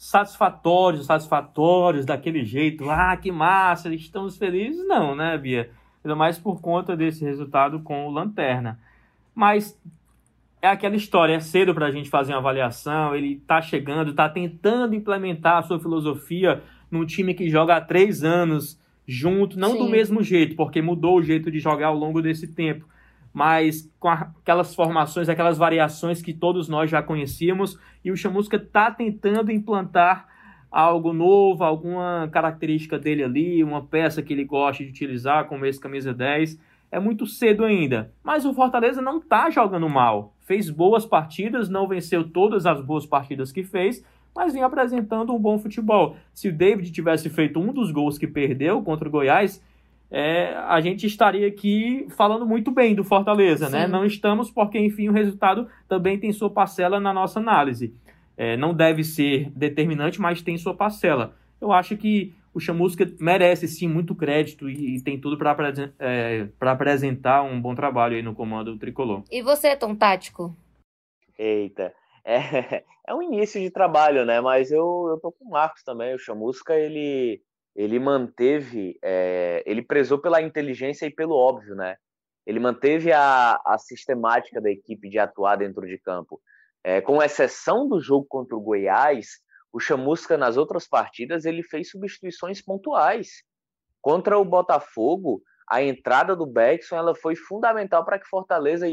satisfatórios, 0.00 1.04
satisfatórios 1.04 2.06
daquele 2.06 2.42
jeito. 2.42 2.88
Ah, 2.88 3.14
que 3.18 3.30
massa, 3.30 3.94
estamos 3.94 4.38
felizes. 4.38 4.82
Não, 4.88 5.14
né, 5.14 5.36
Bia? 5.36 5.70
Ainda 6.02 6.16
mais 6.16 6.38
por 6.38 6.62
conta 6.62 6.96
desse 6.96 7.22
resultado 7.22 7.80
com 7.80 8.06
o 8.06 8.10
Lanterna. 8.10 8.80
Mas 9.34 9.78
é 10.62 10.68
aquela 10.68 10.96
história, 10.96 11.34
é 11.34 11.40
cedo 11.40 11.74
para 11.74 11.84
a 11.84 11.90
gente 11.90 12.08
fazer 12.08 12.32
uma 12.32 12.38
avaliação. 12.38 13.14
Ele 13.14 13.34
está 13.34 13.60
chegando, 13.60 14.12
está 14.12 14.26
tentando 14.26 14.94
implementar 14.94 15.58
a 15.58 15.62
sua 15.62 15.78
filosofia 15.78 16.62
num 16.90 17.04
time 17.04 17.34
que 17.34 17.50
joga 17.50 17.76
há 17.76 17.80
três 17.82 18.24
anos 18.24 18.80
junto, 19.06 19.58
não 19.58 19.72
Sim. 19.72 19.78
do 19.80 19.88
mesmo 19.90 20.22
jeito, 20.22 20.56
porque 20.56 20.80
mudou 20.80 21.18
o 21.18 21.22
jeito 21.22 21.50
de 21.50 21.58
jogar 21.60 21.88
ao 21.88 21.96
longo 21.96 22.22
desse 22.22 22.48
tempo 22.48 22.86
mas 23.32 23.90
com 23.98 24.08
aquelas 24.08 24.74
formações, 24.74 25.28
aquelas 25.28 25.58
variações 25.58 26.20
que 26.20 26.32
todos 26.32 26.68
nós 26.68 26.90
já 26.90 27.02
conhecíamos, 27.02 27.78
e 28.04 28.10
o 28.10 28.16
Chamusca 28.16 28.56
está 28.56 28.90
tentando 28.90 29.52
implantar 29.52 30.26
algo 30.70 31.12
novo, 31.12 31.64
alguma 31.64 32.28
característica 32.32 32.98
dele 32.98 33.24
ali, 33.24 33.64
uma 33.64 33.84
peça 33.84 34.22
que 34.22 34.32
ele 34.32 34.44
gosta 34.44 34.84
de 34.84 34.90
utilizar, 34.90 35.46
como 35.46 35.66
esse 35.66 35.80
camisa 35.80 36.14
10. 36.14 36.58
É 36.92 36.98
muito 36.98 37.26
cedo 37.26 37.64
ainda, 37.64 38.12
mas 38.22 38.44
o 38.44 38.52
Fortaleza 38.52 39.00
não 39.00 39.18
está 39.18 39.48
jogando 39.50 39.88
mal. 39.88 40.34
Fez 40.40 40.68
boas 40.68 41.06
partidas, 41.06 41.68
não 41.68 41.86
venceu 41.86 42.28
todas 42.28 42.66
as 42.66 42.80
boas 42.80 43.06
partidas 43.06 43.52
que 43.52 43.62
fez, 43.62 44.04
mas 44.34 44.52
vem 44.52 44.62
apresentando 44.62 45.32
um 45.32 45.38
bom 45.38 45.58
futebol. 45.58 46.16
Se 46.32 46.48
o 46.48 46.52
David 46.52 46.90
tivesse 46.90 47.28
feito 47.28 47.60
um 47.60 47.72
dos 47.72 47.92
gols 47.92 48.18
que 48.18 48.26
perdeu 48.26 48.82
contra 48.82 49.08
o 49.08 49.10
Goiás, 49.10 49.62
é, 50.10 50.54
a 50.54 50.80
gente 50.80 51.06
estaria 51.06 51.46
aqui 51.46 52.06
falando 52.10 52.44
muito 52.44 52.70
bem 52.70 52.94
do 52.94 53.04
Fortaleza, 53.04 53.68
né? 53.68 53.82
Sim. 53.82 53.86
né? 53.86 53.86
Não 53.86 54.04
estamos 54.04 54.50
porque, 54.50 54.78
enfim, 54.78 55.08
o 55.08 55.12
resultado 55.12 55.68
também 55.88 56.18
tem 56.18 56.32
sua 56.32 56.50
parcela 56.50 56.98
na 56.98 57.12
nossa 57.12 57.38
análise. 57.38 57.94
É, 58.36 58.56
não 58.56 58.74
deve 58.74 59.04
ser 59.04 59.50
determinante, 59.50 60.20
mas 60.20 60.42
tem 60.42 60.58
sua 60.58 60.74
parcela. 60.74 61.36
Eu 61.60 61.72
acho 61.72 61.96
que 61.96 62.34
o 62.52 62.58
Chamusca 62.58 63.06
merece 63.20 63.68
sim 63.68 63.86
muito 63.86 64.14
crédito 64.14 64.68
e, 64.68 64.96
e 64.96 65.02
tem 65.02 65.20
tudo 65.20 65.38
para 65.38 65.72
é, 65.98 66.48
apresentar 66.60 67.42
um 67.42 67.60
bom 67.60 67.74
trabalho 67.74 68.16
aí 68.16 68.22
no 68.22 68.34
comando 68.34 68.76
tricolor. 68.78 69.22
E 69.30 69.42
você, 69.42 69.76
Tom 69.76 69.94
Tático? 69.94 70.56
Eita, 71.38 71.94
é, 72.24 72.82
é 73.06 73.14
um 73.14 73.22
início 73.22 73.60
de 73.60 73.70
trabalho, 73.70 74.24
né? 74.24 74.40
Mas 74.40 74.72
eu, 74.72 75.06
eu 75.10 75.20
tô 75.20 75.30
com 75.30 75.44
o 75.44 75.50
Marcos 75.50 75.84
também. 75.84 76.14
O 76.14 76.18
Chamusca, 76.18 76.74
ele 76.74 77.40
ele 77.74 77.98
manteve, 77.98 78.98
é, 79.02 79.62
ele 79.66 79.82
prezou 79.82 80.18
pela 80.18 80.42
inteligência 80.42 81.06
e 81.06 81.14
pelo 81.14 81.34
óbvio, 81.34 81.74
né? 81.74 81.96
Ele 82.46 82.58
manteve 82.58 83.12
a, 83.12 83.60
a 83.64 83.78
sistemática 83.78 84.60
da 84.60 84.70
equipe 84.70 85.08
de 85.08 85.18
atuar 85.18 85.56
dentro 85.56 85.86
de 85.86 85.98
campo. 85.98 86.40
É, 86.82 87.00
com 87.00 87.22
exceção 87.22 87.88
do 87.88 88.00
jogo 88.00 88.26
contra 88.28 88.56
o 88.56 88.60
Goiás, 88.60 89.40
o 89.72 89.78
Chamusca 89.78 90.36
nas 90.36 90.56
outras 90.56 90.88
partidas 90.88 91.44
ele 91.44 91.62
fez 91.62 91.90
substituições 91.90 92.60
pontuais. 92.62 93.42
Contra 94.00 94.38
o 94.38 94.44
Botafogo, 94.44 95.42
a 95.68 95.82
entrada 95.82 96.34
do 96.34 96.46
Beckson 96.46 96.96
ela 96.96 97.14
foi 97.14 97.36
fundamental 97.36 98.04
para 98.04 98.18
que 98.18 98.26
Fortaleza 98.26 98.86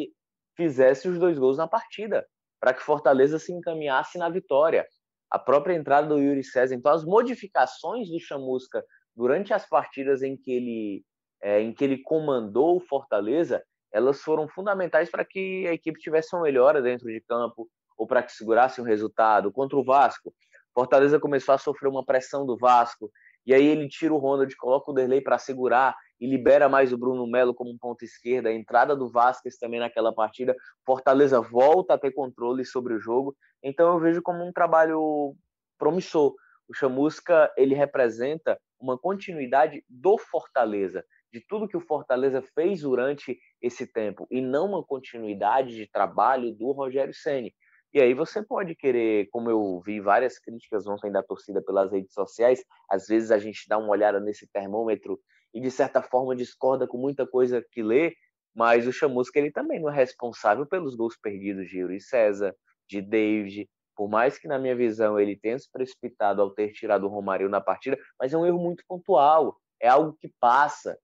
fizesse 0.56 1.08
os 1.08 1.18
dois 1.18 1.40
gols 1.40 1.58
na 1.58 1.68
partida, 1.68 2.28
para 2.60 2.74
que 2.74 2.84
Fortaleza 2.84 3.40
se 3.40 3.52
encaminhasse 3.52 4.18
na 4.18 4.30
vitória 4.30 4.86
a 5.30 5.40
própria 5.40 5.76
entrada 5.76 6.08
do 6.08 6.20
Yuri 6.20 6.44
César. 6.44 6.76
Então, 6.76 6.92
as 6.92 7.04
modificações 7.04 8.10
do 8.10 8.20
Chamusca 8.20 8.84
durante 9.16 9.54
as 9.54 9.68
partidas 9.68 10.22
em 10.22 10.38
que 10.38 10.52
ele, 10.52 11.06
é, 11.42 11.62
em 11.62 11.74
que 11.74 11.84
ele 11.84 12.02
comandou 12.04 12.78
o 12.78 12.80
Fortaleza, 12.80 13.64
elas 13.92 14.22
foram 14.22 14.48
fundamentais 14.48 15.10
para 15.10 15.26
que 15.26 15.66
a 15.68 15.74
equipe 15.74 16.00
tivesse 16.00 16.36
uma 16.36 16.44
melhora 16.44 16.82
dentro 16.82 17.08
de 17.08 17.22
campo 17.22 17.68
ou 17.98 18.06
para 18.06 18.22
que 18.22 18.32
segurasse 18.32 18.80
um 18.80 18.84
resultado. 18.84 19.52
Contra 19.52 19.78
o 19.78 19.84
Vasco, 19.84 20.34
Fortaleza 20.74 21.20
começou 21.20 21.56
a 21.56 21.58
sofrer 21.58 21.90
uma 21.90 22.06
pressão 22.06 22.46
do 22.46 22.56
Vasco, 22.56 23.10
e 23.48 23.54
aí 23.54 23.66
ele 23.66 23.88
tira 23.88 24.14
o 24.14 24.18
Ronald, 24.18 24.54
coloca 24.58 24.92
o 24.92 24.94
Derlei 24.94 25.22
para 25.22 25.38
segurar 25.38 25.96
e 26.20 26.28
libera 26.28 26.68
mais 26.68 26.92
o 26.92 26.98
Bruno 26.98 27.26
Melo 27.26 27.54
como 27.54 27.78
ponta 27.80 28.04
esquerda. 28.04 28.50
A 28.50 28.54
entrada 28.54 28.96
do 28.96 29.10
Vasquez 29.10 29.58
também 29.58 29.80
naquela 29.80 30.14
partida. 30.14 30.54
Fortaleza 30.86 31.40
volta 31.40 31.94
a 31.94 31.98
ter 31.98 32.12
controle 32.12 32.66
sobre 32.66 32.94
o 32.94 33.00
jogo. 33.00 33.36
Então 33.64 33.94
eu 33.94 34.00
vejo 34.00 34.22
como 34.22 34.46
um 34.46 34.52
trabalho 34.52 35.36
promissor. 35.78 36.36
O 36.68 36.74
Chamusca 36.74 37.52
ele 37.56 37.74
representa 37.74 38.60
uma 38.80 38.98
continuidade 38.98 39.84
do 39.88 40.18
Fortaleza, 40.18 41.04
de 41.32 41.42
tudo 41.42 41.68
que 41.68 41.78
o 41.78 41.82
Fortaleza 41.82 42.42
fez 42.42 42.82
durante 42.82 43.40
esse 43.62 43.88
tempo, 43.88 44.28
e 44.30 44.42
não 44.42 44.68
uma 44.68 44.84
continuidade 44.84 45.76
de 45.76 45.90
trabalho 45.90 46.54
do 46.54 46.72
Rogério 46.72 47.14
Ceni. 47.14 47.54
E 47.94 48.02
aí 48.02 48.14
você 48.14 48.44
pode 48.44 48.76
querer, 48.76 49.28
como 49.32 49.50
eu 49.50 49.82
vi 49.84 50.00
várias 50.00 50.38
críticas 50.38 50.86
ontem 50.86 51.12
da 51.12 51.24
torcida 51.24 51.62
pelas 51.62 51.92
redes 51.92 52.14
sociais, 52.14 52.64
às 52.90 53.08
vezes 53.08 53.32
a 53.32 53.40
gente 53.40 53.68
dá 53.68 53.78
uma 53.78 53.90
olhada 53.90 54.20
nesse 54.20 54.48
termômetro 54.52 55.20
e 55.54 55.62
de 55.62 55.72
certa 55.72 56.02
forma 56.02 56.36
discorda 56.36 56.86
com 56.86 56.98
muita 56.98 57.26
coisa 57.26 57.66
que 57.72 57.82
lê, 57.82 58.14
mas 58.54 58.86
o 58.88 58.92
Chamusca 58.92 59.40
ele 59.40 59.52
também 59.52 59.80
não 59.80 59.90
é 59.90 59.96
responsável 59.96 60.66
pelos 60.66 60.96
gols 60.96 61.18
perdidos 61.18 61.68
de 61.70 61.80
Yuri 61.80 62.02
César, 62.02 62.54
de 62.88 63.02
David, 63.02 63.70
por 63.96 64.08
mais 64.08 64.38
que 64.38 64.48
na 64.48 64.60
minha 64.60 64.76
visão 64.76 65.20
ele 65.20 65.36
tenha 65.36 65.58
se 65.58 65.70
precipitado 65.72 66.42
ao 66.42 66.52
ter 66.52 66.72
tirado 66.72 67.06
o 67.06 67.10
Romário 67.10 67.50
na 67.50 67.60
partida, 67.60 67.98
mas 68.20 68.34
é 68.34 68.38
um 68.38 68.46
erro 68.46 68.60
muito 68.60 68.84
pontual, 68.88 69.58
é 69.82 69.88
algo 69.88 70.16
que 70.20 70.32
passa, 70.40 70.98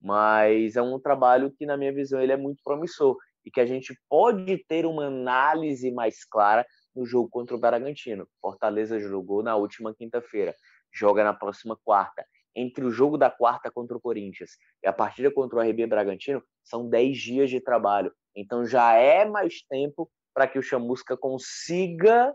mas 0.00 0.76
é 0.76 0.82
um 0.82 1.00
trabalho 1.00 1.50
que 1.50 1.64
na 1.64 1.76
minha 1.76 1.92
visão 1.92 2.20
ele 2.20 2.32
é 2.32 2.36
muito 2.36 2.62
promissor 2.62 3.16
e 3.44 3.50
que 3.50 3.60
a 3.60 3.66
gente 3.66 3.98
pode 4.08 4.58
ter 4.66 4.84
uma 4.84 5.06
análise 5.06 5.90
mais 5.90 6.24
clara 6.24 6.66
no 6.94 7.04
jogo 7.06 7.28
contra 7.28 7.56
o 7.56 7.58
Bragantino. 7.58 8.28
Fortaleza 8.40 9.00
jogou 9.00 9.42
na 9.42 9.56
última 9.56 9.94
quinta-feira, 9.94 10.54
joga 10.92 11.24
na 11.24 11.34
próxima 11.34 11.78
quarta. 11.82 12.24
Entre 12.54 12.84
o 12.84 12.90
jogo 12.90 13.18
da 13.18 13.30
quarta 13.30 13.70
contra 13.70 13.96
o 13.96 14.00
Corinthians 14.00 14.50
e 14.82 14.86
a 14.86 14.92
partida 14.92 15.30
contra 15.30 15.58
o 15.58 15.62
RB 15.62 15.86
Bragantino, 15.86 16.42
são 16.62 16.88
10 16.88 17.18
dias 17.18 17.50
de 17.50 17.60
trabalho. 17.60 18.14
Então 18.36 18.64
já 18.64 18.94
é 18.94 19.24
mais 19.24 19.62
tempo 19.62 20.10
para 20.34 20.48
que 20.48 20.58
o 20.58 20.62
Chamusca 20.62 21.16
consiga 21.16 22.34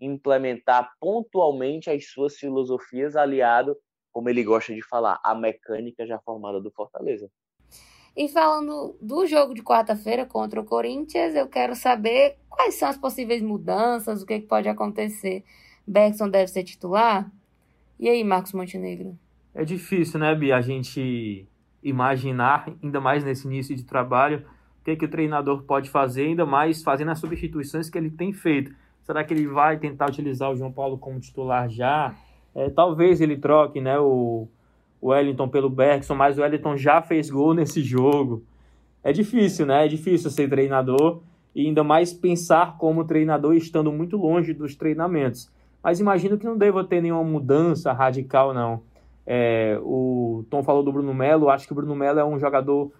implementar 0.00 0.90
pontualmente 0.98 1.90
as 1.90 2.08
suas 2.08 2.36
filosofias, 2.36 3.16
aliado, 3.16 3.76
como 4.12 4.28
ele 4.28 4.42
gosta 4.42 4.74
de 4.74 4.82
falar, 4.82 5.20
à 5.22 5.34
mecânica 5.34 6.06
já 6.06 6.18
formada 6.20 6.60
do 6.60 6.70
Fortaleza. 6.70 7.30
E 8.16 8.28
falando 8.28 8.96
do 9.00 9.26
jogo 9.26 9.54
de 9.54 9.62
quarta-feira 9.62 10.26
contra 10.26 10.60
o 10.60 10.64
Corinthians, 10.64 11.34
eu 11.34 11.48
quero 11.48 11.76
saber 11.76 12.38
quais 12.48 12.74
são 12.74 12.88
as 12.88 12.96
possíveis 12.96 13.40
mudanças, 13.42 14.22
o 14.22 14.26
que, 14.26 14.40
que 14.40 14.46
pode 14.46 14.68
acontecer. 14.68 15.44
Bergson 15.86 16.28
deve 16.28 16.48
ser 16.48 16.64
titular? 16.64 17.30
E 17.98 18.08
aí, 18.08 18.24
Marcos 18.24 18.52
Montenegro? 18.52 19.18
É 19.54 19.64
difícil, 19.64 20.18
né, 20.18 20.34
Bia, 20.34 20.56
a 20.56 20.60
gente 20.60 21.46
imaginar, 21.82 22.66
ainda 22.82 23.00
mais 23.00 23.24
nesse 23.24 23.46
início 23.46 23.74
de 23.74 23.84
trabalho, 23.84 24.46
o 24.80 24.84
que, 24.84 24.96
que 24.96 25.04
o 25.04 25.08
treinador 25.08 25.62
pode 25.62 25.90
fazer, 25.90 26.26
ainda 26.26 26.46
mais 26.46 26.82
fazendo 26.82 27.10
as 27.10 27.18
substituições 27.18 27.90
que 27.90 27.98
ele 27.98 28.10
tem 28.10 28.32
feito. 28.32 28.72
Será 29.02 29.22
que 29.22 29.34
ele 29.34 29.46
vai 29.46 29.78
tentar 29.78 30.08
utilizar 30.08 30.50
o 30.50 30.56
João 30.56 30.72
Paulo 30.72 30.96
como 30.96 31.20
titular 31.20 31.68
já? 31.68 32.14
É, 32.54 32.70
talvez 32.70 33.20
ele 33.20 33.36
troque 33.36 33.80
né, 33.80 33.98
o, 33.98 34.48
o 35.00 35.08
Wellington 35.08 35.48
pelo 35.48 35.68
Bergson, 35.68 36.14
mas 36.14 36.38
o 36.38 36.42
Wellington 36.42 36.76
já 36.76 37.02
fez 37.02 37.28
gol 37.30 37.54
nesse 37.54 37.82
jogo. 37.82 38.42
É 39.02 39.12
difícil, 39.12 39.66
né? 39.66 39.84
É 39.84 39.88
difícil 39.88 40.30
ser 40.30 40.48
treinador 40.48 41.20
e 41.54 41.66
ainda 41.66 41.82
mais 41.82 42.12
pensar 42.12 42.76
como 42.78 43.04
treinador 43.04 43.54
estando 43.54 43.92
muito 43.92 44.16
longe 44.16 44.54
dos 44.54 44.74
treinamentos. 44.74 45.50
Mas 45.82 46.00
imagino 46.00 46.38
que 46.38 46.44
não 46.44 46.56
deva 46.56 46.84
ter 46.84 47.00
nenhuma 47.00 47.24
mudança 47.24 47.92
radical, 47.92 48.52
não. 48.52 48.82
É, 49.26 49.78
o 49.82 50.44
Tom 50.50 50.62
falou 50.62 50.82
do 50.82 50.92
Bruno 50.92 51.14
Melo, 51.14 51.48
acho 51.50 51.66
que 51.66 51.72
o 51.72 51.76
Bruno 51.76 51.94
Melo 51.94 52.18
é 52.18 52.24
um 52.24 52.38
jogador 52.38 52.92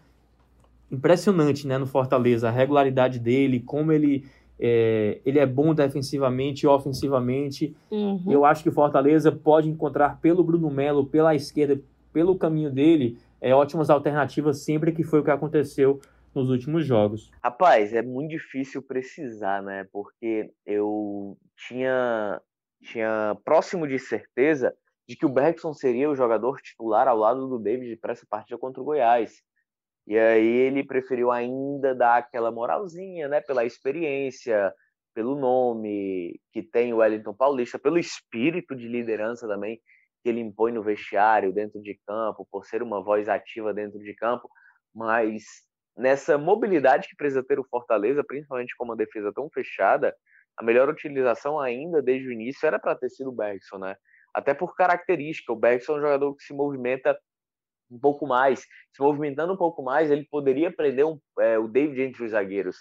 impressionante 0.90 1.66
né, 1.66 1.78
no 1.78 1.86
Fortaleza, 1.86 2.48
a 2.48 2.52
regularidade 2.52 3.18
dele, 3.18 3.60
como 3.60 3.92
ele 3.92 4.24
é, 4.58 5.20
ele 5.24 5.38
é 5.38 5.46
bom 5.46 5.74
defensivamente 5.74 6.64
e 6.64 6.68
ofensivamente. 6.68 7.74
Uhum. 7.90 8.22
Eu 8.28 8.44
acho 8.44 8.62
que 8.62 8.68
o 8.68 8.72
Fortaleza 8.72 9.32
pode 9.32 9.70
encontrar 9.70 10.20
pelo 10.20 10.44
Bruno 10.44 10.70
Melo, 10.70 11.06
pela 11.06 11.34
esquerda, 11.34 11.80
pelo 12.12 12.36
caminho 12.36 12.70
dele, 12.70 13.18
é, 13.40 13.54
ótimas 13.54 13.88
alternativas 13.88 14.62
sempre 14.64 14.92
que 14.92 15.02
foi 15.02 15.20
o 15.20 15.24
que 15.24 15.30
aconteceu 15.30 16.00
nos 16.34 16.50
últimos 16.50 16.84
jogos. 16.84 17.30
Rapaz, 17.42 17.94
é 17.94 18.02
muito 18.02 18.30
difícil 18.30 18.82
precisar, 18.82 19.62
né? 19.62 19.86
Porque 19.90 20.52
eu 20.66 21.36
tinha, 21.56 22.40
tinha 22.82 23.36
próximo 23.44 23.86
de 23.86 23.98
certeza 23.98 24.74
de 25.08 25.16
que 25.16 25.26
o 25.26 25.30
Bergson 25.30 25.72
seria 25.72 26.08
o 26.08 26.14
jogador 26.14 26.60
titular 26.60 27.08
ao 27.08 27.16
lado 27.16 27.48
do 27.48 27.58
David 27.58 27.96
para 27.96 28.12
essa 28.12 28.26
partida 28.28 28.58
contra 28.58 28.80
o 28.80 28.84
Goiás. 28.84 29.42
E 30.10 30.18
aí 30.18 30.44
ele 30.44 30.82
preferiu 30.82 31.30
ainda 31.30 31.94
dar 31.94 32.16
aquela 32.16 32.50
moralzinha, 32.50 33.28
né, 33.28 33.40
pela 33.40 33.64
experiência, 33.64 34.74
pelo 35.14 35.36
nome 35.36 36.36
que 36.52 36.64
tem 36.64 36.92
o 36.92 36.96
Wellington 36.96 37.32
Paulista, 37.32 37.78
pelo 37.78 37.96
espírito 37.96 38.74
de 38.74 38.88
liderança 38.88 39.46
também 39.46 39.80
que 40.20 40.28
ele 40.28 40.40
impõe 40.40 40.72
no 40.72 40.82
vestiário, 40.82 41.52
dentro 41.52 41.80
de 41.80 41.96
campo, 42.04 42.44
por 42.50 42.66
ser 42.66 42.82
uma 42.82 43.00
voz 43.00 43.28
ativa 43.28 43.72
dentro 43.72 44.00
de 44.00 44.12
campo, 44.16 44.50
mas 44.92 45.44
nessa 45.96 46.36
mobilidade 46.36 47.08
que 47.08 47.14
precisa 47.14 47.44
ter 47.44 47.60
o 47.60 47.68
Fortaleza, 47.70 48.24
principalmente 48.24 48.74
com 48.76 48.86
uma 48.86 48.96
defesa 48.96 49.32
tão 49.32 49.48
fechada, 49.48 50.12
a 50.56 50.64
melhor 50.64 50.88
utilização 50.88 51.60
ainda 51.60 52.02
desde 52.02 52.26
o 52.26 52.32
início 52.32 52.66
era 52.66 52.80
para 52.80 52.96
ter 52.96 53.10
sido 53.10 53.30
o 53.30 53.32
Bergson, 53.32 53.78
né? 53.78 53.94
Até 54.34 54.54
por 54.54 54.74
característica, 54.74 55.52
o 55.52 55.56
Bergson 55.56 55.92
é 55.92 55.98
um 55.98 56.00
jogador 56.00 56.34
que 56.34 56.42
se 56.42 56.52
movimenta 56.52 57.16
um 57.90 57.98
pouco 57.98 58.26
mais, 58.26 58.60
se 58.92 59.00
movimentando 59.00 59.52
um 59.52 59.56
pouco 59.56 59.82
mais, 59.82 60.10
ele 60.10 60.24
poderia 60.30 60.70
prender 60.70 61.04
um, 61.04 61.18
é, 61.38 61.58
o 61.58 61.66
David 61.66 62.02
entre 62.02 62.24
os 62.24 62.30
zagueiros, 62.30 62.76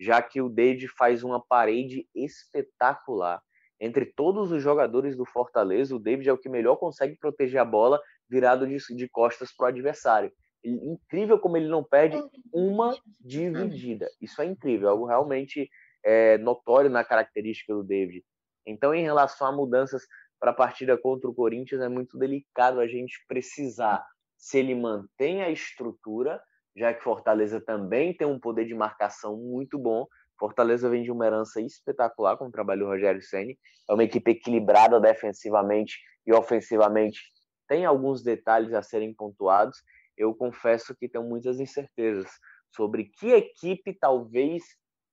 já 0.00 0.22
que 0.22 0.40
o 0.40 0.48
David 0.48 0.88
faz 0.88 1.22
uma 1.22 1.44
parede 1.44 2.08
espetacular. 2.14 3.40
Entre 3.80 4.06
todos 4.06 4.50
os 4.50 4.62
jogadores 4.62 5.16
do 5.16 5.26
Fortaleza, 5.26 5.94
o 5.94 5.98
David 5.98 6.28
é 6.28 6.32
o 6.32 6.38
que 6.38 6.48
melhor 6.48 6.76
consegue 6.76 7.16
proteger 7.16 7.60
a 7.60 7.64
bola 7.64 8.00
virado 8.28 8.66
de, 8.66 8.78
de 8.96 9.08
costas 9.08 9.54
para 9.54 9.66
o 9.66 9.68
adversário. 9.68 10.32
Ele, 10.62 10.80
incrível 10.86 11.38
como 11.38 11.56
ele 11.56 11.68
não 11.68 11.84
perde 11.84 12.16
uma 12.52 12.96
dividida. 13.20 14.08
Isso 14.20 14.40
é 14.40 14.46
incrível, 14.46 14.88
algo 14.88 15.04
realmente 15.04 15.68
é, 16.02 16.38
notório 16.38 16.88
na 16.88 17.04
característica 17.04 17.74
do 17.74 17.84
David. 17.84 18.24
Então, 18.66 18.94
em 18.94 19.02
relação 19.02 19.46
a 19.46 19.52
mudanças 19.52 20.02
para 20.40 20.50
a 20.50 20.54
partida 20.54 20.96
contra 20.96 21.28
o 21.28 21.34
Corinthians, 21.34 21.82
é 21.82 21.88
muito 21.88 22.16
delicado 22.18 22.80
a 22.80 22.86
gente 22.86 23.22
precisar 23.28 24.04
se 24.44 24.58
ele 24.58 24.74
mantém 24.74 25.42
a 25.42 25.48
estrutura, 25.48 26.38
já 26.76 26.92
que 26.92 27.02
Fortaleza 27.02 27.62
também 27.62 28.14
tem 28.14 28.26
um 28.26 28.38
poder 28.38 28.66
de 28.66 28.74
marcação 28.74 29.38
muito 29.38 29.78
bom, 29.78 30.06
Fortaleza 30.38 30.86
vem 30.90 31.02
de 31.02 31.10
uma 31.10 31.24
herança 31.24 31.62
espetacular 31.62 32.36
com 32.36 32.48
o 32.48 32.50
trabalho 32.50 32.80
do 32.80 32.88
Rogério 32.88 33.22
Ceni. 33.22 33.58
É 33.88 33.94
uma 33.94 34.04
equipe 34.04 34.32
equilibrada 34.32 35.00
defensivamente 35.00 35.98
e 36.26 36.32
ofensivamente. 36.34 37.22
Tem 37.66 37.86
alguns 37.86 38.22
detalhes 38.22 38.74
a 38.74 38.82
serem 38.82 39.14
pontuados. 39.14 39.82
Eu 40.14 40.34
confesso 40.34 40.94
que 40.94 41.08
tenho 41.08 41.24
muitas 41.24 41.58
incertezas 41.58 42.30
sobre 42.70 43.04
que 43.04 43.30
equipe 43.30 43.94
talvez 43.98 44.62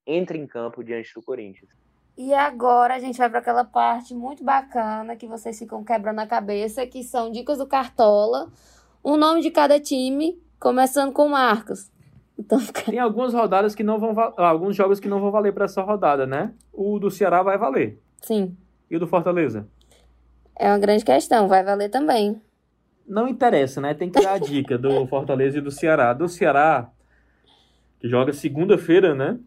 entre 0.05 0.37
em 0.37 0.45
campo 0.45 0.83
diante 0.83 1.13
do 1.15 1.23
Corinthians. 1.23 1.71
E 2.17 2.33
agora 2.33 2.95
a 2.95 2.99
gente 2.99 3.17
vai 3.17 3.29
para 3.29 3.39
aquela 3.39 3.63
parte 3.63 4.13
muito 4.13 4.43
bacana 4.43 5.15
que 5.15 5.25
vocês 5.25 5.57
ficam 5.57 5.85
quebrando 5.85 6.19
a 6.19 6.27
cabeça, 6.27 6.85
que 6.85 7.01
são 7.01 7.31
dicas 7.31 7.59
do 7.59 7.65
Cartola, 7.65 8.51
um 9.03 9.17
nome 9.17 9.41
de 9.41 9.51
cada 9.51 9.79
time, 9.79 10.39
começando 10.59 11.11
com 11.11 11.27
Marcos. 11.27 11.91
Então, 12.37 12.59
Tem 12.85 12.99
algumas 12.99 13.33
rodadas 13.33 13.75
que 13.75 13.83
não 13.83 13.99
vão 13.99 14.15
alguns 14.37 14.75
jogos 14.75 14.99
que 14.99 15.07
não 15.07 15.19
vão 15.19 15.31
valer 15.31 15.53
para 15.53 15.65
essa 15.65 15.81
rodada, 15.81 16.25
né? 16.25 16.53
O 16.73 16.99
do 16.99 17.11
Ceará 17.11 17.43
vai 17.43 17.57
valer. 17.57 17.99
Sim. 18.21 18.55
E 18.89 18.95
o 18.95 18.99
do 18.99 19.07
Fortaleza? 19.07 19.67
É 20.57 20.67
uma 20.67 20.79
grande 20.79 21.05
questão, 21.05 21.47
vai 21.47 21.63
valer 21.63 21.89
também. 21.89 22.41
Não 23.07 23.27
interessa, 23.27 23.81
né? 23.81 23.93
Tem 23.93 24.09
que 24.09 24.21
dar 24.21 24.33
a 24.33 24.37
dica 24.37 24.77
do 24.77 25.05
Fortaleza 25.07 25.57
e 25.57 25.61
do 25.61 25.71
Ceará. 25.71 26.13
Do 26.13 26.27
Ceará, 26.27 26.89
que 27.99 28.07
joga 28.07 28.33
segunda-feira, 28.33 29.15
né? 29.15 29.39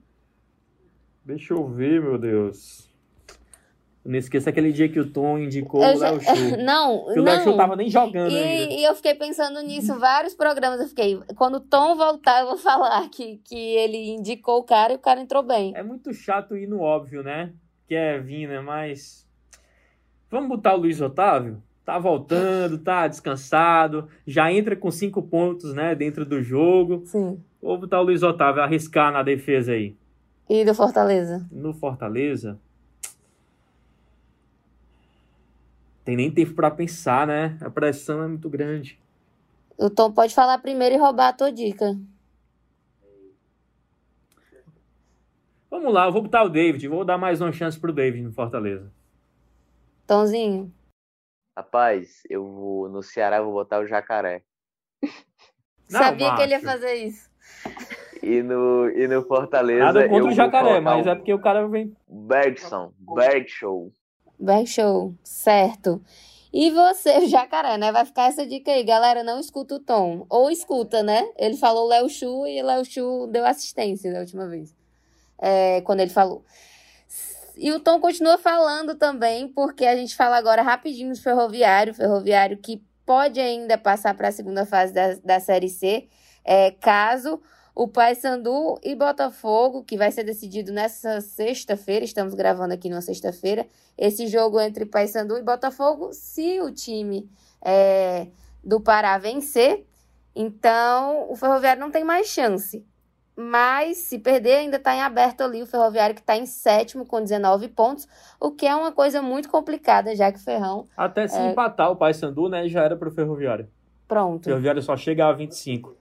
Deixa 1.24 1.54
eu 1.54 1.66
ver, 1.66 2.02
meu 2.02 2.18
Deus. 2.18 2.93
Não 4.04 4.18
esqueça 4.18 4.50
aquele 4.50 4.70
dia 4.70 4.86
que 4.86 5.00
o 5.00 5.10
Tom 5.10 5.38
indicou 5.38 5.82
eu 5.82 5.96
o 5.96 5.98
Léo 5.98 6.20
já... 6.20 6.34
Não, 6.62 7.06
que 7.06 7.20
o 7.20 7.22
Léo 7.22 7.42
Chu 7.42 7.56
tava 7.56 7.74
nem 7.74 7.88
jogando 7.88 8.30
e, 8.30 8.36
ainda. 8.36 8.74
E 8.74 8.84
eu 8.84 8.94
fiquei 8.94 9.14
pensando 9.14 9.62
nisso, 9.62 9.98
vários 9.98 10.34
programas 10.34 10.78
eu 10.78 10.88
fiquei, 10.88 11.18
quando 11.34 11.54
o 11.54 11.60
Tom 11.60 11.96
voltar 11.96 12.42
eu 12.42 12.48
vou 12.48 12.58
falar 12.58 13.08
que, 13.08 13.40
que 13.44 13.56
ele 13.56 14.10
indicou 14.10 14.58
o 14.58 14.62
cara 14.62 14.92
e 14.92 14.96
o 14.96 14.98
cara 14.98 15.20
entrou 15.20 15.42
bem. 15.42 15.72
É 15.74 15.82
muito 15.82 16.12
chato 16.12 16.54
ir 16.54 16.66
no 16.66 16.80
óbvio, 16.80 17.22
né? 17.22 17.52
Que 17.88 17.94
é 17.94 18.18
vir, 18.18 18.46
né? 18.46 18.60
Mas... 18.60 19.26
Vamos 20.30 20.50
botar 20.50 20.74
o 20.74 20.78
Luiz 20.78 21.00
Otávio? 21.00 21.62
Tá 21.82 21.98
voltando, 21.98 22.78
tá 22.78 23.06
descansado, 23.08 24.08
já 24.26 24.52
entra 24.52 24.76
com 24.76 24.90
cinco 24.90 25.22
pontos, 25.22 25.72
né? 25.72 25.94
Dentro 25.94 26.26
do 26.26 26.42
jogo. 26.42 27.02
Sim. 27.06 27.40
Vou 27.62 27.78
botar 27.78 28.00
o 28.00 28.04
Luiz 28.04 28.22
Otávio 28.22 28.62
arriscar 28.62 29.10
na 29.10 29.22
defesa 29.22 29.72
aí. 29.72 29.96
E 30.48 30.62
do 30.64 30.74
Fortaleza? 30.74 31.46
No 31.50 31.72
Fortaleza. 31.72 32.58
Tem 36.04 36.16
nem 36.16 36.30
tempo 36.30 36.54
para 36.54 36.70
pensar, 36.70 37.26
né? 37.26 37.56
A 37.60 37.70
pressão 37.70 38.22
é 38.22 38.28
muito 38.28 38.48
grande. 38.50 39.00
O 39.76 39.88
Tom 39.88 40.12
pode 40.12 40.34
falar 40.34 40.58
primeiro 40.58 40.94
e 40.94 40.98
roubar 40.98 41.28
a 41.28 41.32
tua 41.32 41.50
dica. 41.50 41.96
Vamos 45.70 45.92
lá, 45.92 46.06
eu 46.06 46.12
vou 46.12 46.22
botar 46.22 46.44
o 46.44 46.48
David. 46.48 46.86
Vou 46.86 47.04
dar 47.04 47.18
mais 47.18 47.40
uma 47.40 47.52
chance 47.52 47.78
pro 47.78 47.92
David 47.92 48.22
no 48.22 48.32
Fortaleza. 48.32 48.92
Tomzinho. 50.06 50.72
Rapaz, 51.56 52.22
eu 52.28 52.46
vou 52.46 52.88
no 52.88 53.02
Ceará 53.02 53.38
eu 53.38 53.44
vou 53.44 53.54
botar 53.54 53.80
o 53.80 53.86
Jacaré. 53.86 54.42
Não, 55.90 56.00
Sabia 56.00 56.28
macho. 56.28 56.36
que 56.36 56.42
ele 56.42 56.52
ia 56.52 56.60
fazer 56.60 56.94
isso. 56.94 57.30
E 58.22 58.42
no, 58.42 58.88
e 58.88 59.06
no 59.06 59.22
Fortaleza. 59.22 59.84
Nada 59.84 60.08
contra 60.08 60.30
o 60.30 60.32
jacaré, 60.32 60.80
mas 60.80 61.06
é 61.06 61.14
porque 61.14 61.32
o 61.32 61.38
cara 61.38 61.66
vem. 61.68 61.94
Bergson, 62.08 62.92
Bergshow. 62.98 63.92
Bergshow, 64.38 65.14
certo. 65.22 66.02
E 66.52 66.70
você, 66.70 67.18
o 67.24 67.28
jacaré, 67.28 67.76
né? 67.76 67.90
Vai 67.90 68.04
ficar 68.04 68.28
essa 68.28 68.46
dica 68.46 68.70
aí, 68.70 68.84
galera. 68.84 69.24
Não 69.24 69.40
escuta 69.40 69.74
o 69.74 69.80
Tom. 69.80 70.24
Ou 70.30 70.50
escuta, 70.50 71.02
né? 71.02 71.28
Ele 71.36 71.56
falou 71.56 71.88
Léo 71.88 72.08
Chu 72.08 72.46
e 72.46 72.62
Léo 72.62 72.84
Chu 72.84 73.26
deu 73.26 73.44
assistência 73.44 74.12
da 74.12 74.20
última 74.20 74.46
vez. 74.46 74.74
É, 75.38 75.80
quando 75.80 76.00
ele 76.00 76.10
falou. 76.10 76.44
E 77.56 77.70
o 77.72 77.80
Tom 77.80 78.00
continua 78.00 78.38
falando 78.38 78.94
também, 78.94 79.48
porque 79.48 79.84
a 79.84 79.96
gente 79.96 80.14
fala 80.14 80.36
agora 80.36 80.62
rapidinho 80.62 81.12
do 81.12 81.20
Ferroviário. 81.20 81.94
Ferroviário 81.94 82.56
que 82.58 82.82
pode 83.04 83.40
ainda 83.40 83.76
passar 83.76 84.14
para 84.14 84.28
a 84.28 84.32
segunda 84.32 84.64
fase 84.64 84.92
da, 84.92 85.14
da 85.24 85.40
Série 85.40 85.68
C, 85.68 86.08
é, 86.44 86.70
caso 86.70 87.40
o 87.74 87.88
Paysandu 87.88 88.78
e 88.82 88.94
Botafogo, 88.94 89.82
que 89.82 89.96
vai 89.96 90.12
ser 90.12 90.22
decidido 90.22 90.72
nessa 90.72 91.20
sexta-feira, 91.20 92.04
estamos 92.04 92.32
gravando 92.34 92.72
aqui 92.72 92.88
numa 92.88 93.00
sexta-feira, 93.00 93.66
esse 93.98 94.28
jogo 94.28 94.60
entre 94.60 94.86
Paysandu 94.86 95.36
e 95.36 95.42
Botafogo, 95.42 96.10
se 96.12 96.60
o 96.60 96.70
time 96.70 97.28
é, 97.60 98.28
do 98.62 98.80
Pará 98.80 99.18
vencer, 99.18 99.84
então 100.36 101.30
o 101.30 101.34
Ferroviário 101.34 101.80
não 101.80 101.90
tem 101.90 102.04
mais 102.04 102.28
chance. 102.28 102.84
Mas 103.36 103.96
se 103.96 104.20
perder, 104.20 104.58
ainda 104.58 104.76
está 104.76 104.94
em 104.94 105.02
aberto 105.02 105.40
ali 105.40 105.60
o 105.60 105.66
Ferroviário, 105.66 106.14
que 106.14 106.20
está 106.20 106.36
em 106.36 106.46
sétimo 106.46 107.04
com 107.04 107.20
19 107.20 107.66
pontos, 107.66 108.06
o 108.38 108.52
que 108.52 108.64
é 108.64 108.76
uma 108.76 108.92
coisa 108.92 109.20
muito 109.20 109.48
complicada, 109.48 110.14
já 110.14 110.30
que 110.30 110.38
o 110.38 110.42
Ferrão. 110.42 110.86
Até 110.96 111.26
se 111.26 111.36
é... 111.36 111.50
empatar 111.50 111.90
o 111.90 111.96
Paysandu, 111.96 112.48
né, 112.48 112.68
já 112.68 112.84
era 112.84 112.96
para 112.96 113.08
o 113.08 113.10
Ferroviário. 113.10 113.68
Pronto. 114.06 114.42
O 114.42 114.44
Ferroviário 114.44 114.80
só 114.80 114.96
chega 114.96 115.26
a 115.26 115.32
25. 115.32 115.96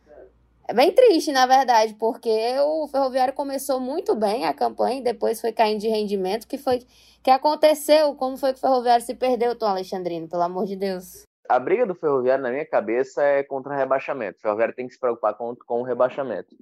É 0.68 0.74
bem 0.74 0.93
triste, 0.93 1.32
na 1.32 1.45
verdade, 1.45 1.93
porque 1.95 2.30
o 2.59 2.88
Ferroviário 2.88 3.34
começou 3.34 3.80
muito 3.80 4.16
bem 4.16 4.45
a 4.45 4.53
campanha 4.53 4.99
e 4.99 5.03
depois 5.03 5.41
foi 5.41 5.51
caindo 5.51 5.82
de 5.82 5.89
rendimento. 5.89 6.47
que 6.47 6.57
foi 6.57 6.80
que 7.24 7.32
aconteceu? 7.32 8.14
Como 8.16 8.36
foi 8.38 8.51
que 8.51 8.57
o 8.57 8.61
Ferroviário 8.61 9.03
se 9.03 9.16
perdeu, 9.16 9.55
Tom 9.55 9.68
Alexandrino? 9.68 10.28
Pelo 10.28 10.43
amor 10.43 10.66
de 10.66 10.76
Deus. 10.76 11.24
A 11.49 11.57
briga 11.57 11.86
do 11.86 11.95
Ferroviário, 11.95 12.43
na 12.43 12.51
minha 12.51 12.66
cabeça, 12.66 13.24
é 13.24 13.43
contra 13.43 13.74
o 13.74 13.76
rebaixamento. 13.76 14.38
O 14.38 14.41
Ferroviário 14.41 14.76
tem 14.76 14.88
que 14.88 14.93
se 14.93 14.99
preocupar 14.99 15.34
com, 15.36 15.55
com 15.66 15.82
o 15.82 15.84
rebaixamento. 15.84 16.53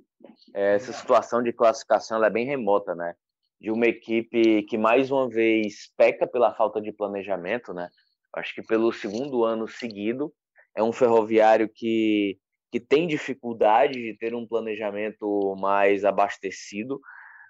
É, 0.54 0.76
essa 0.76 0.94
situação 0.94 1.42
de 1.42 1.52
classificação 1.52 2.24
é 2.24 2.30
bem 2.30 2.46
remota, 2.46 2.94
né? 2.94 3.16
De 3.60 3.72
uma 3.72 3.88
equipe 3.88 4.64
que, 4.64 4.78
mais 4.78 5.10
uma 5.10 5.28
vez, 5.28 5.92
peca 5.98 6.28
pela 6.28 6.54
falta 6.54 6.80
de 6.80 6.92
planejamento, 6.92 7.74
né? 7.74 7.90
Acho 8.34 8.54
que 8.54 8.62
pelo 8.62 8.92
segundo 8.92 9.44
ano 9.44 9.68
seguido, 9.68 10.32
é 10.76 10.84
um 10.84 10.92
Ferroviário 10.92 11.70
que 11.74 12.38
que 12.72 12.80
tem 12.80 13.06
dificuldade 13.06 14.02
de 14.02 14.18
ter 14.18 14.34
um 14.34 14.48
planejamento 14.48 15.56
mais 15.60 16.06
abastecido 16.06 17.02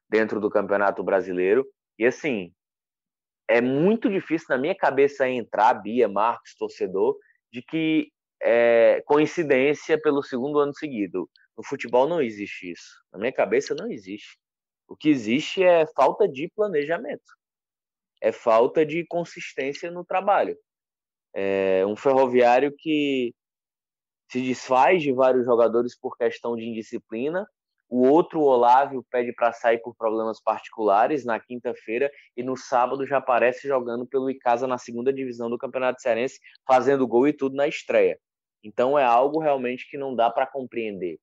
dentro 0.09 0.39
do 0.39 0.49
Campeonato 0.49 1.03
Brasileiro. 1.03 1.65
E 1.97 2.05
assim, 2.05 2.51
é 3.47 3.61
muito 3.61 4.09
difícil 4.09 4.47
na 4.49 4.57
minha 4.57 4.75
cabeça 4.75 5.29
entrar, 5.29 5.75
Bia, 5.75 6.07
Marcos, 6.07 6.55
torcedor, 6.55 7.17
de 7.51 7.61
que 7.61 8.11
é 8.41 9.03
coincidência 9.05 10.01
pelo 10.01 10.23
segundo 10.23 10.57
ano 10.57 10.73
seguido. 10.73 11.29
No 11.55 11.63
futebol 11.63 12.07
não 12.07 12.21
existe 12.21 12.71
isso. 12.71 13.03
Na 13.13 13.19
minha 13.19 13.31
cabeça 13.31 13.75
não 13.75 13.91
existe. 13.91 14.39
O 14.87 14.95
que 14.95 15.09
existe 15.09 15.63
é 15.63 15.85
falta 15.95 16.27
de 16.27 16.49
planejamento. 16.55 17.23
É 18.19 18.31
falta 18.31 18.85
de 18.85 19.05
consistência 19.05 19.91
no 19.91 20.03
trabalho. 20.03 20.57
É 21.33 21.85
um 21.85 21.95
ferroviário 21.95 22.73
que 22.75 23.33
se 24.31 24.39
desfaz 24.41 25.01
de 25.01 25.11
vários 25.11 25.45
jogadores 25.45 25.93
por 25.93 26.15
questão 26.15 26.55
de 26.55 26.63
indisciplina. 26.63 27.45
O 27.89 28.07
outro, 28.07 28.39
o 28.39 28.45
Olávio, 28.45 29.05
pede 29.11 29.33
para 29.33 29.51
sair 29.51 29.79
por 29.79 29.93
problemas 29.93 30.41
particulares 30.41 31.25
na 31.25 31.37
quinta-feira 31.37 32.09
e 32.37 32.41
no 32.41 32.55
sábado 32.55 33.05
já 33.05 33.17
aparece 33.17 33.67
jogando 33.67 34.07
pelo 34.07 34.29
Icasa 34.29 34.65
na 34.65 34.77
segunda 34.77 35.11
divisão 35.11 35.49
do 35.49 35.57
Campeonato 35.57 36.01
Cearense, 36.01 36.39
fazendo 36.65 37.05
gol 37.05 37.27
e 37.27 37.33
tudo 37.33 37.57
na 37.57 37.67
estreia. 37.67 38.17
Então 38.63 38.97
é 38.97 39.03
algo 39.03 39.41
realmente 39.41 39.89
que 39.89 39.97
não 39.97 40.15
dá 40.15 40.29
para 40.29 40.47
compreender. 40.47 41.19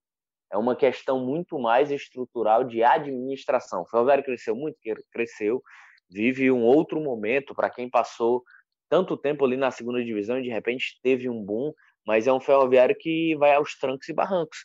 É 0.53 0.59
uma 0.59 0.77
questão 0.77 1.25
muito 1.25 1.59
mais 1.59 1.91
estrutural 1.91 2.63
de 2.63 2.83
administração. 2.83 3.83
O 3.83 3.87
Ferroviário 3.87 4.25
cresceu 4.25 4.55
muito, 4.55 4.77
cresceu, 5.11 5.63
vive 6.11 6.51
um 6.51 6.63
outro 6.63 7.01
momento 7.01 7.55
para 7.55 7.71
quem 7.71 7.89
passou 7.89 8.45
tanto 8.87 9.17
tempo 9.17 9.47
ali 9.47 9.57
na 9.57 9.71
segunda 9.71 10.05
divisão 10.05 10.39
e 10.39 10.43
de 10.43 10.51
repente 10.51 10.99
teve 11.03 11.29
um 11.29 11.43
boom 11.43 11.73
mas 12.07 12.27
é 12.27 12.33
um 12.33 12.41
ferroviário 12.41 12.97
que 12.99 13.37
vai 13.37 13.55
aos 13.55 13.77
trancos 13.79 14.09
e 14.09 14.13
barrancos. 14.13 14.65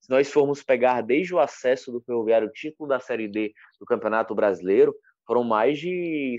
Se 0.00 0.10
nós 0.10 0.30
formos 0.30 0.62
pegar 0.62 1.00
desde 1.00 1.34
o 1.34 1.38
acesso 1.38 1.90
do 1.90 2.00
ferroviário, 2.00 2.48
o 2.48 2.52
título 2.52 2.88
da 2.88 3.00
Série 3.00 3.28
D 3.28 3.52
do 3.80 3.86
Campeonato 3.86 4.34
Brasileiro, 4.34 4.94
foram 5.26 5.42
mais 5.42 5.78
de 5.78 6.36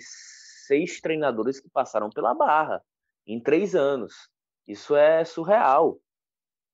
seis 0.68 1.02
treinadores 1.02 1.60
que 1.60 1.70
passaram 1.70 2.10
pela 2.10 2.34
barra 2.34 2.82
em 3.26 3.40
três 3.42 3.76
anos. 3.76 4.14
Isso 4.68 4.96
é 4.96 5.26
surreal. 5.26 5.94
O 5.94 6.00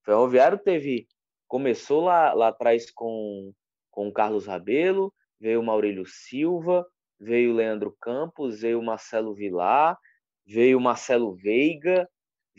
Ferroviário 0.06 0.58
teve 0.58 1.08
começou 1.48 2.02
lá, 2.06 2.34
lá 2.34 2.50
atrás 2.50 2.90
com 2.92 3.54
com 3.92 4.08
o 4.08 4.14
Carlos 4.14 4.48
Rabelo, 4.48 5.14
veio 5.40 5.60
o 5.60 5.64
Maurílio 5.64 6.06
Silva, 6.06 6.88
veio 7.20 7.52
o 7.52 7.56
Leandro 7.56 7.96
Campos, 8.00 8.62
veio 8.62 8.80
o 8.80 8.84
Marcelo 8.84 9.36
Vilar, 9.36 9.98
veio 10.46 10.78
o 10.78 10.82
Marcelo 10.82 11.36
Veiga, 11.36 12.10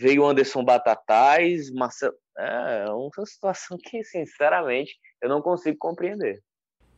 veio 0.02 0.22
o 0.22 0.26
Anderson 0.26 0.64
Batatais, 0.64 1.70
Marcelo. 1.70 2.14
É, 2.36 2.84
é 2.86 2.90
uma 2.90 3.10
situação 3.24 3.78
que, 3.78 4.02
sinceramente, 4.02 4.98
eu 5.22 5.28
não 5.28 5.40
consigo 5.40 5.78
compreender. 5.78 6.42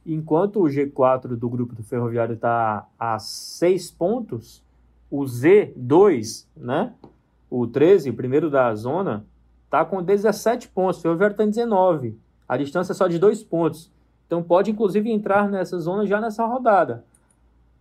Enquanto 0.06 0.60
o 0.60 0.64
G4 0.64 1.36
do 1.36 1.48
grupo 1.48 1.74
do 1.74 1.82
Ferroviário 1.82 2.34
está 2.34 2.86
a 2.98 3.18
seis 3.18 3.90
pontos, 3.90 4.62
o 5.10 5.22
Z2, 5.22 6.46
né? 6.56 6.94
O 7.50 7.66
13, 7.66 8.10
o 8.10 8.14
primeiro 8.14 8.50
da 8.50 8.74
zona, 8.74 9.24
está 9.64 9.84
com 9.84 10.02
17 10.02 10.68
pontos. 10.68 10.98
O 10.98 11.02
Ferroviário 11.02 11.34
está 11.34 11.44
em 11.44 11.50
19. 11.50 12.18
A 12.48 12.56
distância 12.56 12.92
é 12.92 12.94
só 12.94 13.06
de 13.06 13.18
dois 13.18 13.42
pontos. 13.42 13.90
Então 14.26 14.42
pode 14.42 14.70
inclusive 14.70 15.10
entrar 15.10 15.48
nessa 15.48 15.78
zona 15.78 16.06
já 16.06 16.20
nessa 16.20 16.44
rodada. 16.44 17.04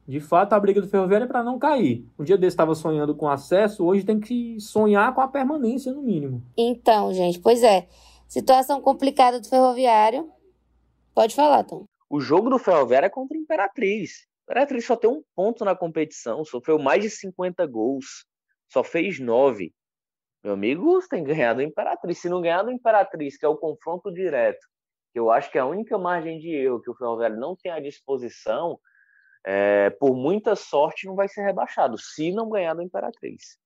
De 0.06 0.20
fato, 0.20 0.54
a 0.54 0.60
briga 0.60 0.82
do 0.82 0.88
Ferroviário 0.88 1.26
é 1.26 1.28
para 1.28 1.43
não 1.43 1.58
cair. 1.58 2.06
Um 2.20 2.24
dia 2.24 2.38
desse 2.38 2.54
estava 2.54 2.76
sonhando 2.76 3.16
com 3.16 3.30
acesso, 3.30 3.86
hoje 3.86 4.04
tem 4.04 4.20
que 4.20 4.60
sonhar 4.60 5.16
com 5.16 5.22
a 5.22 5.28
permanência, 5.28 5.93
no 5.93 6.01
mínimo. 6.01 6.43
Então, 6.58 7.14
gente, 7.14 7.39
pois 7.39 7.64
é. 7.64 7.88
Situação 8.28 8.82
complicada 8.82 9.39
do 9.39 9.47
Ferroviário. 9.47 10.30
Pode 11.14 11.36
falar, 11.36 11.64
Tom. 11.64 11.86
O 12.10 12.20
jogo 12.20 12.49
do 12.49 12.60
Ferroviário 12.60 13.06
é 13.06 13.10
contra 13.10 13.38
a 13.38 13.39
Imperatriz. 13.39 14.28
A 14.47 14.51
Imperatriz 14.51 14.86
só 14.86 14.95
tem 14.95 15.10
um 15.10 15.24
ponto 15.36 15.64
na 15.64 15.76
competição, 15.76 16.43
sofreu 16.43 16.78
mais 16.78 17.01
de 17.01 17.10
50 17.10 17.66
gols, 17.66 18.26
só 18.72 18.84
fez 18.84 19.20
nove. 19.20 19.74
Meu 20.43 20.54
amigo, 20.54 20.84
você 20.84 21.08
tem 21.08 21.24
que 21.24 21.34
ganhar 21.34 21.54
do 21.54 21.62
Imperatriz. 21.62 22.20
Se 22.20 22.28
não 22.28 22.41
ganhar 22.41 22.64
do 22.64 22.72
Imperatriz, 22.72 23.38
que 23.38 23.45
é 23.45 23.47
o 23.47 23.56
confronto 23.56 24.12
direto, 24.12 24.68
que 25.14 25.20
eu 25.20 25.32
acho 25.32 25.49
que 25.49 25.58
é 25.58 25.62
a 25.62 25.66
única 25.66 25.97
margem 25.97 26.39
de 26.39 26.49
erro 26.49 26.82
que 26.82 26.91
o 26.91 26.95
Ferroviário 26.95 27.39
não 27.39 27.56
tem 27.56 27.72
à 27.72 27.80
disposição, 27.80 28.78
é, 29.46 29.89
por 29.89 30.16
muita 30.16 30.56
sorte 30.56 31.06
não 31.06 31.16
vai 31.16 31.28
ser 31.28 31.44
rebaixado, 31.44 31.98
se 31.98 32.32
não 32.32 32.50
ganhar 32.50 32.74
do 32.74 32.82
Imperatriz. 32.82 33.58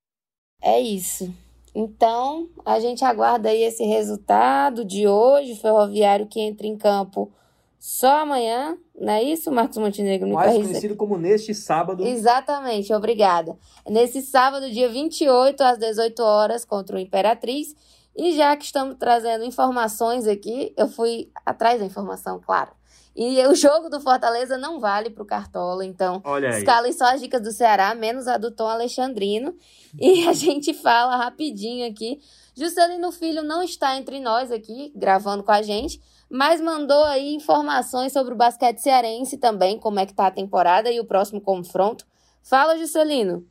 É 0.60 0.80
isso. 0.80 1.32
Então, 1.74 2.48
a 2.64 2.80
gente 2.80 3.04
aguarda 3.04 3.50
aí 3.50 3.62
esse 3.62 3.84
resultado 3.84 4.84
de 4.84 5.06
hoje, 5.06 5.52
o 5.52 5.56
Ferroviário 5.56 6.26
que 6.26 6.40
entra 6.40 6.66
em 6.66 6.76
campo 6.76 7.30
só 7.78 8.22
amanhã, 8.22 8.76
não 9.00 9.12
é 9.12 9.22
isso, 9.22 9.52
Marcos 9.52 9.76
Montenegro? 9.76 10.28
Mais 10.28 10.56
conhecido 10.56 10.96
como 10.96 11.16
neste 11.16 11.54
sábado. 11.54 12.04
Exatamente, 12.04 12.92
obrigada. 12.92 13.56
Nesse 13.88 14.20
sábado, 14.20 14.68
dia 14.70 14.88
28, 14.88 15.60
às 15.62 15.78
18 15.78 16.20
horas, 16.20 16.64
contra 16.64 16.96
o 16.96 16.98
Imperatriz. 16.98 17.76
E 18.16 18.32
já 18.32 18.56
que 18.56 18.64
estamos 18.64 18.96
trazendo 18.98 19.44
informações 19.44 20.26
aqui, 20.26 20.74
eu 20.76 20.88
fui 20.88 21.30
atrás 21.46 21.78
da 21.78 21.86
informação, 21.86 22.40
claro. 22.44 22.72
E 23.20 23.44
o 23.48 23.54
jogo 23.56 23.88
do 23.88 24.00
Fortaleza 24.00 24.56
não 24.56 24.78
vale 24.78 25.10
para 25.10 25.24
o 25.24 25.26
Cartola, 25.26 25.84
então 25.84 26.22
escalem 26.56 26.92
só 26.92 27.06
as 27.06 27.20
dicas 27.20 27.42
do 27.42 27.50
Ceará, 27.50 27.92
menos 27.92 28.28
a 28.28 28.38
do 28.38 28.52
Tom 28.52 28.68
Alexandrino. 28.68 29.56
E 29.98 30.28
a 30.28 30.34
gente 30.34 30.74
fala 30.74 31.16
rapidinho 31.16 31.90
aqui. 31.90 32.20
Juscelino 32.54 33.10
Filho 33.10 33.42
não 33.42 33.62
está 33.62 33.96
entre 33.96 34.20
nós 34.20 34.52
aqui, 34.52 34.92
gravando 34.94 35.42
com 35.42 35.50
a 35.50 35.62
gente, 35.62 35.98
mas 36.28 36.60
mandou 36.60 37.02
aí 37.04 37.34
informações 37.34 38.12
sobre 38.12 38.34
o 38.34 38.36
basquete 38.36 38.78
cearense 38.78 39.38
também, 39.38 39.78
como 39.78 39.98
é 39.98 40.04
que 40.04 40.12
tá 40.12 40.26
a 40.26 40.30
temporada 40.30 40.90
e 40.90 41.00
o 41.00 41.06
próximo 41.06 41.40
confronto. 41.40 42.06
Fala, 42.42 42.76
Juscelino! 42.76 43.46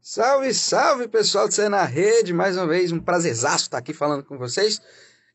Salve, 0.00 0.54
salve, 0.54 1.08
pessoal 1.08 1.48
de 1.48 1.54
Cé 1.54 1.68
na 1.68 1.84
Rede! 1.84 2.32
Mais 2.32 2.56
uma 2.56 2.68
vez, 2.68 2.92
um 2.92 3.00
prazerzaço 3.00 3.64
estar 3.64 3.78
aqui 3.78 3.92
falando 3.92 4.22
com 4.22 4.38
vocês. 4.38 4.80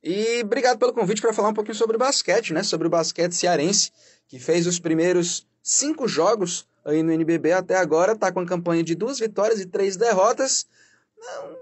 E 0.04 0.42
obrigado 0.44 0.78
pelo 0.78 0.94
convite 0.94 1.22
para 1.22 1.34
falar 1.34 1.50
um 1.50 1.54
pouquinho 1.54 1.76
sobre 1.76 1.96
o 1.96 2.00
basquete, 2.00 2.54
né? 2.54 2.64
Sobre 2.64 2.88
o 2.88 2.90
basquete 2.90 3.34
cearense, 3.34 3.92
que 4.28 4.40
fez 4.40 4.68
os 4.68 4.80
primeiros 4.80 5.46
cinco 5.62 6.08
jogos 6.08 6.68
aí 6.86 7.04
no 7.04 7.12
NBB 7.12 7.52
até 7.52 7.76
agora, 7.76 8.16
tá 8.16 8.32
com 8.32 8.40
a 8.40 8.46
campanha 8.46 8.84
de 8.84 8.96
duas 8.96 9.20
vitórias 9.20 9.60
e 9.60 9.66
três 9.66 9.98
derrotas. 9.98 10.66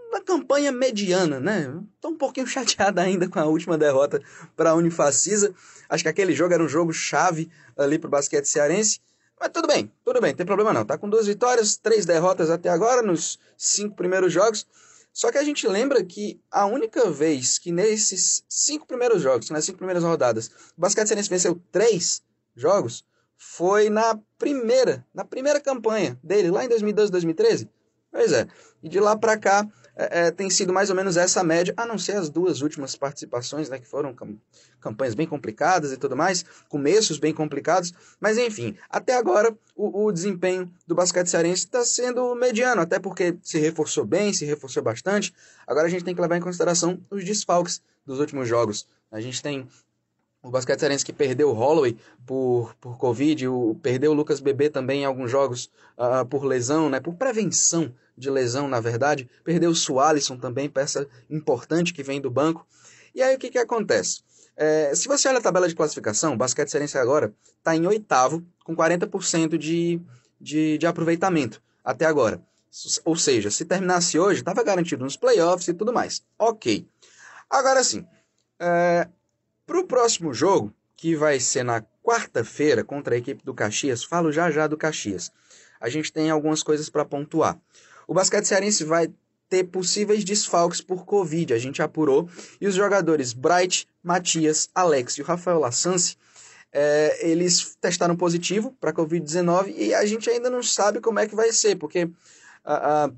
Uma 0.09 0.21
campanha 0.21 0.71
mediana, 0.71 1.39
né? 1.39 1.73
Tô 1.99 2.09
um 2.09 2.17
pouquinho 2.17 2.45
chateado 2.47 3.01
ainda 3.01 3.27
com 3.27 3.39
a 3.39 3.45
última 3.45 3.77
derrota 3.77 4.21
para 4.55 4.71
a 4.71 4.75
Unifacisa. 4.75 5.53
Acho 5.89 6.03
que 6.03 6.09
aquele 6.09 6.33
jogo 6.33 6.53
era 6.53 6.63
um 6.63 6.69
jogo 6.69 6.93
chave 6.93 7.49
ali 7.75 7.97
para 7.97 8.07
o 8.07 8.11
basquete 8.11 8.45
cearense. 8.45 8.99
Mas 9.39 9.49
tudo 9.49 9.67
bem, 9.67 9.91
tudo 10.03 10.21
bem, 10.21 10.31
não 10.31 10.37
tem 10.37 10.45
problema 10.45 10.71
não. 10.71 10.85
Tá 10.85 10.97
com 10.97 11.09
duas 11.09 11.27
vitórias, 11.27 11.75
três 11.75 12.05
derrotas 12.05 12.49
até 12.49 12.69
agora 12.69 13.01
nos 13.01 13.39
cinco 13.57 13.95
primeiros 13.95 14.31
jogos. 14.31 14.65
Só 15.15 15.31
que 15.31 15.37
a 15.37 15.43
gente 15.45 15.65
lembra 15.65 16.03
que 16.03 16.41
a 16.51 16.65
única 16.65 17.09
vez 17.09 17.57
que 17.57 17.71
nesses 17.71 18.43
cinco 18.49 18.85
primeiros 18.85 19.21
jogos, 19.21 19.49
nas 19.49 19.63
cinco 19.63 19.77
primeiras 19.77 20.03
rodadas, 20.03 20.47
o 20.77 20.81
Basquete 20.81 21.07
Cearense 21.07 21.29
venceu 21.29 21.57
três 21.71 22.21
jogos, 22.53 23.05
foi 23.37 23.89
na 23.89 24.19
primeira, 24.37 25.07
na 25.13 25.23
primeira 25.23 25.61
campanha 25.61 26.19
dele, 26.21 26.51
lá 26.51 26.65
em 26.65 26.67
2012, 26.67 27.13
2013. 27.13 27.69
Pois 28.11 28.33
é. 28.33 28.45
E 28.83 28.89
de 28.89 28.99
lá 28.99 29.15
para 29.15 29.37
cá, 29.37 29.65
é, 29.95 30.27
é, 30.27 30.31
tem 30.31 30.49
sido 30.49 30.73
mais 30.73 30.89
ou 30.89 30.95
menos 30.95 31.17
essa 31.17 31.43
média, 31.43 31.73
a 31.77 31.85
não 31.85 31.97
ser 31.97 32.17
as 32.17 32.29
duas 32.29 32.61
últimas 32.61 32.95
participações, 32.95 33.69
né, 33.69 33.79
que 33.79 33.87
foram 33.87 34.13
cam 34.13 34.37
campanhas 34.81 35.15
bem 35.15 35.25
complicadas 35.25 35.91
e 35.91 35.97
tudo 35.97 36.15
mais, 36.15 36.45
começos 36.69 37.17
bem 37.17 37.33
complicados, 37.33 37.91
mas 38.19 38.37
enfim, 38.37 38.77
até 38.87 39.15
agora 39.15 39.51
o, 39.75 40.05
o 40.05 40.11
desempenho 40.11 40.71
do 40.85 40.93
basquete 40.93 41.27
cearense 41.27 41.65
está 41.65 41.83
sendo 41.83 42.35
mediano, 42.35 42.81
até 42.81 42.99
porque 42.99 43.35
se 43.41 43.57
reforçou 43.57 44.05
bem, 44.05 44.31
se 44.31 44.45
reforçou 44.45 44.83
bastante. 44.83 45.33
Agora 45.65 45.87
a 45.87 45.89
gente 45.89 46.03
tem 46.03 46.13
que 46.13 46.21
levar 46.21 46.37
em 46.37 46.41
consideração 46.41 46.99
os 47.09 47.25
desfalques 47.25 47.81
dos 48.05 48.19
últimos 48.19 48.47
jogos. 48.47 48.85
A 49.11 49.19
gente 49.19 49.41
tem 49.41 49.67
o 50.45 50.51
basquete 50.51 50.79
cearense 50.79 51.03
que 51.03 51.11
perdeu 51.11 51.49
o 51.49 51.53
Holloway 51.53 51.97
por, 52.25 52.75
por 52.75 52.97
Covid, 52.97 53.47
o, 53.47 53.75
perdeu 53.81 54.11
o 54.11 54.13
Lucas 54.13 54.39
Bebê 54.39 54.69
também 54.69 55.01
em 55.01 55.05
alguns 55.05 55.31
jogos 55.31 55.71
uh, 55.97 56.23
por 56.25 56.43
lesão, 56.43 56.87
né, 56.87 56.99
por 56.99 57.15
prevenção 57.15 57.91
de 58.15 58.29
lesão, 58.29 58.67
na 58.67 58.79
verdade. 58.79 59.27
Perdeu 59.43 59.71
o 59.71 59.75
Sualisson 59.75 60.37
também, 60.37 60.69
peça 60.69 61.07
importante 61.29 61.93
que 61.93 62.03
vem 62.03 62.21
do 62.21 62.29
banco. 62.29 62.65
E 63.13 63.23
aí 63.23 63.35
o 63.35 63.39
que, 63.39 63.49
que 63.49 63.57
acontece? 63.57 64.21
É, 64.55 64.93
se 64.93 65.07
você 65.07 65.27
olha 65.27 65.39
a 65.39 65.41
tabela 65.41 65.67
de 65.67 65.75
classificação, 65.75 66.33
o 66.33 66.37
basquete 66.37 66.69
cearense 66.69 66.97
agora 66.97 67.33
está 67.57 67.75
em 67.75 67.87
oitavo, 67.87 68.45
com 68.63 68.75
40% 68.75 69.57
de, 69.57 69.99
de, 70.39 70.77
de 70.77 70.85
aproveitamento 70.85 71.61
até 71.83 72.05
agora. 72.05 72.39
Ou 73.03 73.15
seja, 73.15 73.49
se 73.49 73.65
terminasse 73.65 74.19
hoje, 74.19 74.41
estava 74.41 74.63
garantido 74.63 75.03
nos 75.03 75.17
playoffs 75.17 75.67
e 75.67 75.73
tudo 75.73 75.91
mais. 75.91 76.23
Ok. 76.37 76.87
Agora 77.49 77.83
sim, 77.83 78.05
é, 78.59 79.07
para 79.65 79.79
o 79.79 79.87
próximo 79.87 80.33
jogo, 80.33 80.73
que 80.95 81.15
vai 81.15 81.39
ser 81.39 81.63
na 81.63 81.83
quarta-feira 82.03 82.83
contra 82.83 83.15
a 83.15 83.17
equipe 83.17 83.43
do 83.43 83.53
Caxias, 83.53 84.03
falo 84.03 84.31
já 84.31 84.51
já 84.51 84.67
do 84.67 84.77
Caxias. 84.77 85.31
A 85.79 85.89
gente 85.89 86.11
tem 86.11 86.29
algumas 86.29 86.63
coisas 86.63 86.89
para 86.89 87.03
pontuar. 87.03 87.59
O 88.07 88.13
basquete 88.13 88.45
cearense 88.45 88.83
vai 88.83 89.11
ter 89.49 89.65
possíveis 89.65 90.23
desfalques 90.23 90.81
por 90.81 91.05
Covid, 91.05 91.53
a 91.53 91.57
gente 91.57 91.81
apurou. 91.81 92.29
E 92.59 92.67
os 92.67 92.75
jogadores 92.75 93.33
Bright, 93.33 93.87
Matias, 94.03 94.69
Alex 94.73 95.17
e 95.17 95.21
o 95.21 95.25
Rafael 95.25 95.59
Lassance, 95.59 96.17
é, 96.71 97.29
eles 97.29 97.77
testaram 97.79 98.15
positivo 98.15 98.75
para 98.79 98.93
Covid-19 98.93 99.73
e 99.77 99.93
a 99.93 100.05
gente 100.05 100.29
ainda 100.29 100.49
não 100.49 100.61
sabe 100.61 100.99
como 100.99 101.19
é 101.19 101.27
que 101.27 101.35
vai 101.35 101.51
ser, 101.53 101.77
porque 101.77 102.09
a, 102.63 103.05
a, 103.05 103.11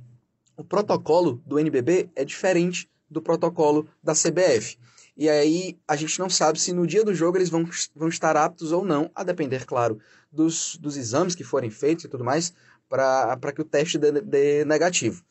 o 0.55 0.63
protocolo 0.63 1.41
do 1.45 1.57
NBB 1.59 2.09
é 2.15 2.23
diferente 2.23 2.89
do 3.09 3.21
protocolo 3.21 3.87
da 4.03 4.13
CBF. 4.13 4.77
E 5.17 5.27
aí 5.27 5.77
a 5.87 5.95
gente 5.95 6.19
não 6.19 6.29
sabe 6.29 6.59
se 6.59 6.71
no 6.71 6.85
dia 6.85 7.03
do 7.03 7.13
jogo 7.13 7.37
eles 7.37 7.49
vão, 7.49 7.67
vão 7.95 8.07
estar 8.07 8.37
aptos 8.37 8.71
ou 8.71 8.85
não, 8.85 9.09
a 9.15 9.23
depender, 9.23 9.65
claro, 9.65 9.99
dos, 10.31 10.77
dos 10.77 10.95
exames 10.95 11.33
que 11.33 11.43
forem 11.43 11.71
feitos 11.71 12.05
e 12.05 12.07
tudo 12.07 12.23
mais, 12.23 12.53
para 12.87 13.51
que 13.51 13.61
o 13.61 13.65
teste 13.65 13.97
dê, 13.97 14.11
dê, 14.21 14.63
negativo. 14.63 15.23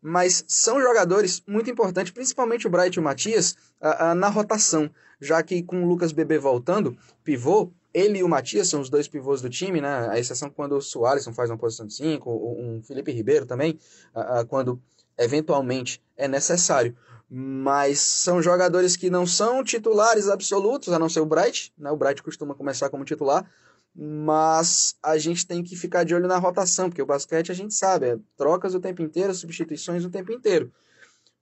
Mas 0.00 0.44
são 0.46 0.80
jogadores 0.80 1.42
muito 1.46 1.68
importantes, 1.68 2.12
principalmente 2.12 2.68
o 2.68 2.70
Bright 2.70 2.96
e 2.96 3.00
o 3.00 3.02
Matias, 3.02 3.56
a, 3.80 4.10
a, 4.10 4.14
na 4.14 4.28
rotação, 4.28 4.88
já 5.20 5.42
que 5.42 5.60
com 5.62 5.82
o 5.82 5.88
Lucas 5.88 6.12
Bebê 6.12 6.38
voltando, 6.38 6.96
pivô, 7.24 7.72
ele 7.92 8.18
e 8.18 8.22
o 8.22 8.28
Matias 8.28 8.68
são 8.68 8.80
os 8.80 8.88
dois 8.88 9.08
pivôs 9.08 9.40
do 9.40 9.50
time, 9.50 9.80
né? 9.80 10.08
A 10.10 10.18
exceção 10.18 10.50
quando 10.50 10.76
o 10.76 10.82
Soares 10.82 11.24
faz 11.34 11.50
uma 11.50 11.56
posição 11.56 11.86
de 11.86 11.94
5, 11.94 12.30
um 12.30 12.82
Felipe 12.82 13.10
Ribeiro 13.10 13.46
também, 13.46 13.78
a, 14.14 14.44
quando 14.44 14.80
eventualmente 15.18 16.00
é 16.16 16.28
necessário. 16.28 16.94
Mas 17.28 17.98
são 18.00 18.40
jogadores 18.40 18.96
que 18.96 19.10
não 19.10 19.26
são 19.26 19.64
titulares 19.64 20.28
absolutos, 20.28 20.92
a 20.92 20.98
não 20.98 21.08
ser 21.08 21.20
o 21.20 21.26
Bright, 21.26 21.72
né? 21.76 21.90
O 21.90 21.96
Bright 21.96 22.22
costuma 22.22 22.54
começar 22.54 22.88
como 22.88 23.04
titular, 23.04 23.50
mas 23.94 24.94
a 25.02 25.18
gente 25.18 25.46
tem 25.46 25.62
que 25.62 25.74
ficar 25.74 26.04
de 26.04 26.14
olho 26.14 26.28
na 26.28 26.38
rotação, 26.38 26.88
porque 26.88 27.02
o 27.02 27.06
basquete 27.06 27.50
a 27.50 27.54
gente 27.54 27.74
sabe, 27.74 28.06
é 28.06 28.18
trocas 28.36 28.74
o 28.74 28.80
tempo 28.80 29.02
inteiro, 29.02 29.34
substituições 29.34 30.04
o 30.04 30.10
tempo 30.10 30.32
inteiro. 30.32 30.72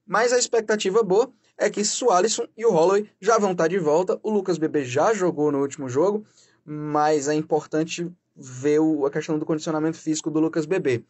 Mas 0.06 0.32
a 0.32 0.38
expectativa 0.38 1.02
boa 1.02 1.32
é 1.56 1.68
que 1.70 1.84
Sualisson 1.84 2.46
e 2.56 2.64
o 2.64 2.70
Holloway 2.70 3.10
já 3.20 3.38
vão 3.38 3.52
estar 3.52 3.68
de 3.68 3.78
volta. 3.78 4.18
O 4.22 4.30
Lucas 4.30 4.58
Bebê 4.58 4.84
já 4.84 5.14
jogou 5.14 5.50
no 5.50 5.60
último 5.60 5.88
jogo, 5.88 6.24
mas 6.64 7.28
é 7.28 7.34
importante 7.34 8.10
ver 8.36 8.80
a 9.06 9.10
questão 9.10 9.38
do 9.38 9.46
condicionamento 9.46 9.96
físico 9.96 10.30
do 10.30 10.40
Lucas 10.40 10.66
Bebê. 10.66 11.04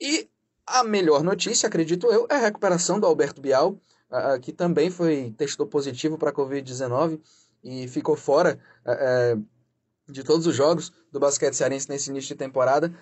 E 0.00 0.28
a 0.68 0.84
melhor 0.84 1.22
notícia, 1.22 1.66
acredito 1.66 2.06
eu, 2.08 2.26
é 2.30 2.34
a 2.34 2.38
recuperação 2.38 3.00
do 3.00 3.06
Alberto 3.06 3.40
Bial, 3.40 3.76
que 4.42 4.52
também 4.52 4.90
foi 4.90 5.34
testou 5.36 5.66
positivo 5.66 6.16
para 6.16 6.30
a 6.30 6.32
Covid-19 6.32 7.20
e 7.62 7.86
ficou 7.88 8.16
fora 8.16 8.58
é, 8.86 9.36
de 10.08 10.24
todos 10.24 10.46
os 10.46 10.54
jogos 10.54 10.92
do 11.12 11.20
basquete 11.20 11.54
cearense 11.54 11.88
nesse 11.88 12.10
início 12.10 12.28
de 12.28 12.34
temporada. 12.34 12.92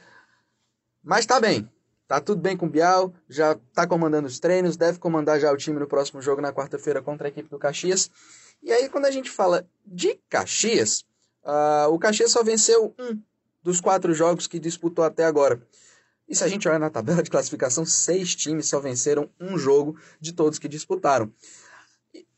Mas 1.02 1.24
tá 1.24 1.40
bem. 1.40 1.70
Tá 2.08 2.20
tudo 2.20 2.40
bem 2.40 2.56
com 2.56 2.66
o 2.66 2.70
Bial, 2.70 3.12
já 3.28 3.56
tá 3.74 3.84
comandando 3.84 4.28
os 4.28 4.38
treinos, 4.38 4.76
deve 4.76 4.98
comandar 4.98 5.40
já 5.40 5.52
o 5.52 5.56
time 5.56 5.78
no 5.78 5.88
próximo 5.88 6.22
jogo 6.22 6.40
na 6.40 6.52
quarta-feira 6.52 7.02
contra 7.02 7.26
a 7.26 7.30
equipe 7.30 7.48
do 7.48 7.58
Caxias. 7.58 8.08
E 8.62 8.72
aí, 8.72 8.88
quando 8.88 9.06
a 9.06 9.10
gente 9.10 9.28
fala 9.28 9.68
de 9.84 10.14
Caxias, 10.28 11.04
uh, 11.44 11.90
o 11.90 11.98
Caxias 11.98 12.30
só 12.30 12.44
venceu 12.44 12.94
um 12.96 13.20
dos 13.60 13.80
quatro 13.80 14.14
jogos 14.14 14.46
que 14.46 14.60
disputou 14.60 15.04
até 15.04 15.24
agora. 15.24 15.60
E 16.28 16.34
se 16.34 16.42
a 16.42 16.48
gente 16.48 16.68
olhar 16.68 16.80
na 16.80 16.90
tabela 16.90 17.22
de 17.22 17.30
classificação, 17.30 17.86
seis 17.86 18.34
times 18.34 18.66
só 18.66 18.80
venceram 18.80 19.30
um 19.40 19.56
jogo 19.56 19.98
de 20.20 20.32
todos 20.32 20.58
que 20.58 20.68
disputaram. 20.68 21.32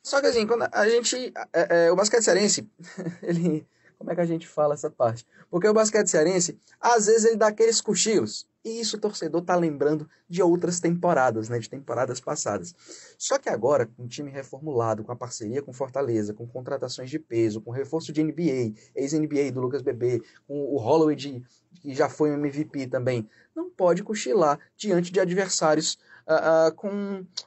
Só 0.03 0.21
que 0.21 0.27
assim, 0.27 0.47
quando 0.47 0.67
a 0.71 0.89
gente. 0.89 1.33
É, 1.53 1.87
é, 1.87 1.93
o 1.93 1.97
basquete 1.97 2.23
cearense, 2.23 2.69
ele. 3.23 3.67
Como 3.99 4.13
é 4.13 4.15
que 4.15 4.21
a 4.21 4.27
gente 4.27 4.47
fala 4.47 4.75
essa 4.75 4.89
parte? 4.89 5.27
Porque 5.51 5.67
o 5.67 5.75
basquete 5.75 6.07
cearense, 6.07 6.57
às 6.81 7.07
vezes 7.07 7.25
ele 7.25 7.37
dá 7.37 7.49
aqueles 7.49 7.81
cochilos. 7.81 8.47
E 8.65 8.81
isso 8.81 8.97
o 8.97 9.01
torcedor 9.01 9.43
tá 9.43 9.57
lembrando 9.57 10.09
de 10.29 10.41
outras 10.41 10.79
temporadas, 10.79 11.49
né? 11.49 11.59
De 11.59 11.69
temporadas 11.69 12.21
passadas. 12.21 12.75
Só 13.19 13.39
que 13.39 13.49
agora, 13.49 13.87
com 13.87 14.05
o 14.05 14.09
time 14.09 14.31
reformulado, 14.31 15.03
com 15.03 15.11
a 15.11 15.17
parceria 15.17 15.63
com 15.63 15.73
Fortaleza, 15.73 16.33
com 16.33 16.47
contratações 16.47 17.11
de 17.11 17.19
peso, 17.19 17.61
com 17.61 17.71
reforço 17.71 18.13
de 18.13 18.23
NBA, 18.23 18.75
ex-NBA 18.95 19.51
do 19.53 19.61
Lucas 19.61 19.83
Bebê, 19.83 20.23
com 20.47 20.61
o 20.61 20.77
Holloway 20.77 21.17
de, 21.17 21.43
que 21.81 21.95
já 21.95 22.09
foi 22.09 22.31
um 22.31 22.35
MVP 22.35 22.87
também, 22.89 23.29
não 23.55 23.71
pode 23.71 24.03
cochilar 24.03 24.59
diante 24.77 25.13
de 25.13 25.21
adversários 25.21 25.99
uh, 26.27 26.69
uh, 26.69 26.75
com 26.75 26.91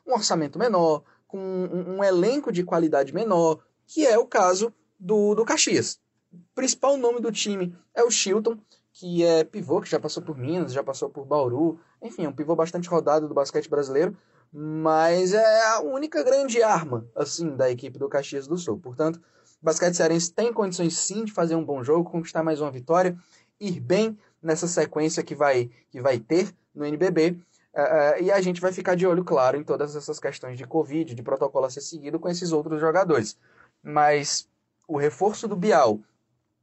um 0.06 0.14
orçamento 0.14 0.60
menor, 0.60 1.04
com 1.28 1.40
um, 1.40 1.98
um, 1.98 2.04
elenco 2.04 2.52
de 2.52 2.64
qualidade 2.64 3.14
menor, 3.14 3.60
que 3.88 4.06
é 4.06 4.18
o 4.18 4.26
caso 4.26 4.74
do, 5.00 5.34
do 5.36 5.46
Caxias. 5.46 6.00
O 6.34 6.40
principal 6.56 6.98
nome 6.98 7.20
do 7.20 7.32
time 7.32 7.76
é 7.94 8.04
o 8.04 8.12
Chilton, 8.12 8.58
que 8.94 9.24
é 9.24 9.44
pivô, 9.44 9.82
que 9.82 9.90
já 9.90 10.00
passou 10.00 10.22
por 10.22 10.38
Minas, 10.38 10.74
já 10.74 10.84
passou 10.84 11.10
por 11.10 11.26
Bauru, 11.26 11.80
enfim, 12.02 12.26
é 12.26 12.30
um 12.30 12.34
pivô 12.34 12.56
bastante 12.56 12.90
rodado 12.90 13.28
do 13.28 13.34
basquete 13.34 13.70
brasileiro, 13.70 14.18
mas 14.52 15.34
é 15.34 15.68
a 15.68 15.80
única 15.80 16.24
grande 16.24 16.62
arma, 16.62 17.06
assim, 17.16 17.56
da 17.56 17.72
equipe 17.72 17.98
do 17.98 18.10
Caxias 18.10 18.48
do 18.48 18.58
Sul. 18.58 18.78
Portanto, 18.78 19.22
o 19.62 19.66
basquete 19.66 19.96
cearense 19.96 20.34
tem 20.34 20.52
condições 20.52 20.98
sim 20.98 21.24
de 21.24 21.32
fazer 21.32 21.56
um 21.56 21.64
bom 21.64 21.84
jogo, 21.84 22.10
conquistar 22.10 22.44
mais 22.44 22.60
uma 22.60 22.72
vitória, 22.72 23.18
ir 23.62 23.80
bem 23.80 24.18
nessa 24.42 24.68
sequência 24.68 25.24
que 25.24 25.36
vai, 25.36 25.70
que 25.92 26.02
vai 26.02 26.20
ter 26.20 26.54
no 26.74 26.84
NBB. 26.84 27.38
Uh, 27.74 27.80
uh, 27.80 28.24
e 28.24 28.32
a 28.32 28.42
gente 28.42 28.60
vai 28.60 28.74
ficar 28.74 28.96
de 28.96 29.08
olho, 29.08 29.24
claro, 29.24 29.58
em 29.58 29.64
todas 29.64 29.96
essas 29.96 30.20
questões 30.20 30.58
de 30.58 30.66
Covid, 30.66 31.14
de 31.14 31.24
protocolo 31.24 31.66
a 31.66 31.70
ser 31.70 31.82
seguido 31.82 32.20
com 32.20 32.28
esses 32.28 32.52
outros 32.52 32.82
jogadores. 32.82 33.38
Mas 33.82 34.50
o 34.88 34.98
reforço 34.98 35.48
do 35.48 35.56
Bial, 35.56 36.00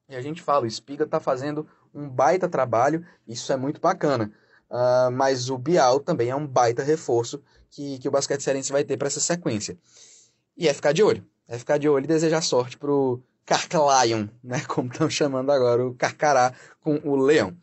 e 0.09 0.17
a 0.17 0.21
gente 0.21 0.43
fala, 0.43 0.65
o 0.65 0.67
Espiga 0.67 1.05
está 1.05 1.21
fazendo 1.21 1.67
um 1.95 2.09
baita 2.09 2.49
trabalho, 2.49 3.07
isso 3.27 3.51
é 3.53 3.57
muito 3.57 3.81
bacana. 3.81 4.31
Uh, 4.69 5.11
mas 5.13 5.49
o 5.49 5.57
Bial 5.57 6.01
também 6.01 6.29
é 6.29 6.37
um 6.37 6.47
baita 6.47 6.83
reforço 6.83 7.43
que, 7.71 7.99
que 7.99 8.09
o 8.09 8.11
basquete 8.11 8.43
cearense 8.43 8.73
vai 8.73 8.85
ter 8.85 8.97
para 8.99 9.09
essa 9.09 9.21
sequência. 9.21 9.79
E 10.57 10.69
é 10.69 10.75
ficar 10.75 10.93
de 10.93 11.03
olho. 11.03 11.25
É 11.47 11.57
ficar 11.57 11.79
de 11.79 11.89
olho 11.89 12.05
e 12.05 12.09
desejar 12.09 12.43
sorte 12.43 12.77
pro 12.77 13.23
Carclion, 13.49 14.29
né? 14.45 14.63
Como 14.69 14.93
estão 14.93 15.09
chamando 15.09 15.51
agora 15.51 15.87
o 15.87 15.95
Carcará 15.95 16.53
com 16.83 17.01
o 17.03 17.17
Leão. 17.17 17.57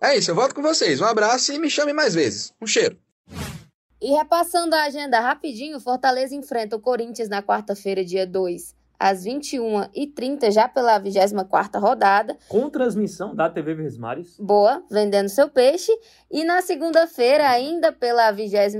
É 0.00 0.16
isso, 0.16 0.32
eu 0.32 0.34
volto 0.34 0.54
com 0.54 0.62
vocês. 0.62 1.00
Um 1.00 1.04
abraço 1.04 1.52
e 1.52 1.58
me 1.58 1.70
chame 1.70 1.92
mais 1.92 2.14
vezes. 2.14 2.52
Um 2.60 2.66
cheiro. 2.66 2.98
E 4.00 4.12
repassando 4.12 4.74
a 4.74 4.84
agenda 4.84 5.20
rapidinho, 5.20 5.80
Fortaleza 5.80 6.34
enfrenta 6.34 6.76
o 6.76 6.80
Corinthians 6.80 7.28
na 7.28 7.42
quarta-feira, 7.42 8.04
dia 8.04 8.24
2, 8.24 8.74
às 8.98 9.24
21h30, 9.24 10.50
já 10.52 10.68
pela 10.68 10.98
24 10.98 11.80
rodada. 11.80 12.36
Com 12.48 12.70
transmissão 12.70 13.34
da 13.34 13.50
TV 13.50 13.74
Versmares. 13.74 14.36
Boa, 14.38 14.82
vendendo 14.90 15.28
seu 15.28 15.48
peixe. 15.48 15.92
E 16.30 16.44
na 16.44 16.62
segunda-feira, 16.62 17.48
ainda 17.48 17.92
pela 17.92 18.30
23 18.30 18.74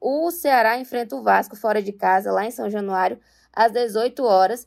o 0.00 0.30
Ceará 0.30 0.78
enfrenta 0.78 1.14
o 1.14 1.22
Vasco 1.22 1.56
fora 1.56 1.80
de 1.80 1.92
casa, 1.92 2.32
lá 2.32 2.44
em 2.44 2.50
São 2.50 2.68
Januário, 2.68 3.18
às 3.52 3.72
18 3.72 4.24
horas. 4.24 4.66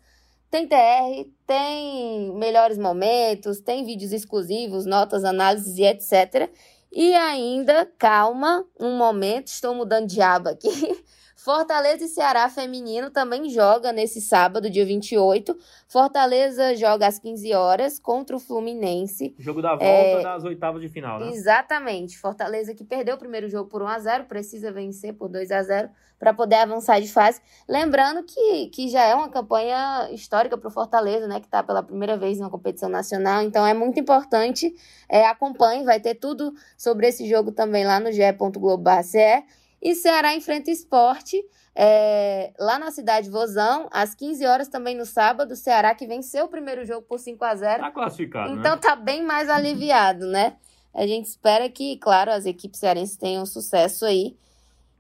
Tem 0.52 0.68
TR, 0.68 1.30
tem 1.48 2.34
melhores 2.34 2.78
momentos, 2.78 3.62
tem 3.62 3.86
vídeos 3.86 4.12
exclusivos, 4.12 4.86
notas, 4.86 5.24
análises 5.24 5.78
e 5.78 5.84
etc. 5.84 6.52
E 6.92 7.16
ainda, 7.16 7.90
calma, 7.98 8.68
um 8.78 8.98
momento, 8.98 9.48
estou 9.48 9.74
mudando 9.74 10.08
de 10.08 10.22
aba 10.22 10.50
aqui. 10.52 10.68
Fortaleza 11.44 12.06
e 12.06 12.08
Ceará 12.08 12.48
feminino 12.50 13.10
também 13.10 13.50
joga 13.50 13.92
nesse 13.92 14.22
sábado, 14.22 14.70
dia 14.70 14.86
28. 14.86 15.58
Fortaleza 15.88 16.76
joga 16.76 17.08
às 17.08 17.18
15 17.18 17.52
horas 17.56 18.00
contra 18.00 18.36
o 18.36 18.40
Fluminense. 18.40 19.34
Jogo 19.40 19.60
da 19.60 19.72
volta 19.72 19.84
é... 19.84 20.22
das 20.22 20.44
oitavas 20.44 20.80
de 20.80 20.88
final, 20.88 21.20
né? 21.20 21.32
Exatamente. 21.32 22.16
Fortaleza 22.20 22.76
que 22.76 22.84
perdeu 22.84 23.16
o 23.16 23.18
primeiro 23.18 23.50
jogo 23.50 23.68
por 23.68 23.82
1 23.82 23.88
a 23.88 23.98
0 23.98 24.26
precisa 24.26 24.72
vencer 24.72 25.16
por 25.16 25.30
2 25.30 25.50
a 25.50 25.64
0 25.64 25.90
para 26.20 26.32
poder 26.32 26.58
avançar 26.58 27.02
de 27.02 27.12
fase. 27.12 27.42
Lembrando 27.68 28.22
que, 28.22 28.68
que 28.68 28.88
já 28.88 29.02
é 29.02 29.16
uma 29.16 29.28
campanha 29.28 30.12
histórica 30.12 30.56
para 30.56 30.68
o 30.68 30.72
Fortaleza, 30.72 31.28
né? 31.28 31.40
Que 31.40 31.48
está 31.48 31.64
pela 31.64 31.82
primeira 31.82 32.16
vez 32.18 32.38
na 32.38 32.52
competição 32.52 32.88
nacional. 32.88 33.42
Então 33.42 33.66
é 33.66 33.74
muito 33.74 34.00
importante. 34.00 34.72
É, 35.10 35.26
acompanhe, 35.26 35.84
vai 35.84 36.00
ter 36.00 36.14
tudo 36.14 36.54
sobre 36.78 37.08
esse 37.08 37.28
jogo 37.28 37.52
também 37.52 37.84
lá 37.84 38.00
no 38.00 38.12
ge.globo.ce. 38.12 39.44
E 39.82 39.96
Ceará 39.96 40.36
enfrenta 40.36 40.70
esporte 40.70 41.44
é, 41.76 42.54
lá 42.60 42.78
na 42.78 42.92
cidade 42.92 43.28
de 43.28 43.32
Vozão, 43.32 43.88
às 43.92 44.14
15 44.14 44.46
horas 44.46 44.68
também 44.68 44.96
no 44.96 45.06
sábado. 45.06 45.56
Ceará 45.56 45.96
que 45.96 46.06
venceu 46.06 46.46
o 46.46 46.50
primeiro 46.50 46.86
jogo 46.86 47.02
por 47.08 47.20
5 47.20 47.44
a 47.44 47.56
0 47.56 47.82
Tá 47.82 47.92
classificado. 47.92 48.54
Então 48.54 48.76
né? 48.76 48.82
tá 48.82 48.96
bem 48.96 49.24
mais 49.24 49.50
aliviado, 49.50 50.28
né? 50.28 50.58
A 50.94 51.08
gente 51.08 51.28
espera 51.28 51.70
que, 51.70 51.98
claro, 51.98 52.32
as 52.32 52.46
equipes 52.46 52.80
cearenses 52.80 53.16
tenham 53.16 53.46
sucesso 53.46 54.06
aí. 54.06 54.36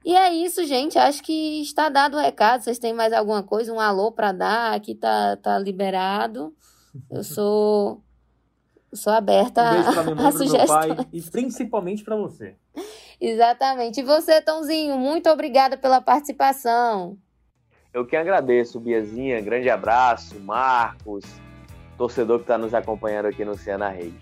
E 0.06 0.16
é 0.16 0.34
isso, 0.34 0.66
gente. 0.66 0.98
Acho 0.98 1.22
que 1.22 1.62
está 1.62 1.90
dado 1.90 2.18
o 2.18 2.20
recado. 2.20 2.64
Vocês 2.64 2.80
têm 2.80 2.94
mais 2.94 3.14
alguma 3.14 3.44
coisa? 3.44 3.74
Um 3.74 3.80
alô 3.80 4.12
para 4.12 4.32
dar? 4.32 4.74
Aqui 4.74 4.96
tá, 4.96 5.38
tá 5.38 5.60
liberado. 5.60 6.56
Eu 7.10 7.24
sou 7.24 8.02
sou 8.94 9.14
aberta 9.14 9.62
um 9.64 9.74
beijo 9.74 9.94
pra 9.94 10.04
minha 10.04 10.16
mãe, 10.16 10.26
a 10.26 10.32
sugestões. 10.32 10.68
Pai, 10.68 11.08
e 11.14 11.22
principalmente 11.22 12.04
para 12.04 12.16
você. 12.16 12.56
Exatamente. 13.22 13.99
E 13.99 14.03
você, 14.03 14.41
Tãozinho, 14.41 14.97
muito 14.97 15.30
obrigada 15.30 15.78
pela 15.78 16.01
participação. 16.01 17.15
Eu 17.93 18.05
que 18.05 18.15
agradeço, 18.15 18.80
Biazinha. 18.80 19.39
Grande 19.41 19.69
abraço, 19.69 20.39
Marcos, 20.39 21.24
torcedor 21.97 22.39
que 22.39 22.45
está 22.45 22.57
nos 22.57 22.74
acompanhando 22.74 23.28
aqui 23.28 23.45
no 23.45 23.55
Cena 23.55 23.89
Rede. 23.89 24.19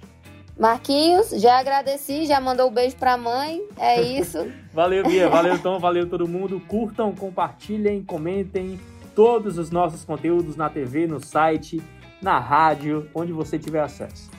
Marquinhos, 0.60 1.30
já 1.30 1.58
agradeci, 1.58 2.26
já 2.26 2.42
mandou 2.42 2.68
um 2.70 2.74
beijo 2.74 2.98
pra 2.98 3.16
mãe. 3.16 3.66
É 3.78 4.02
isso. 4.02 4.40
valeu, 4.74 5.06
Bia. 5.06 5.30
Valeu, 5.30 5.58
Tom. 5.58 5.80
Valeu 5.80 6.10
todo 6.10 6.28
mundo. 6.28 6.60
Curtam, 6.68 7.16
compartilhem, 7.16 8.04
comentem 8.04 8.78
todos 9.16 9.58
os 9.58 9.72
nossos 9.72 10.04
conteúdos 10.04 10.58
na 10.58 10.70
TV, 10.70 11.08
no 11.08 11.24
site, 11.24 11.82
na 12.22 12.40
rádio, 12.40 13.10
onde 13.16 13.32
você 13.32 13.58
tiver 13.58 13.82
acesso. 13.82 14.30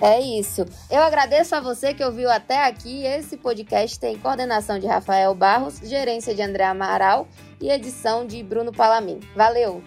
É 0.00 0.20
isso. 0.20 0.64
Eu 0.90 1.02
agradeço 1.02 1.54
a 1.54 1.60
você 1.60 1.94
que 1.94 2.04
ouviu 2.04 2.30
até 2.30 2.64
aqui. 2.64 3.04
Esse 3.04 3.36
podcast 3.36 3.98
tem 3.98 4.18
coordenação 4.18 4.78
de 4.78 4.86
Rafael 4.86 5.34
Barros, 5.34 5.78
gerência 5.82 6.34
de 6.34 6.42
André 6.42 6.64
Amaral 6.64 7.26
e 7.60 7.70
edição 7.70 8.26
de 8.26 8.42
Bruno 8.42 8.72
Palamin. 8.72 9.20
Valeu! 9.34 9.82